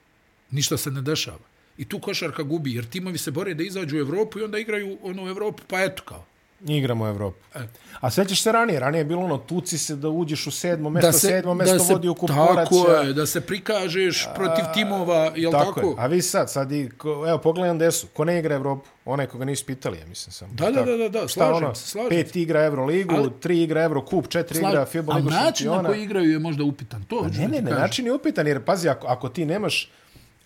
Ništa 0.52 0.78
se 0.78 0.92
ne 0.92 1.02
dešava. 1.02 1.50
I 1.78 1.86
tu 1.86 2.00
košarka 2.00 2.44
gubi, 2.44 2.74
jer 2.74 2.86
timovi 2.86 3.18
se 3.18 3.32
bore 3.32 3.54
da 3.54 3.64
izađu 3.64 3.98
u 3.98 4.00
Evropu 4.00 4.40
i 4.40 4.44
onda 4.44 4.60
igraju 4.60 4.98
ono 5.02 5.24
u 5.24 5.30
Evropu, 5.30 5.64
pa 5.68 5.84
eto 5.84 6.04
kao. 6.04 6.26
Igramo 6.68 7.08
Evropu. 7.08 7.38
E. 7.56 7.60
A 8.00 8.10
sećaš 8.12 8.42
se 8.44 8.52
ranije? 8.52 8.80
Ranije 8.80 9.00
je 9.00 9.06
bilo 9.06 9.22
ono, 9.22 9.38
tuci 9.38 9.78
se 9.78 9.96
da 9.96 10.10
uđeš 10.10 10.48
u 10.48 10.52
sedmo 10.52 10.90
mesto, 10.90 11.12
sedmo 11.12 11.54
mesto 11.54 11.74
da 11.74 11.80
se, 11.80 11.94
vodi 11.94 12.08
u 12.08 12.16
kup 12.16 12.30
tako 12.30 12.92
je, 12.92 13.14
da 13.14 13.26
se 13.26 13.42
prikažeš 13.42 14.28
protiv 14.36 14.66
timova, 14.74 15.32
jel 15.36 15.52
tako? 15.52 15.66
Tako, 15.66 15.88
je. 15.88 15.96
A 15.98 16.08
vi 16.08 16.22
sad, 16.22 16.52
sad 16.52 16.72
i, 16.72 16.90
ko, 16.98 17.26
evo, 17.28 17.38
pogledam 17.38 17.78
gde 17.78 17.92
su. 17.92 18.08
Ko 18.08 18.26
ne 18.26 18.40
igra 18.40 18.56
Evropu? 18.56 18.90
Onaj 19.06 19.28
koga 19.28 19.46
nisu 19.46 19.66
pitali, 19.66 19.98
ja 19.98 20.06
mislim 20.06 20.32
sam. 20.32 20.50
Da, 20.52 20.72
da, 20.72 20.82
da, 20.82 20.98
da, 20.98 21.10
da, 21.10 21.20
Šta 21.20 21.28
slažem 21.28 21.66
ono? 21.66 21.76
se, 21.76 21.88
slažem 21.88 22.10
Pet 22.10 22.36
igra 22.36 22.64
Euroligu, 22.66 23.16
Ali- 23.16 23.32
tri 23.40 23.64
igra 23.64 23.84
Eurocup, 23.84 24.28
četiri 24.28 24.60
igra 24.60 24.86
FIBA 24.86 25.14
Ligu 25.14 25.30
način 25.30 25.68
na 25.68 25.74
šampiona. 25.74 25.90
koji 25.90 26.04
igraju 26.04 26.32
je 26.32 26.40
možda 26.40 26.64
upitan. 26.64 27.04
To 27.04 27.24
hoću 27.24 27.40
Ne, 27.40 27.48
ne, 27.48 27.62
ne, 27.62 27.72
način 27.72 28.06
je 28.06 28.14
upitan, 28.14 28.48
jer 28.48 28.64
pazi, 28.66 28.90
ako, 28.90 29.08
ako 29.08 29.30
ti 29.30 29.46
nemaš, 29.46 29.92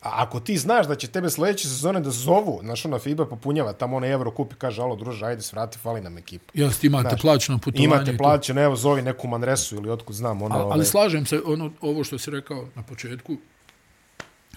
a 0.03 0.09
ako 0.23 0.39
ti 0.39 0.57
znaš 0.57 0.87
da 0.87 0.95
će 0.95 1.07
tebe 1.07 1.29
sljedeće 1.29 1.67
sezone 1.67 1.99
da 1.99 2.09
zovu, 2.09 2.59
znaš, 2.63 2.85
ona 2.85 2.99
FIBA 2.99 3.25
popunjava 3.25 3.73
tamo 3.73 3.97
onaj 3.97 4.11
Eurocup 4.11 4.53
i 4.53 4.55
kaže, 4.55 4.81
alo, 4.81 4.95
druže, 4.95 5.25
ajde, 5.25 5.41
svrati, 5.41 5.77
fali 5.77 6.01
nam 6.01 6.17
ekipa. 6.17 6.51
Jeste, 6.53 6.87
imate 6.87 7.09
Znaš, 7.09 7.21
plaćeno 7.21 7.57
putovanje. 7.57 7.85
Imate 7.85 8.17
plaćeno, 8.17 8.61
evo, 8.61 8.75
zovi 8.75 9.01
neku 9.01 9.27
Manresu 9.27 9.75
ili 9.75 9.89
otkud 9.89 10.15
znam. 10.15 10.41
Ono, 10.41 10.55
Ali, 10.55 10.63
ovaj, 10.63 10.73
ali 10.75 10.85
slažem 10.85 11.25
se, 11.25 11.41
ono, 11.45 11.71
ovo 11.81 12.03
što 12.03 12.17
si 12.17 12.31
rekao 12.31 12.67
na 12.75 12.83
početku, 12.83 13.37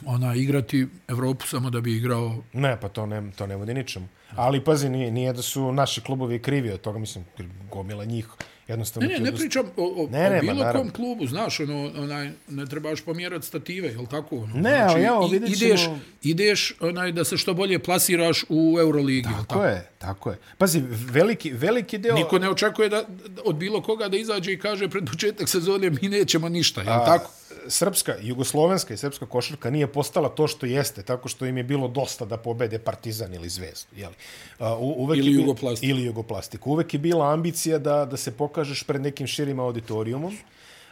ona 0.06 0.34
igrati 0.34 0.86
Evropu 1.08 1.46
samo 1.46 1.70
da 1.70 1.80
bi 1.80 1.96
igrao 1.96 2.36
Ne, 2.52 2.80
pa 2.80 2.88
to 2.88 3.06
ne, 3.06 3.30
to 3.36 3.46
ne 3.46 3.56
vodi 3.56 3.74
ničemu. 3.74 4.08
Ali 4.34 4.64
pazi, 4.64 4.88
nije, 4.88 5.10
nije 5.10 5.32
da 5.32 5.42
su 5.42 5.72
naši 5.72 6.00
klubovi 6.00 6.42
krivi 6.42 6.72
od 6.72 6.80
toga, 6.80 6.98
mislim, 6.98 7.24
gomila 7.70 8.04
njih. 8.04 8.26
Jednostavno 8.68 9.08
Ne, 9.08 9.14
ne, 9.14 9.20
ne 9.22 9.32
pričam 9.32 9.66
o, 9.76 9.84
o, 9.96 10.08
Ne, 10.10 10.26
o 10.28 10.40
bilo 10.40 10.54
naravno. 10.54 10.80
kom 10.80 10.90
klubu, 10.90 11.26
znaš, 11.26 11.60
ono, 11.60 11.92
onaj, 11.96 12.30
ne 12.48 12.66
trebaš 12.66 13.00
pomjerati 13.00 13.46
stative, 13.46 13.88
jel 13.88 14.06
tako? 14.06 14.36
Ono, 14.36 14.54
Ne, 14.56 14.78
ali 14.80 15.02
evo, 15.02 15.26
vidjet 15.26 15.58
ćemo- 15.58 15.66
ideš, 15.66 15.80
ideš 16.22 16.74
onaj, 16.80 17.12
da 17.12 17.24
se 17.24 17.36
što 17.36 17.54
bolje 17.54 17.78
plasiraš 17.78 18.44
u 18.48 18.76
Euroligi, 18.80 19.18
jel 19.20 19.32
Tako 19.34 19.44
tako? 19.46 19.64
je, 19.64 19.90
tako 19.98 20.30
je. 20.30 20.38
Pazi, 20.58 20.82
veliki, 20.88 21.50
veliki 21.50 21.98
deo... 21.98 22.14
Niko 22.14 22.38
ne 22.38 22.50
očekuje 22.50 22.88
da, 22.88 23.04
od 23.44 23.56
bilo 23.56 23.82
koga 23.82 24.08
da 24.08 24.16
izađe 24.16 24.52
i 24.52 24.58
kaže 24.58 24.88
pred 24.88 25.04
početak 25.06 25.48
sezone 25.48 25.90
mi 25.92 26.08
nećemo 26.08 26.48
ništa, 26.48 26.80
jel 26.80 27.04
tako? 27.04 27.30
srpska, 27.68 28.14
jugoslovenska 28.20 28.94
i 28.94 28.96
srpska 28.96 29.26
košarka 29.26 29.70
nije 29.70 29.86
postala 29.86 30.28
to 30.28 30.46
što 30.46 30.66
jeste, 30.66 31.02
tako 31.02 31.28
što 31.28 31.46
im 31.46 31.56
je 31.56 31.64
bilo 31.64 31.88
dosta 31.88 32.24
da 32.24 32.36
pobede 32.36 32.78
Partizan 32.78 33.34
ili 33.34 33.48
Zvezdu. 33.48 33.86
Jeli? 33.96 34.14
Uh, 34.58 34.66
u- 34.70 34.94
uvek 34.96 35.18
Ili 35.18 35.26
je 35.26 35.32
bi- 35.32 35.42
Jugoplastik. 35.42 35.88
Ili 35.88 36.02
Jugoplastik. 36.04 36.66
Uvek 36.66 36.94
je 36.94 36.98
bila 37.00 37.32
ambicija 37.32 37.78
da, 37.78 38.04
da 38.04 38.16
se 38.16 38.30
pokažeš 38.30 38.82
pred 38.82 39.00
nekim 39.00 39.26
širim 39.26 39.60
auditorijumom. 39.60 40.36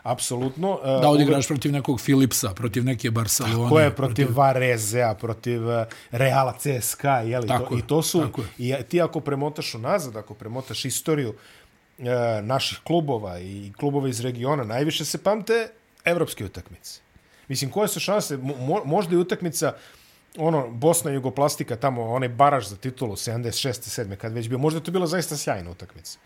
Apsolutno. 0.05 0.71
Uh, 0.71 1.01
Da 1.01 1.09
odigraš 1.09 1.47
protiv 1.49 1.73
nekog 1.73 2.01
Philipsa, 2.01 2.55
protiv 2.55 2.85
neke 2.85 3.11
Barcelone. 3.11 3.69
Ko 3.69 3.81
je 3.81 3.95
protiv 3.97 4.29
Varezea, 4.37 5.15
protiv 5.15 5.71
eh, 5.71 5.87
Reala 6.11 6.55
CSKA, 6.59 7.21
jeli? 7.21 7.49
Tako 7.49 7.69
to, 7.69 7.75
je, 7.75 7.79
I 7.79 7.83
to 7.83 8.03
su, 8.03 8.21
tako 8.21 8.43
i 8.59 8.75
ti 8.89 9.03
ako 9.03 9.21
premotaš 9.21 9.75
unazad, 9.75 10.17
ako 10.17 10.35
premotaš 10.35 10.85
istoriju 10.85 11.35
e, 11.99 12.43
naših 12.43 12.79
klubova 12.85 13.41
i 13.41 13.73
klubova 13.77 14.09
iz 14.09 14.21
regiona, 14.21 14.65
najviše 14.65 15.05
se 15.05 15.19
pamte 15.23 15.69
evropske 16.05 16.45
utakmice. 16.45 17.01
Mislim, 17.49 17.71
koje 17.71 17.89
su 17.89 18.01
šanse? 18.01 18.37
Mo, 18.37 18.83
možda 18.85 19.15
i 19.15 19.19
utakmica 19.19 19.73
ono, 20.39 20.69
Bosna 20.71 21.11
i 21.11 21.15
Jugoplastika, 21.15 21.77
tamo, 21.77 22.03
onaj 22.03 22.29
baraž 22.29 22.67
za 22.67 22.77
titulu, 22.77 23.17
76. 23.17 24.03
7. 24.03 24.17
kad 24.17 24.33
već 24.33 24.49
bio, 24.49 24.59
možda 24.59 24.79
je 24.79 24.85
to 24.85 24.91
bila 24.91 25.07
zaista 25.07 25.37
sjajna 25.37 25.71
utakmica. 25.71 26.19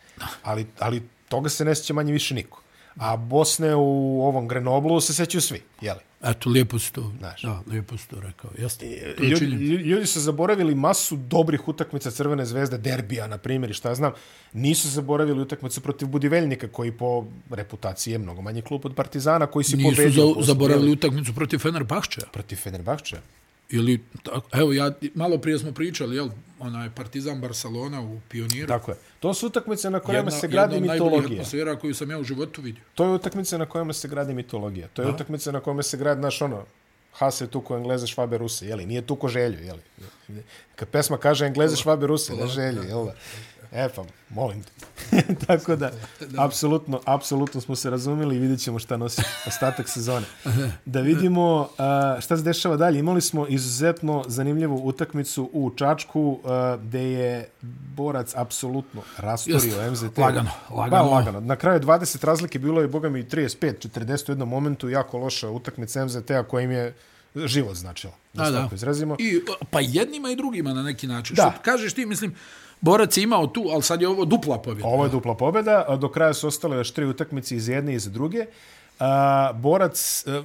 Ali, 0.42 0.66
ali 0.78 1.08
toga 1.28 1.48
se 1.48 1.64
ne 1.64 1.74
sjeća 1.74 1.94
manje 1.94 2.12
više 2.12 2.34
niko. 2.34 2.62
A 2.98 3.16
Bosne 3.16 3.74
u 3.74 4.22
ovom 4.22 4.48
Grenoblu 4.48 5.00
se 5.00 5.14
sećaju 5.14 5.42
svi, 5.42 5.62
jeli? 5.80 6.00
Eto, 6.24 6.50
lijepo 6.50 6.78
si 6.78 6.92
to, 6.92 7.12
Znaš. 7.18 7.42
da, 7.42 7.62
lijepo 7.70 7.96
si 7.96 8.08
to 8.08 8.20
rekao. 8.20 8.50
Jeste, 8.58 9.14
to 9.16 9.24
Ljudi, 9.24 9.46
ljudi 9.76 10.06
su 10.06 10.20
zaboravili 10.20 10.74
masu 10.74 11.16
dobrih 11.16 11.68
utakmica 11.68 12.10
Crvene 12.10 12.46
zvezde, 12.46 12.78
derbija, 12.78 13.26
na 13.26 13.38
primjer, 13.38 13.70
i 13.70 13.74
šta 13.74 13.88
ja 13.88 13.94
znam. 13.94 14.12
Nisu 14.52 14.88
zaboravili 14.88 15.40
utakmicu 15.42 15.80
protiv 15.80 16.08
Budiveljnika, 16.08 16.68
koji 16.68 16.92
po 16.92 17.24
reputaciji 17.50 18.12
je 18.12 18.18
mnogo 18.18 18.42
manji 18.42 18.62
klub 18.62 18.80
od 18.84 18.94
Partizana, 18.94 19.46
koji 19.46 19.64
si 19.64 19.76
Nisu 19.76 19.90
pobedio. 19.90 20.26
za, 20.26 20.34
posle, 20.34 20.42
zaboravili 20.42 20.92
utakmicu 20.92 21.34
protiv 21.34 21.58
Fenerbahčeja. 21.58 22.26
Protiv 22.32 22.56
Fenerbahče. 22.56 23.16
Ili, 23.70 24.00
tako, 24.22 24.48
evo, 24.52 24.72
ja, 24.72 24.90
malo 25.14 25.38
prije 25.38 25.58
smo 25.58 25.72
pričali, 25.72 26.16
jel, 26.16 26.28
onaj 26.58 26.90
Partizan 26.90 27.40
Barcelona 27.40 28.00
u 28.02 28.20
Pioniru. 28.28 28.68
Tako 28.68 28.90
je. 28.90 28.96
To 29.20 29.34
su 29.34 29.46
utakmice 29.46 29.90
na 29.90 30.00
kojima 30.00 30.18
Jedna- 30.20 30.30
se 30.30 30.48
gradi 30.48 30.74
jedna 30.74 30.92
mitologija. 30.92 31.32
atmosfera 31.32 31.76
koju 31.76 31.94
sam 31.94 32.10
ja 32.10 32.18
u 32.18 32.24
životu 32.24 32.62
vidio. 32.62 32.82
To 32.94 33.04
je 33.04 33.10
utakmice 33.10 33.58
na 33.58 33.66
kojima 33.66 33.92
se 33.92 34.08
gradi 34.08 34.34
mitologija. 34.34 34.88
To 34.88 35.02
je 35.02 35.06
Da. 35.06 35.12
utakmice 35.12 35.52
na 35.52 35.60
kojima 35.60 35.82
se 35.82 35.96
gradi 35.96 36.20
naš 36.20 36.42
ono, 36.42 36.64
Hase 37.12 37.46
tu 37.46 37.60
ko 37.60 37.76
Engleze, 37.76 38.06
Švabe, 38.06 38.38
Ruse, 38.38 38.66
jeli? 38.66 38.86
Nije 38.86 39.02
tu 39.02 39.16
ko 39.16 39.28
želju, 39.28 39.58
jeli? 39.60 39.80
Kad 40.76 40.88
pesma 40.88 41.18
kaže 41.18 41.46
Engleze, 41.46 41.76
Švabe, 41.76 42.06
Ruse, 42.06 42.32
ne 42.34 42.46
želju, 42.46 42.82
jel 42.82 43.04
da? 43.04 43.14
E 43.72 43.88
pa, 43.96 44.04
molim 44.30 44.62
te. 44.62 44.70
Tako 45.46 45.76
da, 45.76 45.90
apsolutno, 46.38 47.00
apsolutno 47.04 47.60
smo 47.60 47.76
se 47.76 47.90
razumili 47.90 48.36
i 48.36 48.38
vidjet 48.38 48.60
ćemo 48.60 48.78
šta 48.78 48.96
nosi 48.96 49.22
ostatak 49.46 49.88
sezone. 49.88 50.26
Da 50.84 51.00
vidimo 51.00 51.68
a, 51.78 52.16
šta 52.20 52.36
se 52.36 52.42
dešava 52.42 52.76
dalje. 52.76 52.98
Imali 52.98 53.20
smo 53.20 53.46
izuzetno 53.46 54.24
zanimljivu 54.26 54.80
utakmicu 54.84 55.50
u 55.52 55.70
Čačku, 55.70 56.40
a, 56.44 56.76
gde 56.82 57.02
je 57.02 57.48
borac 57.96 58.32
apsolutno 58.36 59.02
rasturio 59.16 59.80
Jeste. 59.80 59.90
MZT. 59.90 60.18
Lagano, 60.18 60.50
Ba, 60.68 60.76
lagano. 60.76 61.10
lagano. 61.10 61.40
Na 61.40 61.56
kraju 61.56 61.80
20 61.80 62.24
razlike 62.24 62.58
bilo 62.58 62.80
je, 62.80 62.88
boga 62.88 63.08
mi, 63.08 63.24
35-40 63.24 64.28
u 64.28 64.32
jednom 64.32 64.48
momentu, 64.48 64.88
jako 64.88 65.18
loša 65.18 65.50
utakmica 65.50 66.04
MZT-a 66.04 66.42
koja 66.42 66.64
im 66.64 66.70
je 66.70 66.94
život 67.34 67.76
značila. 67.76 68.12
Da, 68.34 68.50
da. 68.50 68.68
izrazimo. 68.72 69.16
I, 69.18 69.40
pa 69.70 69.80
jednima 69.80 70.30
i 70.30 70.36
drugima 70.36 70.74
na 70.74 70.82
neki 70.82 71.06
način. 71.06 71.36
Da. 71.36 71.52
Što 71.54 71.62
kažeš 71.62 71.92
ti, 71.92 72.06
mislim, 72.06 72.34
Borac 72.80 73.16
je 73.16 73.22
imao 73.22 73.46
tu, 73.46 73.64
ali 73.70 73.82
sad 73.82 74.00
je 74.00 74.08
ovo 74.08 74.24
dupla 74.24 74.58
pobjeda. 74.62 74.88
Ovo 74.88 75.04
je 75.04 75.10
dupla 75.10 75.34
pobjeda, 75.34 75.96
do 76.00 76.08
kraja 76.08 76.34
su 76.34 76.48
ostale 76.48 76.76
još 76.76 76.90
tri 76.90 77.06
utakmice 77.06 77.56
iz 77.56 77.68
jedne 77.68 77.92
i 77.92 77.96
iz 77.96 78.10
druge. 78.10 78.46
A, 78.98 79.52
borac, 79.52 80.24
e, 80.26 80.42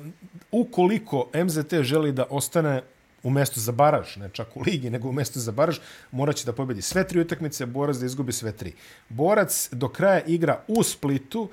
ukoliko 0.51 1.29
MZT 1.33 1.73
želi 1.81 2.11
da 2.11 2.25
ostane 2.29 2.81
u 3.23 3.29
mestu 3.29 3.59
za 3.59 3.71
baraž, 3.71 4.15
ne 4.17 4.29
čak 4.33 4.57
u 4.57 4.61
ligi, 4.61 4.89
nego 4.89 5.09
u 5.09 5.11
mestu 5.11 5.39
za 5.39 5.51
baraž, 5.51 5.79
morat 6.11 6.35
će 6.35 6.45
da 6.45 6.53
pobedi 6.53 6.81
sve 6.81 7.07
tri 7.07 7.19
utakmice, 7.19 7.65
Borac 7.65 7.97
da 7.97 8.05
izgubi 8.05 8.31
sve 8.31 8.51
tri. 8.51 8.73
Borac 9.09 9.69
do 9.71 9.89
kraja 9.89 10.21
igra 10.25 10.63
u 10.67 10.83
Splitu, 10.83 11.49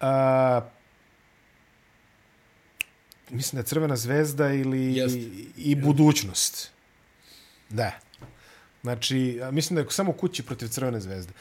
a, 0.00 0.60
mislim 3.30 3.56
da 3.56 3.60
je 3.60 3.66
Crvena 3.66 3.96
zvezda 3.96 4.52
ili 4.52 4.96
Jest. 4.96 5.16
i 5.56 5.74
budućnost. 5.74 6.70
Da. 7.70 7.92
Znači, 8.84 9.40
mislim 9.52 9.74
da 9.74 9.80
je 9.80 9.86
samo 9.90 10.12
kući 10.12 10.42
protiv 10.42 10.68
Crvene 10.68 11.00
zvezde. 11.00 11.32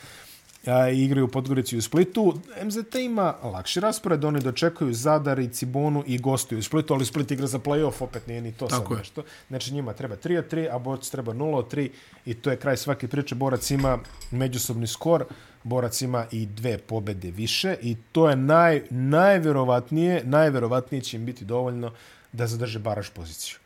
A, 0.65 0.89
igraju 0.89 1.25
u 1.25 1.27
Podgorici 1.27 1.75
i 1.75 1.77
u 1.77 1.81
Splitu. 1.81 2.39
MZT 2.63 2.95
ima 2.95 3.35
lakši 3.43 3.79
raspored, 3.79 4.25
oni 4.25 4.39
dočekuju 4.39 4.93
Zadar 4.93 5.39
i 5.39 5.49
Cibonu 5.49 6.03
i 6.07 6.17
gostuju 6.17 6.59
u 6.59 6.63
Splitu, 6.63 6.93
ali 6.93 7.05
Split 7.05 7.31
igra 7.31 7.47
za 7.47 7.59
play-off, 7.59 8.03
opet 8.03 8.27
nije 8.27 8.41
ni 8.41 8.51
to 8.51 8.67
Tako 8.67 8.83
sad 8.83 8.91
je. 8.91 8.97
nešto. 8.97 9.23
Znači 9.47 9.73
njima 9.73 9.93
treba 9.93 10.15
3 10.15 10.37
od 10.37 10.51
3, 10.51 10.69
a 10.71 10.79
Borac 10.79 11.09
treba 11.09 11.33
0 11.33 11.55
od 11.55 11.73
3 11.73 11.89
i 12.25 12.33
to 12.33 12.51
je 12.51 12.57
kraj 12.57 12.77
svake 12.77 13.07
priče. 13.07 13.35
Borac 13.35 13.71
ima 13.71 13.99
međusobni 14.31 14.87
skor, 14.87 15.25
Borac 15.63 16.01
ima 16.01 16.25
i 16.31 16.45
dve 16.45 16.77
pobede 16.77 17.31
više 17.31 17.75
i 17.81 17.97
to 18.11 18.29
je 18.29 18.35
naj, 18.35 18.81
najverovatnije, 18.89 20.21
najverovatnije 20.25 21.01
će 21.01 21.17
im 21.17 21.25
biti 21.25 21.45
dovoljno 21.45 21.91
da 22.31 22.47
zadrže 22.47 22.79
baraž 22.79 23.09
poziciju. 23.09 23.62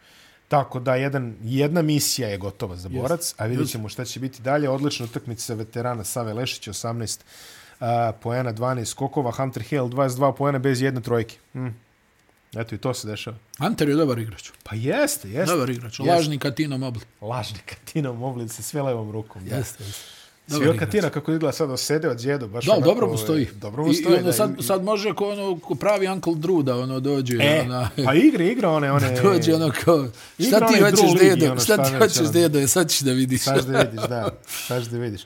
Tako 0.47 0.79
da 0.79 0.95
jedan, 0.95 1.35
jedna 1.43 1.81
misija 1.81 2.27
je 2.29 2.37
gotova 2.37 2.75
za 2.75 2.89
borac, 2.89 3.33
a 3.37 3.45
vidjet 3.45 3.69
ćemo 3.69 3.89
šta 3.89 4.05
će 4.05 4.19
biti 4.19 4.41
dalje. 4.41 4.69
Odlična 4.69 5.05
utakmica 5.05 5.53
veterana 5.53 6.03
Save 6.03 6.33
Lešić, 6.33 6.67
18 6.67 7.19
uh, 7.79 7.87
poena, 8.21 8.53
12 8.53 8.85
skokova, 8.85 9.31
Hunter 9.31 9.63
Hill 9.63 9.85
22 9.85 10.35
poena 10.35 10.59
bez 10.59 10.81
jedne 10.81 11.01
trojke. 11.01 11.35
Hm. 11.53 11.67
Eto 12.55 12.75
i 12.75 12.77
to 12.77 12.93
se 12.93 13.07
dešava. 13.07 13.37
Anter 13.57 13.89
je 13.89 13.95
dobar 13.95 14.19
igrač. 14.19 14.51
Pa 14.63 14.75
jeste, 14.75 15.29
jeste. 15.29 15.53
Dobar 15.53 15.69
igrač. 15.69 15.99
Jeste. 15.99 16.13
Lažni 16.13 16.39
Katino 16.39 16.77
Mobil. 16.77 17.01
Lažni 17.21 17.59
Katino 17.65 18.13
mogli 18.13 18.49
sa 18.49 18.61
sve 18.61 18.81
levom 18.81 19.11
rukom. 19.11 19.41
Jeste, 19.47 19.83
jeste. 19.83 20.16
Svi 20.47 20.53
Dobar 20.53 20.69
od 20.69 20.75
igrač. 20.75 20.87
Katina 20.87 21.09
kako 21.09 21.31
izgleda 21.31 21.51
sad 21.51 21.71
osede 21.71 22.09
od 22.09 22.17
djedu. 22.17 22.47
Baš 22.47 22.65
Da, 22.65 22.71
onako, 22.71 22.87
dobro 22.87 23.07
mu 23.07 23.17
stoji. 23.17 23.47
Dobro 23.55 23.85
mu 23.85 23.93
stoji. 23.93 24.13
I, 24.13 24.17
onda 24.17 24.27
da, 24.27 24.33
sad, 24.33 24.51
sad 24.59 24.83
može 24.83 25.13
ko, 25.13 25.29
ono, 25.29 25.59
ko 25.59 25.75
pravi 25.75 26.07
Uncle 26.07 26.33
Drew 26.33 26.63
da 26.63 26.77
ono 26.77 26.99
dođe. 26.99 27.37
E, 27.39 27.61
ona, 27.65 27.89
pa 28.05 28.13
igra, 28.13 28.43
igra 28.43 28.69
one, 28.69 28.91
one... 28.97 29.21
dođe 29.23 29.55
ono 29.55 29.71
kao, 29.85 30.07
šta 30.47 30.67
ti 30.67 30.81
hoćeš 30.81 31.19
dedo, 31.19 31.45
ono, 31.45 31.59
šta 31.59 31.73
šta 31.73 31.83
ti 31.83 31.95
hoćeš 31.95 32.19
ono. 32.19 32.31
dedo, 32.31 32.67
sad 32.67 32.89
ćeš 32.89 32.99
da 32.99 33.11
vidiš. 33.11 33.41
Saš 33.41 33.63
da 33.63 33.81
vidiš, 33.81 34.01
da. 34.09 34.29
Saš 34.67 34.85
da 34.85 34.97
vidiš. 34.97 35.21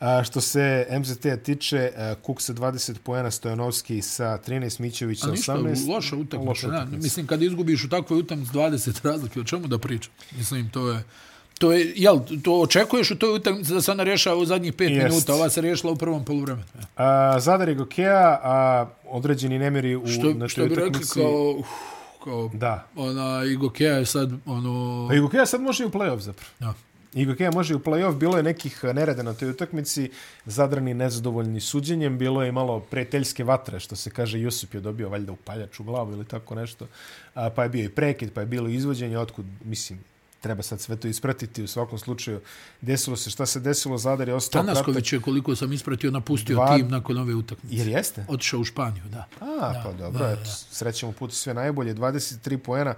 A, 0.00 0.24
što 0.24 0.40
se 0.40 0.86
MZT 1.00 1.26
tiče, 1.44 1.90
a, 1.96 2.14
Kuk 2.22 2.40
sa 2.40 2.52
20 2.54 2.98
poena, 2.98 3.30
Stojanovski 3.30 4.02
sa 4.02 4.38
13, 4.46 4.80
Mićević 4.80 5.20
sa 5.20 5.28
A 5.28 5.30
ništa, 5.30 5.52
18. 5.52 5.88
loša 5.88 6.16
utakmica. 6.16 6.50
Loša. 6.50 6.86
Mislim, 6.90 7.26
kad 7.26 7.42
izgubiš 7.42 7.84
u 7.84 7.88
takvoj 7.88 8.18
utakmici 8.18 8.52
20 8.52 9.04
razlike, 9.04 9.40
o 9.40 9.44
čemu 9.44 9.66
da 9.66 9.78
pričam? 9.78 10.12
Mislim, 10.36 10.70
to 10.70 10.90
je... 10.90 11.02
To 11.60 11.72
je, 11.72 11.92
jel, 11.96 12.20
to 12.44 12.60
očekuješ 12.60 13.10
u 13.10 13.16
toj 13.18 13.34
utakmici 13.36 13.72
da 13.72 13.80
se 13.80 13.90
ona 13.90 14.02
rješava 14.02 14.36
u 14.36 14.44
zadnjih 14.44 14.72
pet 14.72 14.90
Jest. 14.90 15.08
minuta, 15.08 15.34
ova 15.34 15.50
se 15.50 15.60
riješila 15.60 15.92
u 15.92 15.96
prvom 15.96 16.24
poluvremenu. 16.24 16.66
A, 16.96 17.36
Zadar 17.40 17.68
i 17.68 17.74
Gokeja, 17.74 18.40
a 18.42 18.86
određeni 19.08 19.58
nemiri 19.58 19.96
u, 19.96 20.06
Što, 20.06 20.34
na 20.34 20.48
što 20.48 20.66
bi 20.66 20.74
rekli 20.74 21.00
kao, 21.14 21.54
uf, 21.58 21.66
kao 22.24 22.50
Da. 22.54 22.86
ona 22.96 23.44
Igo 23.44 23.70
Kea 23.70 23.96
je 23.96 24.06
sad 24.06 24.30
ono... 24.46 25.08
Pa 25.08 25.42
i 25.42 25.46
sad 25.46 25.60
može 25.60 25.84
i 25.84 25.86
u 25.86 25.90
play-off 25.90 26.18
zapravo. 26.18 26.50
Ja. 26.60 26.74
I 27.14 27.24
Gokeja 27.26 27.50
može 27.50 27.74
i 27.74 27.76
u 27.76 27.80
play-off. 27.80 28.18
Bilo 28.18 28.36
je 28.36 28.42
nekih 28.42 28.84
nereda 28.84 29.22
na 29.22 29.34
toj 29.34 29.50
utakmici, 29.50 30.10
zadrani 30.44 30.94
nezadovoljni 30.94 31.60
suđenjem, 31.60 32.18
bilo 32.18 32.42
je 32.42 32.48
i 32.48 32.52
malo 32.52 32.80
prijateljske 32.80 33.44
vatre, 33.44 33.80
što 33.80 33.96
se 33.96 34.10
kaže 34.10 34.40
Jusup 34.40 34.74
je 34.74 34.80
dobio 34.80 35.08
valjda 35.08 35.32
upaljač 35.32 35.80
u 35.80 35.84
glavu 35.84 36.12
ili 36.12 36.24
tako 36.24 36.54
nešto, 36.54 36.86
a, 37.34 37.50
pa 37.50 37.62
je 37.62 37.68
bio 37.68 37.84
i 37.84 37.88
prekid, 37.88 38.32
pa 38.32 38.40
je 38.40 38.46
bilo 38.46 38.68
izvođenje, 38.68 39.18
otkud, 39.18 39.44
mislim, 39.64 39.98
treba 40.40 40.62
sad 40.62 40.80
sve 40.80 40.96
to 40.96 41.08
ispratiti, 41.08 41.62
u 41.62 41.68
svakom 41.68 41.98
slučaju 41.98 42.40
desilo 42.80 43.16
se 43.16 43.30
šta 43.30 43.46
se 43.46 43.60
desilo, 43.60 43.98
Zadar 43.98 44.28
je 44.28 44.34
ostao. 44.34 44.62
Tanasković 44.62 45.12
je, 45.12 45.20
koliko 45.20 45.56
sam 45.56 45.72
ispratio, 45.72 46.10
napustio 46.10 46.56
Dva- 46.56 46.76
tim 46.76 46.88
nakon 46.88 47.18
ove 47.18 47.34
utakmice. 47.34 47.76
Jer 47.76 47.88
jeste? 47.88 48.24
Otišao 48.28 48.60
u 48.60 48.64
Španiju, 48.64 49.02
da. 49.06 49.26
A, 49.40 49.82
pa 49.84 49.92
dobro, 49.94 50.18
da, 50.18 50.30
eto, 50.30 50.40
srećemo 50.70 51.12
putu 51.12 51.34
sve 51.34 51.54
najbolje, 51.54 51.94
23 51.94 52.56
poena 52.56 52.94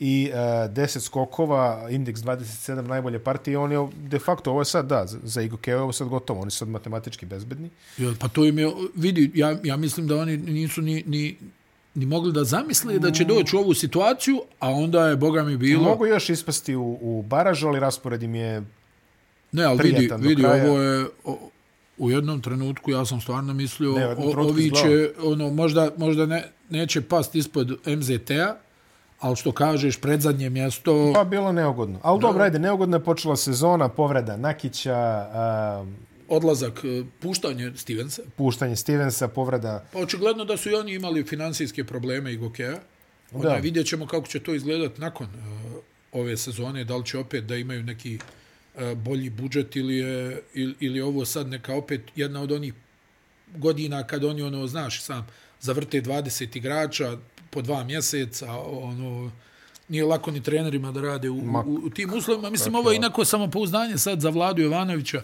i 0.00 0.30
uh, 0.30 0.36
10 0.36 1.00
skokova, 1.00 1.86
indeks 1.90 2.20
27 2.20 2.80
najbolje 2.82 3.18
partije, 3.18 3.58
on 3.58 3.72
je 3.72 3.78
de 3.98 4.18
facto, 4.18 4.50
ovo 4.50 4.60
je 4.60 4.64
sad, 4.64 4.86
da, 4.86 5.04
za- 5.06 5.42
Igo 5.42 5.56
Keo, 5.56 5.78
ovo 5.78 5.88
je 5.88 5.92
sad 5.92 6.08
gotovo, 6.08 6.40
oni 6.40 6.50
su 6.50 6.58
sad 6.58 6.68
matematički 6.68 7.26
bezbedni. 7.26 7.70
Ja, 7.98 8.12
pa 8.20 8.28
to 8.28 8.44
im 8.44 8.58
je, 8.58 8.72
vidi, 8.94 9.30
ja, 9.34 9.56
ja 9.64 9.76
mislim 9.76 10.06
da 10.06 10.16
oni 10.16 10.36
nisu 10.36 10.82
ni, 10.82 11.04
ni, 11.06 11.36
ni 11.94 12.06
mogli 12.06 12.32
da 12.32 12.44
zamisle 12.44 12.98
da 12.98 13.10
će 13.10 13.24
doći 13.24 13.56
u 13.56 13.58
ovu 13.58 13.74
situaciju, 13.74 14.42
a 14.58 14.70
onda 14.70 15.08
je, 15.08 15.16
boga 15.16 15.42
mi, 15.42 15.56
bilo... 15.56 15.82
Mogu 15.82 16.06
još 16.06 16.30
ispasti 16.30 16.76
u, 16.76 16.98
u 17.00 17.22
baražu, 17.22 17.68
ali 17.68 17.80
raspored 17.80 18.22
im 18.22 18.34
je 18.34 18.62
Ne, 19.52 19.64
ali 19.64 19.78
vidi, 19.82 20.10
vidi 20.18 20.44
ovo 20.44 20.82
je... 20.82 21.06
O, 21.24 21.38
u 21.98 22.10
jednom 22.10 22.40
trenutku 22.40 22.90
ja 22.90 23.04
sam 23.04 23.20
stvarno 23.20 23.54
mislio, 23.54 23.92
Ne, 23.92 24.06
o, 24.06 24.14
ovi 24.36 24.70
će, 24.70 25.10
ono, 25.22 25.50
možda, 25.50 25.90
možda 25.96 26.26
ne, 26.26 26.48
neće 26.70 27.00
past 27.00 27.34
ispod 27.34 27.70
MZT-a, 27.86 28.56
ali 29.20 29.36
što 29.36 29.52
kažeš, 29.52 30.00
predzadnje 30.00 30.50
mjesto, 30.50 31.12
pa 31.14 31.24
bilo 31.24 31.52
neugodno. 31.52 31.98
Ali 32.02 32.20
dobro, 32.20 32.44
ajde, 32.44 32.58
neugodno 32.58 32.96
je 32.96 33.04
počela 33.04 33.36
sezona, 33.36 33.88
povreda 33.88 34.36
Nakića, 34.36 35.26
odlazak, 36.36 36.84
e, 36.84 37.04
puštanje 37.20 37.72
Stevensa. 37.76 38.22
puštanje 38.36 38.76
Stevensa, 38.76 39.28
povreda 39.28 39.84
Pa 39.92 39.98
očigledno 39.98 40.44
da 40.44 40.56
su 40.56 40.70
i 40.70 40.74
oni 40.74 40.94
imali 40.94 41.24
finansijske 41.24 41.84
probleme 41.84 42.32
i 42.32 42.36
Gokeja. 42.36 42.80
Onda 43.32 43.54
vidjet 43.54 43.86
ćemo 43.86 44.06
kako 44.06 44.26
će 44.26 44.40
to 44.40 44.54
izgledati 44.54 45.00
nakon 45.00 45.26
uh, 45.26 45.82
ove 46.12 46.36
sezone, 46.36 46.84
da 46.84 46.96
li 46.96 47.06
će 47.06 47.18
opet 47.18 47.44
da 47.44 47.56
imaju 47.56 47.82
neki 47.82 48.18
uh, 48.74 48.92
bolji 48.96 49.30
budžet 49.30 49.76
ili, 49.76 49.96
je, 49.96 50.42
ili, 50.54 50.74
ili 50.80 51.00
ovo 51.00 51.24
sad 51.24 51.48
neka 51.48 51.74
opet 51.74 52.00
jedna 52.16 52.42
od 52.42 52.52
onih 52.52 52.74
godina 53.56 54.06
kad 54.06 54.24
oni 54.24 54.42
ono, 54.42 54.66
znaš, 54.66 55.02
sam 55.02 55.26
zavrte 55.60 56.02
20 56.02 56.56
igrača 56.56 57.18
po 57.50 57.62
dva 57.62 57.84
mjeseca, 57.84 58.52
ono, 58.58 59.30
nije 59.88 60.04
lako 60.04 60.30
ni 60.30 60.42
trenerima 60.42 60.92
da 60.92 61.00
rade 61.00 61.30
u, 61.30 61.36
u, 61.66 61.80
u 61.84 61.90
tim 61.90 62.12
uslovima. 62.14 62.50
Mislim, 62.50 62.74
ovo 62.74 62.90
je 62.90 62.96
inako 62.96 63.24
samopouzdanje 63.24 63.98
sad 63.98 64.20
za 64.20 64.30
Vladu 64.30 64.62
Jovanovića, 64.62 65.22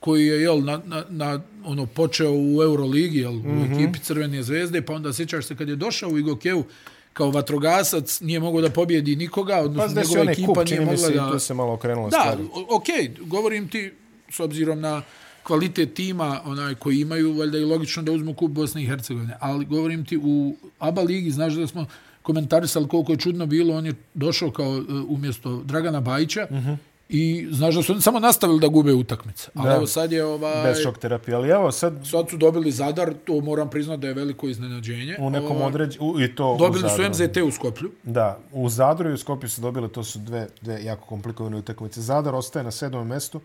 koji 0.00 0.26
je 0.26 0.42
jel, 0.42 0.64
na, 0.64 0.80
na, 0.86 1.04
na, 1.08 1.40
ono, 1.64 1.86
počeo 1.86 2.32
u 2.32 2.62
Euroligi, 2.62 3.18
jel, 3.18 3.32
mm 3.32 3.42
-hmm. 3.44 3.60
u 3.60 3.74
ekipi 3.74 3.98
Crvene 3.98 4.42
zvezde, 4.42 4.82
pa 4.82 4.92
onda 4.92 5.12
sjećaš 5.12 5.46
se 5.46 5.56
kad 5.56 5.68
je 5.68 5.76
došao 5.76 6.10
u 6.10 6.18
Igokeju, 6.18 6.64
kao 7.12 7.30
vatrogasac 7.30 8.20
nije 8.20 8.40
mogao 8.40 8.60
da 8.60 8.70
pobjedi 8.70 9.16
nikoga, 9.16 9.54
Pa 9.54 9.60
odnosno 9.60 10.02
se 10.02 10.08
njegova 10.08 10.32
ekipa 10.32 10.54
kup, 10.54 10.68
nije 10.68 10.80
mogla 10.80 11.08
da... 11.08 11.32
tu 11.32 11.38
se 11.38 11.54
malo 11.54 11.72
okrenulo 11.72 12.08
Da, 12.08 12.16
stvari. 12.20 12.42
o- 12.52 12.76
okej, 12.76 13.14
govorim 13.20 13.68
ti 13.68 13.92
s 14.30 14.40
obzirom 14.40 14.80
na 14.80 15.02
kvalitet 15.42 15.94
tima 15.94 16.40
onaj 16.44 16.74
koji 16.74 17.00
imaju, 17.00 17.32
valjda 17.32 17.58
je 17.58 17.66
logično 17.66 18.02
da 18.02 18.12
uzmu 18.12 18.34
kup 18.34 18.50
Bosne 18.50 18.82
i 18.82 18.86
Hercegovine, 18.86 19.36
ali 19.40 19.64
govorim 19.64 20.04
ti 20.04 20.16
u 20.22 20.56
ABA 20.78 21.02
ligi, 21.02 21.30
znaš 21.30 21.52
da 21.54 21.66
smo 21.66 21.86
komentarisali 22.22 22.88
koliko 22.88 23.12
je 23.12 23.18
čudno 23.18 23.46
bilo, 23.46 23.76
on 23.76 23.86
je 23.86 23.94
došao 24.14 24.50
kao 24.50 24.76
e, 24.76 24.82
umjesto 25.08 25.62
Dragana 25.64 26.00
Bajića 26.00 26.46
uh 26.50 26.56
-huh. 26.56 26.76
I 27.12 27.48
znaš 27.50 27.74
da 27.74 27.82
su 27.82 28.00
samo 28.00 28.20
nastavili 28.20 28.60
da 28.60 28.68
gube 28.68 28.92
utakmice. 28.94 29.48
Ali 29.54 29.68
Da. 29.68 29.74
evo 29.74 29.86
sad 29.86 30.12
je 30.12 30.24
ovaj... 30.24 30.62
Bez 30.62 30.82
šok 30.82 30.98
terapije. 30.98 31.34
Ali 31.34 31.48
evo 31.48 31.72
sad 31.72 31.94
Sad 32.04 32.30
su 32.30 32.36
dobili 32.36 32.72
Zadar, 32.72 33.14
to 33.24 33.40
moram 33.40 33.70
priznati 33.70 34.00
da 34.00 34.08
je 34.08 34.14
veliko 34.14 34.48
iznenađenje. 34.48 35.16
u 35.20 35.30
nekom 35.30 35.50
Ovaj, 35.56 35.66
određ... 35.66 35.96
U, 36.00 36.20
I 36.20 36.34
to 36.34 36.52
u 36.54 36.58
Dobili 36.58 36.82
su 36.82 36.96
Zadru. 36.96 37.10
MZT 37.10 37.36
u 37.36 37.50
Skoplju. 37.50 37.90
Da, 38.02 38.38
u 38.52 38.68
Zadru 38.68 39.10
i 39.10 39.12
u 39.12 39.18
Skopju 39.18 39.50
su 39.50 39.60
dobili, 39.60 39.88
to 39.88 40.04
su 40.04 40.18
dve, 40.18 40.48
dve 40.60 40.84
jako 40.84 41.06
komplikovane 41.06 41.56
utakmice. 41.56 42.00
Zadar 42.00 42.34
ostaje 42.34 42.64
na 42.64 42.70
sedmom 42.70 43.06
mestu, 43.08 43.40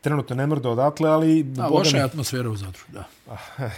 trenutno 0.00 0.36
ne 0.36 0.46
mrda 0.46 0.70
odatle, 0.70 1.10
ali... 1.10 1.42
Da, 1.42 1.62
boga 1.62 1.74
loša 1.74 1.96
je 1.96 2.02
atmosfera 2.02 2.50
u 2.50 2.56
Zadru, 2.56 2.80
da. 2.88 3.08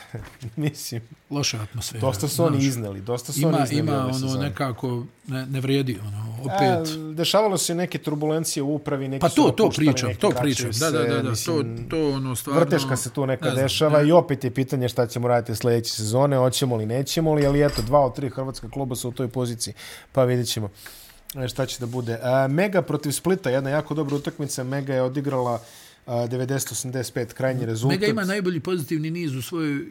Mislim, 0.57 1.03
Loša 1.31 1.63
atmosfera. 1.63 2.01
dosta 2.01 2.29
su 2.29 2.45
oni 2.45 2.65
izneli, 2.65 3.01
dosta 3.01 3.33
su 3.33 3.41
Ima, 3.41 3.49
oni 3.49 3.65
izneli 3.65 3.81
ima 3.81 4.05
ono 4.05 4.13
sezone. 4.15 4.49
nekako, 4.49 5.05
ne, 5.27 5.47
ne 5.47 5.61
vrijedi, 5.61 5.99
ono, 6.07 6.37
opet. 6.41 6.97
A, 6.97 7.15
dešavalo 7.15 7.59
se 7.59 7.75
neke 7.75 7.99
turbulencije 7.99 8.63
u 8.63 8.75
upravi, 8.75 9.09
neki 9.09 9.21
pa 9.21 9.29
su 9.29 9.35
to, 9.37 9.51
to 9.51 9.71
pričam, 9.77 10.15
to 10.15 10.31
pričam. 10.41 10.73
se, 10.73 10.85
Da, 10.85 10.91
da, 10.91 10.99
da, 10.99 11.15
da, 11.15 11.23
to, 11.23 11.31
mislim, 11.31 11.89
to 11.89 12.11
ono 12.11 12.37
stvarno... 12.37 12.61
Vrteška 12.61 12.97
se 12.97 13.11
tu 13.11 13.27
neka 13.27 13.45
ne 13.45 13.51
znam, 13.51 13.63
dešava 13.65 14.03
ne. 14.03 14.09
i 14.09 14.13
opet 14.13 14.45
je 14.45 14.51
pitanje 14.51 14.89
šta 14.89 15.07
ćemo 15.07 15.29
raditi 15.29 15.55
sljedeće 15.57 15.93
sezone, 15.93 16.37
hoćemo 16.37 16.77
li, 16.77 16.87
nećemo 16.87 17.35
li, 17.35 17.47
ali 17.47 17.65
eto, 17.65 17.83
dva 17.83 18.01
od 18.07 18.15
tri 18.15 18.31
hrvatska 18.31 18.69
kluba 18.69 18.97
su 18.97 19.09
u 19.09 19.13
toj 19.13 19.29
poziciji, 19.29 19.75
pa 20.13 20.25
vidjet 20.25 20.49
ćemo 20.49 20.69
e, 21.35 21.49
šta 21.49 21.67
će 21.67 21.77
da 21.81 21.87
bude. 21.87 22.19
A, 22.23 22.47
Mega 22.49 22.83
protiv 22.83 23.11
Splita, 23.13 23.51
jedna 23.51 23.71
jako 23.71 23.95
dobra 23.95 24.17
utakmica, 24.17 24.65
Mega 24.65 24.95
je 24.95 25.03
odigrala 25.03 25.61
90-85 26.07 27.33
krajnji 27.33 27.67
rezultat. 27.67 28.01
Mega 28.01 28.11
ima 28.11 28.25
najbolji 28.25 28.61
pozitivni 28.61 29.11
niz 29.11 29.35
u 29.35 29.43
svojoj 29.43 29.85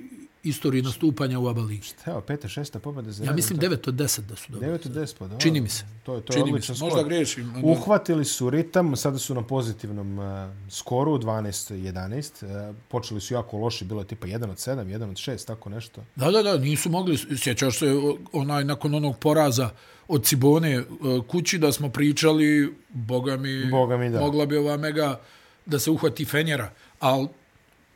istoriji 0.44 0.82
nastupanja 0.82 1.40
u 1.40 1.48
ABA 1.48 1.62
ligi. 1.62 1.88
Evo, 2.06 2.22
peta, 2.22 2.48
šesta 2.48 2.80
pobjeda 2.80 3.12
za 3.12 3.24
Ja 3.24 3.34
mislim 3.34 3.60
to- 3.60 3.68
9 3.68 3.88
od 3.88 3.96
10 3.96 4.22
da 4.22 4.36
su 4.36 4.52
dobili. 4.52 4.72
9 4.72 4.86
od 4.86 4.92
10 4.92 5.16
pa, 5.16 5.26
dobro. 5.26 5.40
Čini 5.40 5.62
mi 5.62 5.70
se. 5.70 5.84
To 6.04 6.16
je, 6.16 6.22
to 6.22 6.34
je 6.34 6.36
Čini 6.36 6.46
mi 6.46 6.52
odličan 6.52 6.76
skor. 6.76 6.90
Možda 6.90 7.04
grešim. 7.04 7.56
ono, 7.56 7.68
Uhvatili 7.68 8.26
su 8.26 8.50
ritam, 8.50 8.96
sada 8.96 9.18
su 9.18 9.36
na 9.36 9.42
pozitivnom 9.44 10.20
uh, 10.20 10.26
skoru, 10.70 11.18
12-11. 11.18 12.46
Uh, 12.70 12.76
počeli 12.88 13.22
su 13.22 13.34
jako 13.34 13.58
loši, 13.58 13.86
bilo 13.86 14.02
je 14.02 14.08
tipa 14.08 14.28
1 14.28 14.44
od 14.44 14.58
7, 14.58 14.76
1 14.78 15.04
od 15.04 15.16
6, 15.16 15.48
tako 15.48 15.70
nešto. 15.70 16.04
Da, 16.16 16.32
da, 16.32 16.44
da, 16.44 16.58
nisu 16.58 16.90
mogli, 16.90 17.18
sjećaš 17.38 17.78
se 17.80 17.86
onaj, 18.32 18.64
nakon 18.64 18.96
onog 18.96 19.18
poraza 19.20 19.70
od 20.08 20.26
Cibone 20.26 20.72
e, 20.72 20.84
kući 21.28 21.58
da 21.58 21.72
smo 21.72 21.90
pričali, 21.90 22.74
boga 22.90 23.38
mi, 23.38 23.66
Boga 23.66 23.98
mi, 23.98 24.10
da. 24.10 24.20
mogla 24.20 24.46
bi 24.46 24.58
ova 24.58 24.78
mega 24.78 25.20
da 25.66 25.80
se 25.80 25.92
uhvati 25.92 26.26
Fenjera, 26.26 26.72
ali 27.00 27.28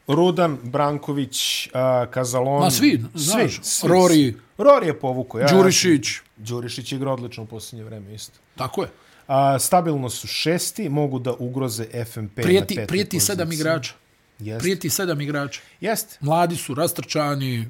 Rudan, 0.08 0.58
Branković, 0.64 1.68
uh, 1.68 1.72
Kazalon. 2.12 2.60
Ma 2.64 2.72
svi, 2.72 3.04
znaš, 3.14 3.60
svi, 3.64 3.90
Rory. 3.90 4.34
Rory 4.58 4.86
je 4.86 5.00
povukao. 5.00 5.40
Ja, 5.42 5.48
Đurišić, 5.48 6.08
Đurišić 6.38 6.92
igra 6.92 7.12
odlično 7.12 7.44
u 7.44 7.46
posljednje 7.46 7.84
vreme 7.84 8.14
isto. 8.14 8.40
tako 8.56 8.84
je, 8.84 8.90
A, 9.28 9.60
stabilno 9.60 10.10
su 10.10 10.28
šesti, 10.28 10.90
mogu 10.90 11.20
da 11.20 11.34
ugroze 11.34 11.86
FNP 12.06 12.36
prijeti, 12.36 12.76
na 12.76 12.82
petoj 12.82 12.88
prijeti 12.88 13.18
poziciji. 13.18 13.20
sedam 13.28 13.52
igrača, 13.52 13.94
Jest. 14.40 14.62
prijeti 14.62 14.90
sedam 14.90 15.22
igrača. 15.22 15.62
Jest. 15.82 16.18
Mladi 16.22 16.56
su, 16.56 16.74
rastrčani, 16.74 17.68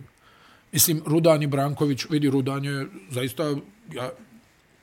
mislim, 0.72 1.02
Rudan 1.06 1.44
i 1.44 1.48
Branković, 1.48 2.06
vidi, 2.10 2.30
Rudan 2.30 2.66
je 2.66 2.88
zaista, 3.12 3.44
ja, 3.94 4.12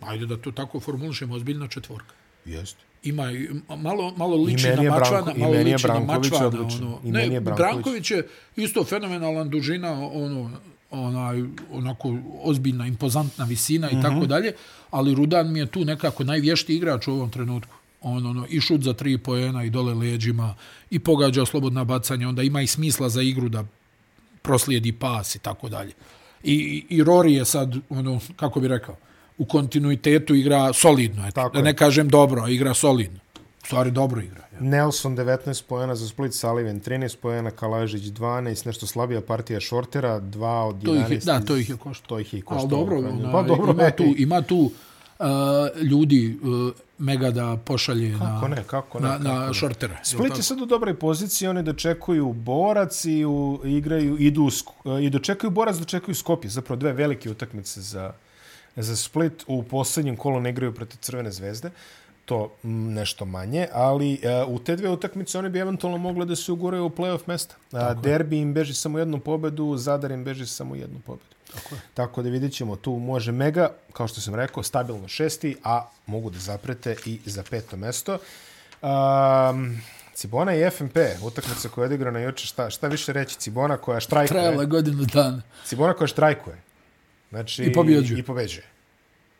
ajde 0.01 0.27
da 0.27 0.37
to 0.37 0.51
tako 0.53 0.81
formulišemo, 0.81 1.35
ozbiljna 1.35 1.69
četvorka. 1.69 2.15
Jest. 2.45 2.77
Ima 3.05 3.33
i 3.33 3.49
malo 3.71 4.13
malo 4.13 4.37
liči 4.39 4.67
na 4.67 4.83
Mačvana, 4.83 5.23
Branko- 5.23 5.37
i 5.37 5.41
malo 5.41 5.53
liči 5.55 5.87
na 5.89 6.01
Mačvana, 6.01 6.47
odličan. 6.47 6.87
ono. 6.87 6.99
I 7.05 7.11
Ne, 7.11 7.41
Branković. 7.41 7.57
Branković. 7.59 8.11
je 8.11 8.27
isto 8.57 8.85
fenomenalan 8.85 9.51
dužina, 9.51 10.09
ono 10.09 10.51
onaj 10.91 11.43
onako 11.73 12.13
ozbiljna 12.41 12.87
impozantna 12.87 13.45
visina 13.45 13.91
i 13.91 13.95
Mhm. 13.95 14.03
tako 14.03 14.27
dalje, 14.27 14.53
ali 14.91 15.15
Rudan 15.15 15.53
mi 15.53 15.59
je 15.59 15.67
tu 15.67 15.85
nekako 15.85 16.25
najvještiji 16.25 16.77
igrač 16.77 17.09
u 17.09 17.13
ovom 17.13 17.31
trenutku. 17.31 17.75
On 18.03 18.27
ono 18.27 18.47
i 18.49 18.61
šut 18.61 18.81
za 18.81 18.93
tri 18.93 19.19
poena 19.19 19.65
i 19.65 19.71
dole 19.71 19.95
leđima 19.95 20.55
i 20.91 20.99
pogađa 20.99 21.47
slobodna 21.47 21.85
bacanja, 21.85 22.29
onda 22.29 22.43
ima 22.43 22.63
i 22.63 22.67
smisla 22.67 23.09
za 23.09 23.23
igru 23.23 23.49
da 23.49 23.65
proslijedi 24.43 24.93
pas 24.93 25.35
i 25.35 25.39
tako 25.39 25.69
dalje. 25.69 25.93
I, 26.45 26.55
i 26.89 27.03
Rory 27.03 27.29
je 27.29 27.45
sad, 27.45 27.77
ono, 27.91 28.21
kako 28.37 28.61
bi 28.61 28.69
rekao, 28.69 28.97
u 29.39 29.45
kontinuitetu 29.45 30.35
igra 30.35 30.73
solidno. 30.73 31.23
Eto, 31.23 31.33
Tako 31.33 31.53
da 31.53 31.59
je. 31.59 31.65
ne 31.65 31.77
kažem 31.77 32.09
dobro, 32.09 32.49
igra 32.49 32.75
solidno. 32.75 33.19
U 33.63 33.67
stvari 33.67 33.91
dobro 33.91 34.21
igra. 34.21 34.41
Ja. 34.53 34.61
Nelson 34.61 35.17
19 35.17 35.63
pojena 35.65 35.95
za 35.95 36.09
Split, 36.09 36.35
Sullivan 36.35 36.81
13 36.81 37.17
pojena, 37.17 37.51
Kalažić 37.51 38.03
12, 38.03 38.67
nešto 38.67 38.87
slabija 38.87 39.21
partija 39.21 39.61
Šortera, 39.61 40.21
2 40.21 40.45
od 40.63 40.77
11. 40.77 40.85
To 40.85 40.95
ih 40.97 41.11
je, 41.11 41.19
da, 41.19 41.41
to 41.41 41.57
ih 41.57 41.71
je 41.71 41.77
koštalo. 41.77 42.09
To 42.09 42.19
ih 42.19 42.35
je 42.35 42.43
koštalo. 42.43 42.69
dobro, 42.69 42.99
ona, 42.99 43.33
pa 43.33 43.43
dobro, 43.43 43.73
ima, 43.73 43.91
tu, 43.91 44.05
ima 44.17 44.43
tu 44.43 44.57
uh, 45.19 45.27
ljudi 45.83 46.39
uh, 46.43 46.73
mega 46.99 47.31
da 47.31 47.57
pošalje 47.57 48.13
Kako 48.13 48.49
na, 48.49 48.49
ne, 48.49 48.63
kako 48.67 49.01
ne, 49.01 49.09
na, 49.09 49.13
kako 49.15 49.25
na 49.25 49.47
ne. 49.47 49.55
šortere. 49.55 49.99
Split 50.03 50.37
je 50.37 50.43
sad 50.43 50.61
u 50.61 50.67
dobroj 50.67 50.95
poziciji, 50.95 51.49
oni 51.49 51.63
dočekuju 51.63 52.33
borac 52.33 53.05
i 53.05 53.25
u, 53.25 53.61
igraju, 53.65 54.19
idu 54.19 54.43
u 54.43 54.51
Sk- 54.51 55.03
i 55.03 55.11
dočekuju 55.11 55.51
borac, 55.51 55.77
dočekuju 55.77 56.15
Skopje. 56.15 56.51
Zapravo 56.51 56.81
dve 56.81 56.93
velike 56.93 57.31
utakmice 57.31 57.81
za, 57.81 58.13
za 58.77 58.97
Split. 58.97 59.45
U 59.47 59.63
posljednjem 59.63 60.17
kolu 60.17 60.41
ne 60.41 60.51
igraju 60.51 60.75
protiv 60.75 60.99
Crvene 61.01 61.31
zvezde 61.31 61.71
to 62.25 62.53
nešto 62.63 63.25
manje, 63.25 63.69
ali 63.73 64.21
uh, 64.45 64.55
u 64.55 64.59
te 64.59 64.77
dve 64.77 64.89
utakmice 64.89 65.39
oni 65.39 65.49
bi 65.49 65.59
eventualno 65.59 65.99
mogli 65.99 66.27
da 66.27 66.37
se 66.37 66.53
uguraju 66.53 66.85
u 66.85 66.91
playoff 66.91 67.21
mesta. 67.27 67.55
Uh, 67.73 68.03
derbi 68.03 68.39
im 68.39 68.55
beži 68.55 68.75
samo 68.75 68.99
jednu 68.99 69.21
pobedu, 69.21 69.77
Zadar 69.77 70.11
im 70.11 70.25
beži 70.25 70.47
samo 70.47 70.75
jednu 70.75 71.01
pobedu. 71.07 71.35
Tako, 71.55 71.75
je. 71.75 71.81
Tako 71.95 72.23
da 72.23 72.29
vidjet 72.29 72.53
ćemo, 72.53 72.77
tu 72.77 72.93
može 72.93 73.33
Mega, 73.33 73.71
kao 73.93 74.09
što 74.09 74.21
sam 74.21 74.35
rekao, 74.35 74.63
stabilno 74.63 75.09
šesti, 75.09 75.57
a 75.65 75.89
mogu 76.07 76.31
da 76.31 76.39
zaprete 76.39 76.97
i 77.07 77.21
za 77.25 77.43
peto 77.51 77.77
mesto. 77.77 78.19
Um, 78.83 79.81
Cibona 80.15 80.55
i 80.55 80.71
FNP, 80.71 80.97
utakmica 81.23 81.69
koja 81.69 81.83
je 81.83 81.87
odigrana 81.87 82.21
juče, 82.21 82.47
šta, 82.47 82.71
šta 82.71 82.89
više 82.89 83.13
reći, 83.13 83.39
Cibona 83.39 83.77
koja 83.77 84.01
štrajkuje. 84.01 84.41
Trajala 84.41 84.65
godinu 84.65 85.05
dana. 85.05 85.43
Cibona 85.65 85.95
koja 85.95 86.09
štrajkuje. 86.09 86.57
Znači, 87.33 87.65
I 87.65 87.73
pobjeđuje. 87.73 88.21
I 88.21 88.23
pobeđuje. 88.23 88.65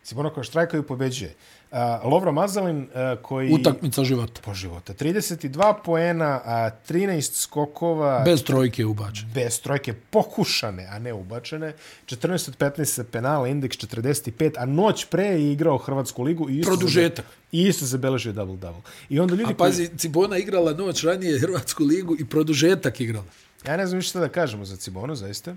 Cibona 0.03 0.31
koja 0.31 0.45
štrajkuje 0.45 0.81
i 0.81 0.83
pobeđuje. 0.83 1.35
Uh, 1.71 1.79
Lovro 2.13 2.33
Mazalin 2.33 2.83
uh, 2.83 3.23
koji... 3.23 3.53
Utakmica 3.53 4.05
života. 4.05 4.41
Po 4.45 4.55
života. 4.55 4.95
32 4.95 5.75
poena, 5.85 6.41
a 6.45 6.71
13 6.89 7.35
skokova 7.35 8.23
Bez 8.25 8.45
trojke 8.45 8.85
ubačen. 8.85 9.29
bez 9.35 9.61
trojke 9.61 9.95
pokušane, 10.11 10.89
a 10.91 10.99
ne 10.99 11.13
ubačene. 11.13 11.73
14 12.07 12.49
od 12.49 12.59
15 12.59 12.85
sa 12.85 13.05
penala, 13.05 13.49
indeks 13.49 13.77
45, 13.77 14.53
a 14.59 14.67
noć 14.67 15.05
pre 15.05 15.25
je 15.25 15.53
igrao 15.53 15.79
Hrvatsku 15.79 16.23
ligu 16.23 16.51
i 16.51 16.59
isto, 16.59 16.71
Produžetak. 16.71 17.25
I 17.53 17.63
isto 17.63 17.87
zabeležio 17.87 18.33
double-double. 18.33 18.81
I 19.09 19.21
onda 19.21 19.35
ljudi 19.35 19.53
A 19.53 19.57
pazi, 19.57 19.91
Cibona 19.99 20.39
igrala 20.39 20.73
noć 20.73 21.05
ranije 21.05 21.41
Hrvatsku 21.41 21.85
ligu 21.85 22.17
i 22.19 22.25
produžetak 22.25 23.01
igrala. 23.01 23.27
Koji, 23.63 23.71
ja 23.73 23.77
ne 23.77 23.87
znam 23.87 23.99
više 23.99 24.09
šta 24.09 24.21
da 24.21 24.29
kažemo 24.29 24.65
za 24.65 24.77
Cibonu, 24.77 25.15
zaista. 25.15 25.55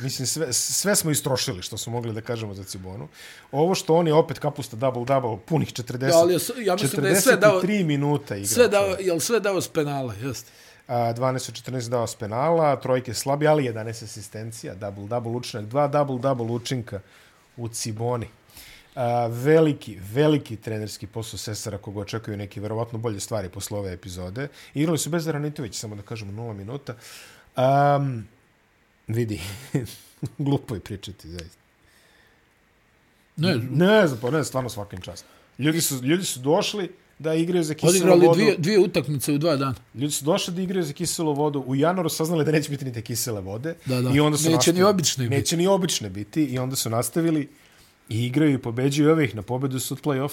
Mislim, 0.00 0.26
sve, 0.26 0.52
sve 0.52 0.96
smo 0.96 1.10
istrošili 1.10 1.62
što 1.62 1.76
smo 1.76 1.92
mogli 1.92 2.12
da 2.12 2.20
kažemo 2.20 2.54
za 2.54 2.64
Cibonu. 2.64 3.08
Ovo 3.52 3.74
što 3.74 3.94
on 3.94 4.06
je 4.06 4.14
opet 4.14 4.38
kapusta 4.38 4.76
double-double, 4.76 5.38
punih 5.38 5.68
40, 5.68 6.08
Ja, 6.08 6.16
ali 6.18 6.34
je 6.34 6.38
ja 6.64 6.74
mislim 6.74 7.02
da 7.02 7.08
je 7.08 7.20
sve 7.20 7.36
dao- 7.36 7.60
43 7.60 7.84
minuta 7.84 8.36
igrao. 8.36 8.48
Sve 8.48 8.68
dao, 8.68 8.96
jel 9.00 9.20
sve 9.20 9.40
dao 9.40 9.60
s 9.60 9.68
penala, 9.68 10.14
jeste. 10.14 10.50
A, 10.88 11.12
12 11.12 11.48
od 11.48 11.74
14 11.74 11.88
dao 11.88 12.06
s 12.06 12.14
penala, 12.14 12.76
trojke 12.76 13.14
slabi, 13.14 13.48
ali 13.48 13.64
11 13.64 14.04
asistencija, 14.04 14.74
double-double 14.74 15.36
učinak, 15.36 15.66
dva 15.66 15.88
double-double 15.88 16.50
učinka 16.50 17.00
u 17.56 17.68
Ciboni. 17.68 18.28
A, 18.94 19.26
veliki, 19.26 19.98
veliki 20.02 20.56
trenerski 20.56 21.06
posao 21.06 21.38
Sesara 21.38 21.78
koga 21.78 22.00
očekuju 22.00 22.36
neki 22.36 22.60
verovatno 22.60 22.98
bolje 22.98 23.20
stvari 23.20 23.48
posle 23.48 23.78
ove 23.78 23.92
epizode. 23.92 24.48
Igrali 24.74 24.98
su 24.98 25.10
bez 25.10 25.26
Ranitović, 25.26 25.74
samo 25.74 25.96
da 25.96 26.02
kažemo 26.02 26.32
0 26.32 26.52
minuta. 26.52 26.94
Um, 27.96 28.28
vidi, 29.08 29.40
glupo 30.38 30.74
je 30.74 30.80
pričati, 30.80 31.28
zaista. 31.28 31.56
Ne, 33.36 33.56
Ne 33.70 34.06
znam, 34.06 34.20
pa 34.20 34.30
ne, 34.30 34.44
stvarno 34.44 34.68
svakim 34.70 35.00
čast. 35.00 35.24
Ljudi 35.58 35.80
su, 35.80 36.02
ljudi 36.02 36.24
su 36.24 36.40
došli 36.40 36.90
da 37.18 37.34
igraju 37.34 37.64
za 37.64 37.74
kiselu 37.74 37.90
odigrali 37.90 38.26
vodu. 38.26 38.34
dvije, 38.40 38.56
dvije 38.58 38.78
utakmice 38.78 39.32
u 39.32 39.38
dva 39.38 39.56
dana. 39.56 39.74
Ljudi 39.94 40.12
su 40.12 40.24
došli 40.24 40.54
da 40.54 40.62
igraju 40.62 40.84
za 40.84 40.92
kiselu 40.92 41.34
vodu. 41.34 41.64
U 41.66 41.74
januaru 41.74 42.08
saznali 42.08 42.44
da 42.44 42.52
neće 42.52 42.70
biti 42.70 42.84
ni 42.84 42.92
te 42.92 43.02
kisele 43.02 43.40
vode. 43.40 43.74
Da, 43.86 44.00
da. 44.00 44.10
I 44.14 44.20
onda 44.20 44.38
su 44.38 44.44
Neće 44.44 44.54
nastavili. 44.56 44.78
ni 44.80 44.84
obične 44.84 45.24
biti. 45.24 45.36
Neće 45.36 45.56
ni 45.56 45.66
obične 45.66 46.10
biti. 46.10 46.44
I 46.44 46.58
onda 46.58 46.76
su 46.76 46.90
nastavili 46.90 47.48
i 48.08 48.26
igraju 48.26 48.52
i 48.54 48.58
pobeđuju 48.58 49.10
ovih 49.10 49.34
na 49.34 49.42
pobedu 49.42 49.80
su 49.80 49.94
od 49.94 50.00
play-off. 50.02 50.32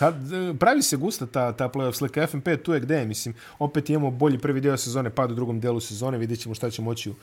Sad, 0.00 0.14
pravi 0.58 0.82
se 0.82 0.96
gusta 0.96 1.26
ta, 1.26 1.52
ta 1.52 1.68
playoff 1.68 1.92
slika. 1.92 2.26
FNP 2.26 2.48
tu 2.64 2.72
je 2.72 2.80
gde 2.80 2.96
je, 2.96 3.06
mislim. 3.06 3.34
Opet 3.58 3.90
imamo 3.90 4.10
bolji 4.10 4.38
prvi 4.38 4.60
dio 4.60 4.76
sezone, 4.76 5.10
pad 5.10 5.30
u 5.30 5.34
drugom 5.34 5.60
delu 5.60 5.80
sezone. 5.80 6.18
Vidjet 6.18 6.40
ćemo 6.40 6.54
šta 6.54 6.70
će 6.70 6.82
moći 6.82 7.10
u, 7.10 7.14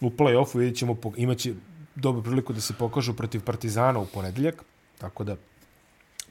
u 0.00 0.10
play-offu. 0.10 0.58
Vidjet 0.58 0.76
ćemo, 0.76 0.96
imaće, 1.16 1.54
dobru 1.94 2.22
priliku 2.22 2.52
da 2.52 2.60
se 2.60 2.74
pokažu 2.78 3.14
protiv 3.16 3.40
Partizana 3.40 3.98
u 3.98 4.06
ponedeljak, 4.06 4.64
tako 4.98 5.24
da 5.24 5.36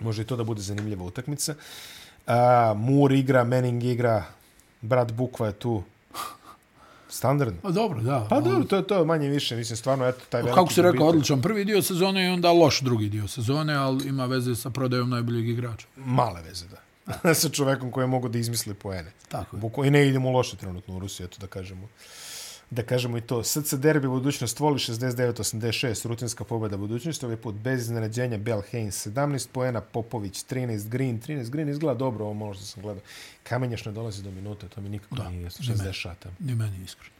može 0.02 0.22
i 0.22 0.26
to 0.26 0.36
da 0.36 0.44
bude 0.44 0.62
zanimljiva 0.62 1.06
utakmica. 1.06 1.56
A, 2.28 2.74
Mur 2.78 3.12
igra, 3.12 3.44
Manning 3.44 3.84
igra, 3.84 4.24
brat 4.82 5.12
Bukva 5.12 5.48
je 5.48 5.54
tu, 5.54 5.84
standardno. 7.10 7.60
Pa 7.62 7.70
dobro, 7.72 8.02
da. 8.02 8.28
Pa 8.30 8.40
dobro, 8.40 8.64
to 8.64 8.76
je 8.76 8.88
to 8.88 9.06
manje 9.06 9.30
više, 9.30 9.56
mislim, 9.56 9.78
stvarno, 9.78 10.06
eto, 10.06 10.20
taj 10.30 10.42
veliki 10.42 10.56
Kako 10.56 10.74
si 10.74 10.82
rekao, 10.82 11.08
odličan 11.08 11.42
prvi 11.42 11.66
dio 11.66 11.82
sezone 11.82 12.26
i 12.26 12.28
onda 12.28 12.52
loš 12.52 12.82
drugi 12.82 13.10
dio 13.10 13.28
sezone, 13.28 13.76
ali 13.76 14.08
ima 14.08 14.26
veze 14.26 14.56
sa 14.56 14.70
prodajom 14.70 15.10
najboljeg 15.10 15.50
igrača. 15.50 15.88
Male 15.96 16.42
veze, 16.42 16.66
da. 16.68 17.34
sa 17.42 17.50
čovekom 17.50 17.92
koji 17.92 18.08
mogu 18.08 18.30
da 18.30 18.40
izmisli 18.40 18.74
poene. 18.74 19.12
Tako 19.30 19.56
je. 19.56 19.60
Buko, 19.60 19.86
I 19.86 19.92
ne 19.92 20.08
idemo 20.08 20.32
loše 20.32 20.58
trenutno 20.58 20.96
u 20.96 21.00
Rusiji, 21.00 21.26
eto 21.26 21.38
da 21.42 21.48
kažemo. 21.48 21.88
Da 22.72 22.84
kažemo 22.84 23.18
i 23.18 23.22
to. 23.22 23.44
SC 23.44 23.74
Derbi 23.74 24.08
budućnost 24.08 24.60
voli 24.60 24.80
69-86, 24.80 26.08
rutinska 26.08 26.44
pobjeda 26.44 26.78
budućnosti, 26.78 27.26
ovaj 27.26 27.38
put 27.38 27.56
bez 27.56 27.82
iznenađenja 27.82 28.38
Bell 28.38 28.62
Haynes 28.64 29.10
17 29.10 29.48
poena, 29.50 29.82
Popović 29.82 30.46
13, 30.46 30.88
Green 30.88 31.22
13, 31.22 31.50
Green 31.50 31.70
izgleda 31.70 31.98
dobro, 31.98 32.26
ovo 32.26 32.34
malo 32.34 32.54
što 32.54 32.64
sam 32.64 32.84
gledao. 32.84 33.04
Kamenjaš 33.44 33.86
ne 33.86 33.92
dolazi 33.92 34.24
do 34.24 34.32
minute, 34.32 34.68
to 34.68 34.82
mi 34.82 34.90
nikako 34.90 35.16
Da, 35.16 35.30
nije 35.30 35.44
jasno. 35.44 35.64
ni 35.64 35.74
60 35.74 35.82
meni. 35.82 35.94
šata. 35.94 36.30
Ni 36.40 36.56
meni 36.56 36.84
iskreno. 36.86 37.14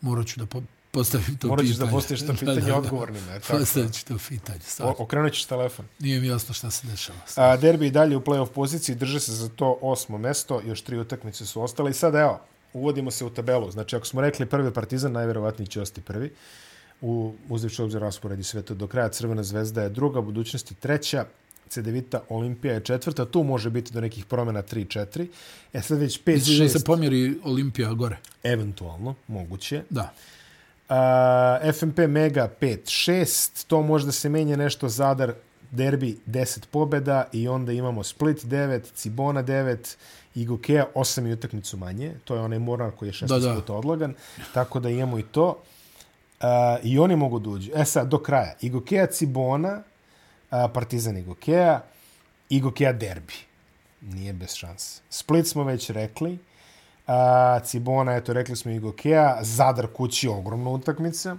Morat 0.00 0.26
ću 0.26 0.40
da 0.40 0.46
po, 0.46 0.62
postavim 0.90 1.36
to 1.36 1.48
Morat 1.48 1.64
pitanje. 1.64 1.78
da 1.80 1.90
postaviš 1.90 2.20
to 2.22 2.34
pitanje 2.40 2.72
odgovornima. 2.72 3.40
Postavit 3.48 3.94
ću 3.94 4.04
to 4.04 4.18
pitanje. 4.28 4.58
O- 4.58 4.62
Stvarno. 4.64 4.94
Okrenut 4.98 5.32
ćeš 5.32 5.44
telefon. 5.44 5.86
Nije 5.98 6.20
mi 6.20 6.26
jasno 6.26 6.54
šta 6.54 6.70
se 6.70 6.86
dešava. 6.86 7.18
A, 7.36 7.56
derbi 7.56 7.86
i 7.86 7.90
dalje 7.90 8.16
u 8.16 8.20
play-off 8.20 8.48
poziciji, 8.48 8.96
drže 8.96 9.20
se 9.20 9.32
za 9.32 9.48
to 9.48 9.78
osmo 9.82 10.18
mesto, 10.18 10.60
još 10.60 10.82
tri 10.82 10.98
utakmice 10.98 11.46
su 11.46 11.62
ostale. 11.62 11.90
I 11.90 11.94
sad 11.94 12.14
evo, 12.14 12.40
uvodimo 12.74 13.10
se 13.10 13.24
u 13.24 13.30
tabelu. 13.30 13.70
Znači, 13.70 13.96
ako 13.96 14.06
smo 14.06 14.20
rekli 14.20 14.46
prvi 14.46 14.72
Partizan, 14.72 15.12
najverovatniji 15.12 15.66
će 15.66 15.80
ostati 15.80 16.06
prvi. 16.06 16.32
U, 17.00 17.32
uzevši 17.48 17.82
obzir 17.82 18.00
raspored 18.00 18.38
i 18.38 18.44
sve 18.44 18.62
to 18.62 18.74
do 18.74 18.86
kraja. 18.86 19.08
Crvena 19.08 19.42
zvezda 19.42 19.82
je 19.82 19.88
druga, 19.88 20.20
budućnost 20.20 20.70
je 20.70 20.74
treća. 20.80 21.24
Cedevita 21.68 22.20
Olimpija 22.28 22.74
je 22.74 22.80
četvrta. 22.80 23.24
Tu 23.24 23.42
može 23.42 23.70
biti 23.70 23.92
do 23.92 24.00
nekih 24.00 24.24
promjena 24.24 24.62
3-4. 24.62 25.26
E 25.72 25.80
sad 25.80 25.98
već 25.98 26.20
Misliš 26.26 26.58
da 26.58 26.64
5-6, 26.64 26.68
se 26.68 26.84
pomjeri 26.84 27.38
Olimpija 27.44 27.92
gore? 27.92 28.16
eventualno, 28.42 29.14
moguće. 29.28 29.82
Da. 29.90 30.12
A, 30.88 31.72
FMP 31.72 31.98
Mega 31.98 32.52
5-6, 32.60 33.66
to 33.66 33.82
može 33.82 34.06
da 34.06 34.12
se 34.12 34.28
menje 34.28 34.56
nešto, 34.56 34.88
Zadar 34.88 35.34
derbi 35.70 36.18
10 36.26 36.66
pobjeda 36.70 37.28
i 37.32 37.48
onda 37.48 37.72
imamo 37.72 38.02
Split 38.02 38.44
9, 38.44 38.80
Cibona 38.94 39.42
9, 39.42 39.96
Igokea 40.34 40.86
8 40.94 41.28
i 41.28 41.32
utakmicu 41.32 41.76
manje, 41.76 42.14
to 42.24 42.34
je 42.34 42.40
onaj 42.40 42.58
Mornar 42.58 42.90
koji 42.90 43.08
je 43.08 43.12
16 43.12 43.26
Da, 43.26 43.38
da. 43.38 43.54
puta 43.54 43.72
odlagan, 43.74 44.14
tako 44.54 44.80
da 44.80 44.88
imamo 44.90 45.18
i 45.18 45.22
to. 45.22 45.62
A, 46.40 46.76
I 46.82 46.98
oni 46.98 47.16
mogu 47.16 47.38
da 47.38 47.50
uđu. 47.50 47.70
E 47.74 47.84
sad, 47.84 48.08
do 48.08 48.18
kraja. 48.18 48.54
Igokea 48.60 49.06
Cibona, 49.06 49.82
a, 50.50 50.68
Partizan 50.68 51.16
Igokea, 51.16 51.80
Igokea 52.48 52.92
derbi. 52.92 53.34
Nije 54.00 54.32
bez 54.32 54.54
šanse. 54.54 55.00
Split 55.10 55.46
smo 55.48 55.64
već 55.64 55.90
rekli. 55.90 56.38
A, 57.06 57.60
Cibona, 57.64 58.16
eto, 58.16 58.32
rekli 58.32 58.56
smo 58.56 58.70
Igokea. 58.70 59.38
Zadar 59.42 59.86
kući, 59.86 60.28
ogromna 60.28 60.70
utakmica. 60.70 61.36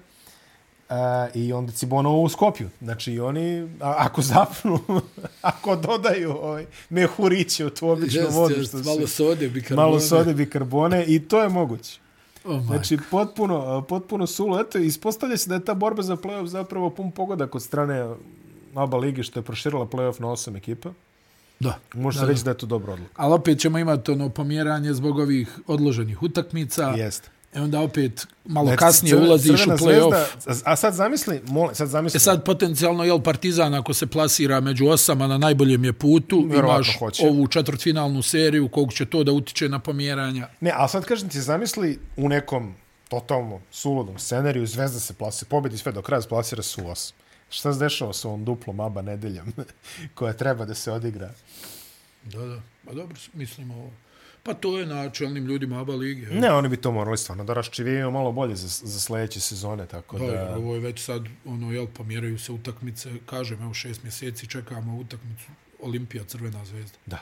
A, 0.89 1.27
I 1.33 1.53
onda 1.53 1.71
Cibona 1.71 2.09
u 2.09 2.29
Skopju. 2.29 2.69
Znači, 2.81 3.19
oni, 3.19 3.69
a, 3.81 3.95
ako 3.97 4.21
zapnu, 4.21 4.79
ako 5.41 5.75
dodaju 5.75 6.31
ovaj, 6.31 6.65
mehuriće 6.89 7.65
u 7.65 7.69
tu 7.69 7.89
običnu 7.89 8.21
Jest, 8.21 8.33
vodu, 8.35 8.55
jest, 8.55 8.69
što 8.69 8.77
malo 8.77 9.07
sode, 9.07 9.49
bikarbone. 9.49 9.85
malo 9.87 9.99
sode 9.99 10.33
bikarbone, 10.33 11.05
i 11.07 11.19
to 11.19 11.41
je 11.41 11.49
moguće. 11.49 11.99
Oh. 12.45 12.61
Znači, 12.65 12.97
potpuno, 13.11 13.81
potpuno 13.81 14.27
sulo. 14.27 14.59
Eto, 14.59 14.77
ispostavlja 14.77 15.37
se 15.37 15.49
da 15.49 15.55
je 15.55 15.65
ta 15.65 15.73
borba 15.73 16.01
za 16.03 16.15
play-off 16.15 16.45
zapravo 16.45 16.89
pun 16.89 17.11
pogodak 17.11 17.55
od 17.55 17.63
strane 17.63 18.15
ABA 18.75 18.97
ligi 18.97 19.23
što 19.23 19.39
je 19.39 19.43
proširila 19.43 19.85
play-off 19.85 20.21
na 20.21 20.31
osam 20.31 20.55
ekipa. 20.55 20.89
da. 21.59 21.79
Može 21.93 22.19
se 22.19 22.25
reći 22.25 22.43
da 22.43 22.51
je 22.51 22.57
to 22.57 22.65
dobro 22.65 22.93
odluka. 22.93 23.11
Ali 23.15 23.33
opet 23.33 23.59
ćemo 23.59 23.77
imati 23.77 24.11
ono 24.11 24.29
pomjeranje 24.29 24.93
zbog 24.93 25.19
ovih 25.19 25.59
odloženih 25.67 26.23
utakmica. 26.23 26.83
Jeste. 26.97 27.29
E 27.55 27.61
onda 27.61 27.79
opet 27.81 28.27
malo 28.45 28.65
Znači, 28.67 28.79
kasnije 28.79 29.15
ulaziš 29.15 29.67
u 29.67 29.69
play-off. 29.69 30.25
A 30.65 30.75
sad 30.75 30.93
zamisli, 30.93 31.41
molim, 31.47 31.75
sad 31.75 31.87
zamisli. 31.87 32.17
E 32.17 32.19
sad 32.19 32.45
potencijalno 32.45 33.03
jel 33.03 33.21
Partizan 33.21 33.73
ako 33.73 33.93
se 33.93 34.07
plasira 34.07 34.59
među 34.59 34.87
osama 34.87 35.27
na 35.27 35.37
najboljem 35.37 35.85
je 35.85 35.93
putu, 35.93 36.45
Vjerovatno 36.49 36.83
imaš 36.83 36.99
hoće. 36.99 37.27
ovu 37.27 37.47
četvrtfinalnu 37.47 38.21
seriju 38.21 38.67
kog 38.67 38.93
će 38.93 39.05
to 39.05 39.23
da 39.23 39.31
utiče 39.31 39.69
na 39.69 39.79
pomjeranja. 39.79 40.47
Ne, 40.61 40.71
ali 40.75 40.89
sad 40.89 41.05
kažem 41.05 41.29
ti, 41.29 41.41
zamisli 41.41 41.99
u 42.17 42.29
nekom 42.29 42.75
totalno 43.09 43.59
suludom 43.71 44.19
scenariju, 44.19 44.65
Zvezda 44.67 44.99
se 44.99 45.13
plasira, 45.13 45.49
pobedi 45.49 45.77
sve 45.77 45.91
do 45.91 46.01
kraja, 46.01 46.21
se 46.21 46.29
plasira 46.29 46.63
su 46.63 46.83
u 46.83 46.87
osam. 46.87 47.17
Šta 47.49 47.73
se 47.73 47.79
dešava 47.79 48.13
sa 48.13 48.27
ovom 48.27 48.45
duplom 48.45 48.79
aba 48.79 49.01
nedeljom 49.01 49.53
koja 50.15 50.33
treba 50.33 50.65
da 50.65 50.73
se 50.73 50.91
odigra? 50.91 51.29
Da, 52.23 52.39
da. 52.45 52.61
Pa 52.85 52.93
dobro, 52.93 53.17
mislimo 53.33 53.73
ovo. 53.73 53.91
Pa 54.45 54.53
to 54.53 54.79
je 54.79 54.85
na 54.85 55.09
čelnim 55.09 55.45
ljudima 55.45 55.81
ABA 55.81 55.95
lige. 55.95 56.27
Ne, 56.27 56.51
oni 56.51 56.69
bi 56.69 56.77
to 56.77 56.91
morali 56.91 57.17
stvarno 57.17 57.43
da 57.43 57.53
raščivijaju 57.53 58.11
malo 58.11 58.31
bolje 58.31 58.55
za, 58.55 58.67
za 58.67 58.99
sledeće 58.99 59.39
sezone, 59.39 59.85
tako 59.85 60.19
Da, 60.19 60.25
da... 60.25 60.55
ovo 60.57 60.73
je 60.73 60.79
već 60.79 61.03
sad, 61.03 61.23
ono, 61.45 61.71
jel, 61.71 61.87
pomjeraju 61.87 62.39
se 62.39 62.51
utakmice, 62.51 63.11
kažem, 63.25 63.61
evo 63.61 63.73
šest 63.73 64.03
mjeseci 64.03 64.47
čekamo 64.47 64.97
utakmicu 64.97 65.45
Olimpija, 65.81 66.23
Crvena 66.23 66.65
zvezda. 66.65 66.97
Da. 67.05 67.19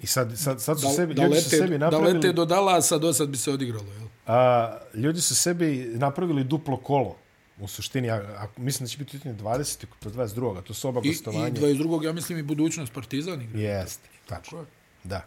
I 0.00 0.06
sad, 0.06 0.38
sad, 0.38 0.62
sad 0.62 0.80
su 0.80 0.86
Da, 0.86 0.92
sebi, 0.92 1.14
da, 1.14 1.22
ljudi 1.22 1.34
lete, 1.34 1.44
su 1.44 1.50
sebi 1.50 1.78
da 1.78 1.78
napravili... 1.78 2.14
lete 2.14 2.32
do 2.32 2.44
Dalasa, 2.44 2.98
do 2.98 3.12
sad 3.12 3.28
bi 3.28 3.36
se 3.36 3.52
odigralo, 3.52 3.92
jel? 3.92 4.08
A, 4.26 4.76
ljudi 4.94 5.20
su 5.20 5.34
sebi 5.34 5.90
napravili 5.94 6.44
duplo 6.44 6.76
kolo. 6.76 7.16
U 7.58 7.68
suštini, 7.68 8.10
a, 8.10 8.14
a, 8.14 8.46
mislim 8.56 8.84
da 8.84 8.88
će 8.90 8.98
biti 8.98 9.16
utakmice 9.16 9.44
20. 9.44 9.84
kod 10.02 10.14
22. 10.14 10.58
A 10.58 10.62
to 10.62 10.74
su 10.74 10.88
oba 10.88 11.00
I, 11.04 11.08
I 11.08 11.10
gostovanja. 11.10 11.50
22. 11.50 12.04
ja 12.04 12.12
mislim 12.12 12.38
i 12.38 12.42
budućnost 12.42 12.92
Partizan 12.92 13.42
igra. 13.42 13.60
Jeste, 13.60 14.08
tačno. 14.26 14.64
Da. 15.04 15.24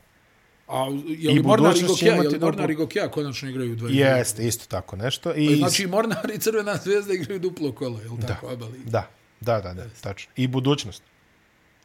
A 0.67 0.87
je 1.07 1.31
I 1.31 1.35
li 1.35 1.43
Mornar 1.43 1.77
i 1.77 1.81
Gokija, 1.81 2.15
je 2.15 2.29
li 2.29 2.39
Mornar 2.39 2.71
i 2.71 2.75
Gokija 2.75 3.11
konačno 3.11 3.49
igraju 3.49 3.75
22. 3.75 3.89
Jeste, 3.89 4.47
isto 4.47 4.65
tako 4.67 4.95
nešto. 4.95 5.33
I, 5.33 5.55
Znači 5.55 5.83
i 5.83 5.87
Mornar 5.87 6.31
i 6.35 6.39
Crvena 6.39 6.77
zvezda 6.77 7.13
igraju 7.13 7.39
duplo 7.39 7.71
kolo, 7.71 7.99
je 7.99 8.09
li 8.09 8.17
tako, 8.27 8.47
ABA 8.47 8.65
liga? 8.65 8.89
Da, 8.89 9.09
da, 9.41 9.61
da, 9.61 9.73
da, 9.73 9.85
tačno. 10.01 10.31
I 10.35 10.47
budućnost. 10.47 11.03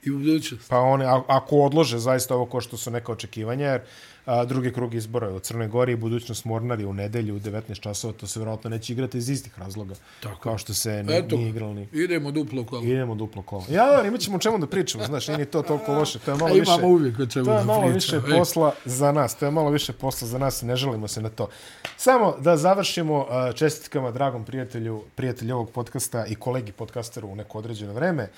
I 0.05 0.11
u 0.11 0.19
budućnost. 0.19 0.69
Pa 0.69 0.79
oni, 0.79 1.05
ako 1.27 1.57
odlože 1.57 1.99
zaista 1.99 2.35
ovo 2.35 2.47
ko 2.47 2.61
što 2.61 2.77
su 2.77 2.91
neka 2.91 3.13
očekivanja, 3.13 3.67
jer 3.67 3.81
a, 4.27 4.45
drugi 4.45 4.73
krug 4.73 4.95
izbora 4.95 5.27
je 5.27 5.33
u 5.33 5.41
Crnoj 5.41 5.69
Gori 5.69 5.93
i 5.93 5.97
budućnost 5.97 6.45
Mornari 6.45 6.85
u 6.85 6.93
nedelju 6.93 7.37
u 7.37 7.39
19 7.41 7.81
časova, 7.81 8.13
to 8.13 8.27
se 8.27 8.41
vjerojatno 8.41 8.71
neće 8.71 8.93
igrati 8.93 9.19
iz 9.19 9.29
istih 9.31 9.59
razloga. 9.59 9.95
Tako. 10.23 10.41
Kao 10.41 10.59
što 10.59 10.75
se 10.75 11.03
ni, 11.03 11.17
Eto, 11.17 11.37
nije 11.37 11.49
igralo 11.49 11.75
ni... 11.75 11.89
idemo 11.93 12.31
duplo 12.31 12.65
kolo. 12.65 12.83
Idemo 12.83 13.15
duplo 13.15 13.43
kolo. 13.43 13.65
Ja, 13.71 13.87
da, 13.87 14.09
imat 14.09 14.21
ćemo 14.21 14.37
o 14.37 14.41
čemu 14.41 14.59
da 14.59 14.67
pričamo, 14.67 15.05
znaš, 15.05 15.29
nije 15.29 15.39
ni 15.39 15.47
to 15.47 15.63
toliko 15.63 15.93
loše. 15.93 16.19
To 16.19 16.31
je 16.31 16.37
malo 16.37 16.51
A 16.51 16.55
više... 16.55 16.71
imamo 16.73 16.89
uvijek 16.89 17.19
o 17.19 17.27
čemu 17.27 17.45
To 17.45 17.53
je 17.53 17.59
da 17.59 17.65
malo 17.65 17.81
pričamo. 17.91 18.21
više 18.23 18.39
posla 18.39 18.75
za 18.85 19.13
nas. 19.13 19.37
To 19.37 19.45
je 19.45 19.51
malo 19.51 19.71
više 19.71 19.93
posla 19.93 20.29
za 20.29 20.39
nas 20.39 20.63
i 20.63 20.67
ne 20.67 20.77
želimo 20.77 21.09
se 21.09 21.21
na 21.23 21.29
to. 21.29 21.49
Samo 21.97 22.35
da 22.41 22.57
završimo 22.57 23.27
čestitkama 23.55 24.11
dragom 24.11 24.45
prijatelju, 24.45 25.03
prijatelju 25.15 25.55
ovog 25.55 25.71
podcasta 25.71 26.27
i 26.27 26.35
kolegi 26.35 26.73
podcasteru 26.73 27.29
u 27.29 27.37
neko 27.37 27.59
određeno 27.59 27.93
vreme, 27.93 28.29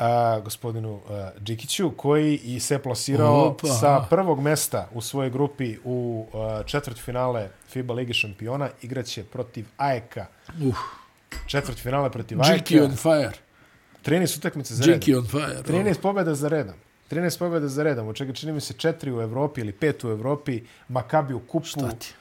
uh, 0.00 0.44
gospodinu 0.44 0.94
uh, 0.94 1.02
Džikiću, 1.44 1.90
koji 1.90 2.36
i 2.36 2.60
se 2.60 2.78
plasirao 2.78 3.44
Opa. 3.44 3.68
sa 3.68 4.06
prvog 4.10 4.40
mesta 4.40 4.88
u 4.94 5.00
svojoj 5.00 5.30
grupi 5.30 5.76
u 5.84 6.26
uh, 6.32 6.66
četvrt 6.66 6.98
finale 6.98 7.48
FIBA 7.68 7.94
Ligi 7.94 8.14
šampiona. 8.14 8.68
Igraće 8.82 9.24
protiv 9.24 9.66
Ajeka. 9.76 10.26
Uh, 10.66 10.76
Četvrt 11.46 11.78
finale 11.78 12.10
protiv 12.10 12.38
Džiki 12.38 12.74
Ajeka. 12.80 12.84
on 12.84 12.96
fire. 12.96 13.32
13 14.04 14.38
utakmice 14.38 14.74
za 14.74 14.84
redom. 14.84 15.00
Džiki 15.00 15.14
on 15.14 15.26
fire. 15.26 15.62
13 15.62 16.00
pobjeda 16.00 16.34
za 16.34 16.48
redom. 16.48 16.74
13 17.10 17.38
pobjeda 17.38 17.68
za 17.68 17.82
redom, 17.82 18.08
od 18.08 18.16
čega 18.16 18.32
čini 18.32 18.52
mi 18.52 18.60
se 18.60 18.74
4 18.74 19.16
u 19.18 19.20
Evropi 19.20 19.60
ili 19.60 19.72
5 19.72 20.06
u 20.06 20.10
Evropi, 20.10 20.62
Makabi 20.88 21.34
u 21.34 21.40
kupu. 21.40 21.66
Šta 21.66 21.90
ti? 21.90 22.14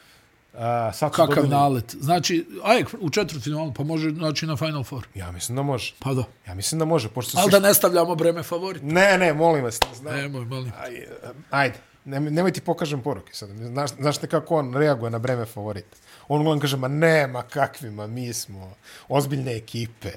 A, 0.54 0.92
sad 0.94 1.12
Kakav 1.12 1.36
dobili, 1.36 1.50
nalet. 1.50 1.96
Znači, 2.00 2.48
ajek 2.64 2.88
u 3.00 3.10
četvrtfinalu, 3.10 3.74
pa 3.74 3.84
može 3.84 4.10
znači 4.10 4.48
na 4.48 4.56
Final 4.56 4.84
Four. 4.84 5.08
Ja 5.16 5.32
mislim 5.32 5.56
da 5.56 5.62
može. 5.62 5.94
Pa 6.00 6.14
da. 6.14 6.24
Ja 6.48 6.56
mislim 6.56 6.80
da 6.80 6.86
može, 6.86 7.10
pošto 7.10 7.40
Ali 7.40 7.52
se... 7.52 7.60
da 7.60 7.68
ne 7.68 7.74
stavljamo 7.74 8.16
breme 8.16 8.44
favorit. 8.44 8.82
Ne, 8.84 9.18
ne, 9.18 9.34
molim 9.34 9.64
vas. 9.64 9.80
Ne 9.90 9.96
znam. 9.96 10.16
Nemoj, 10.16 10.46
molim. 10.46 10.72
Aj, 10.80 11.08
ajde, 11.50 11.78
nemoj, 12.06 12.32
nemoj 12.32 12.52
ti 12.52 12.62
pokažem 12.62 13.02
poruke 13.02 13.34
sad. 13.34 13.50
Znaš, 13.50 13.90
znaš 14.00 14.18
te 14.18 14.28
kako 14.28 14.56
on 14.56 14.74
reaguje 14.74 15.12
na 15.12 15.20
breme 15.20 15.46
favorita. 15.46 15.98
On 16.28 16.42
uglavnom 16.42 16.62
kaže, 16.62 16.78
ma 16.78 16.88
nema 16.88 17.42
kakvima, 17.42 18.08
mi 18.08 18.34
smo 18.34 18.74
ozbiljne 19.08 19.56
ekipe, 19.56 20.12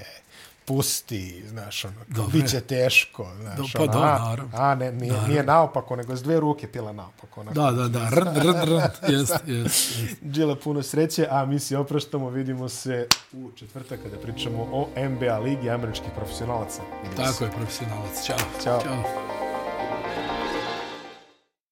pusti, 0.64 1.44
znaš, 1.48 1.84
ono, 1.84 1.94
Dobre. 2.08 2.32
bit 2.40 2.50
će 2.50 2.60
teško, 2.60 3.26
znaš, 3.40 3.56
Do- 3.56 3.64
pa 3.74 3.82
ono, 3.82 3.92
da, 3.92 3.98
a, 3.98 4.18
naravno. 4.28 4.50
a 4.54 4.74
ne, 4.74 4.92
nije, 4.92 5.14
nije 5.28 5.42
naopako, 5.42 5.96
nego 5.96 6.16
s 6.16 6.22
dve 6.22 6.40
ruke 6.40 6.68
pila 6.68 6.92
naopako. 6.92 7.40
Onako. 7.40 7.54
Da, 7.54 7.70
da, 7.70 7.88
da. 7.88 8.08
Rn, 8.10 8.28
rn, 8.36 8.62
rn. 8.64 8.80
Jest, 9.12 9.34
jest. 9.46 9.98
Džile, 10.32 10.56
puno 10.60 10.82
sreće, 10.82 11.26
a 11.30 11.44
mi 11.44 11.58
se 11.58 11.78
opraštamo, 11.78 12.30
vidimo 12.30 12.68
se 12.68 13.06
u 13.32 13.50
četvrtak 13.56 14.00
kada 14.02 14.16
pričamo 14.16 14.68
o 14.72 14.88
NBA 15.08 15.38
ligi 15.38 15.70
američkih 15.70 16.10
profesionalaca. 16.16 16.82
Vidimo 17.02 17.26
se. 17.26 17.32
Tako 17.32 17.44
je, 17.44 17.50
profesionalac. 17.50 18.24
Ćao. 18.26 18.38
Ćao. 18.64 18.80
Ćao. 18.82 19.02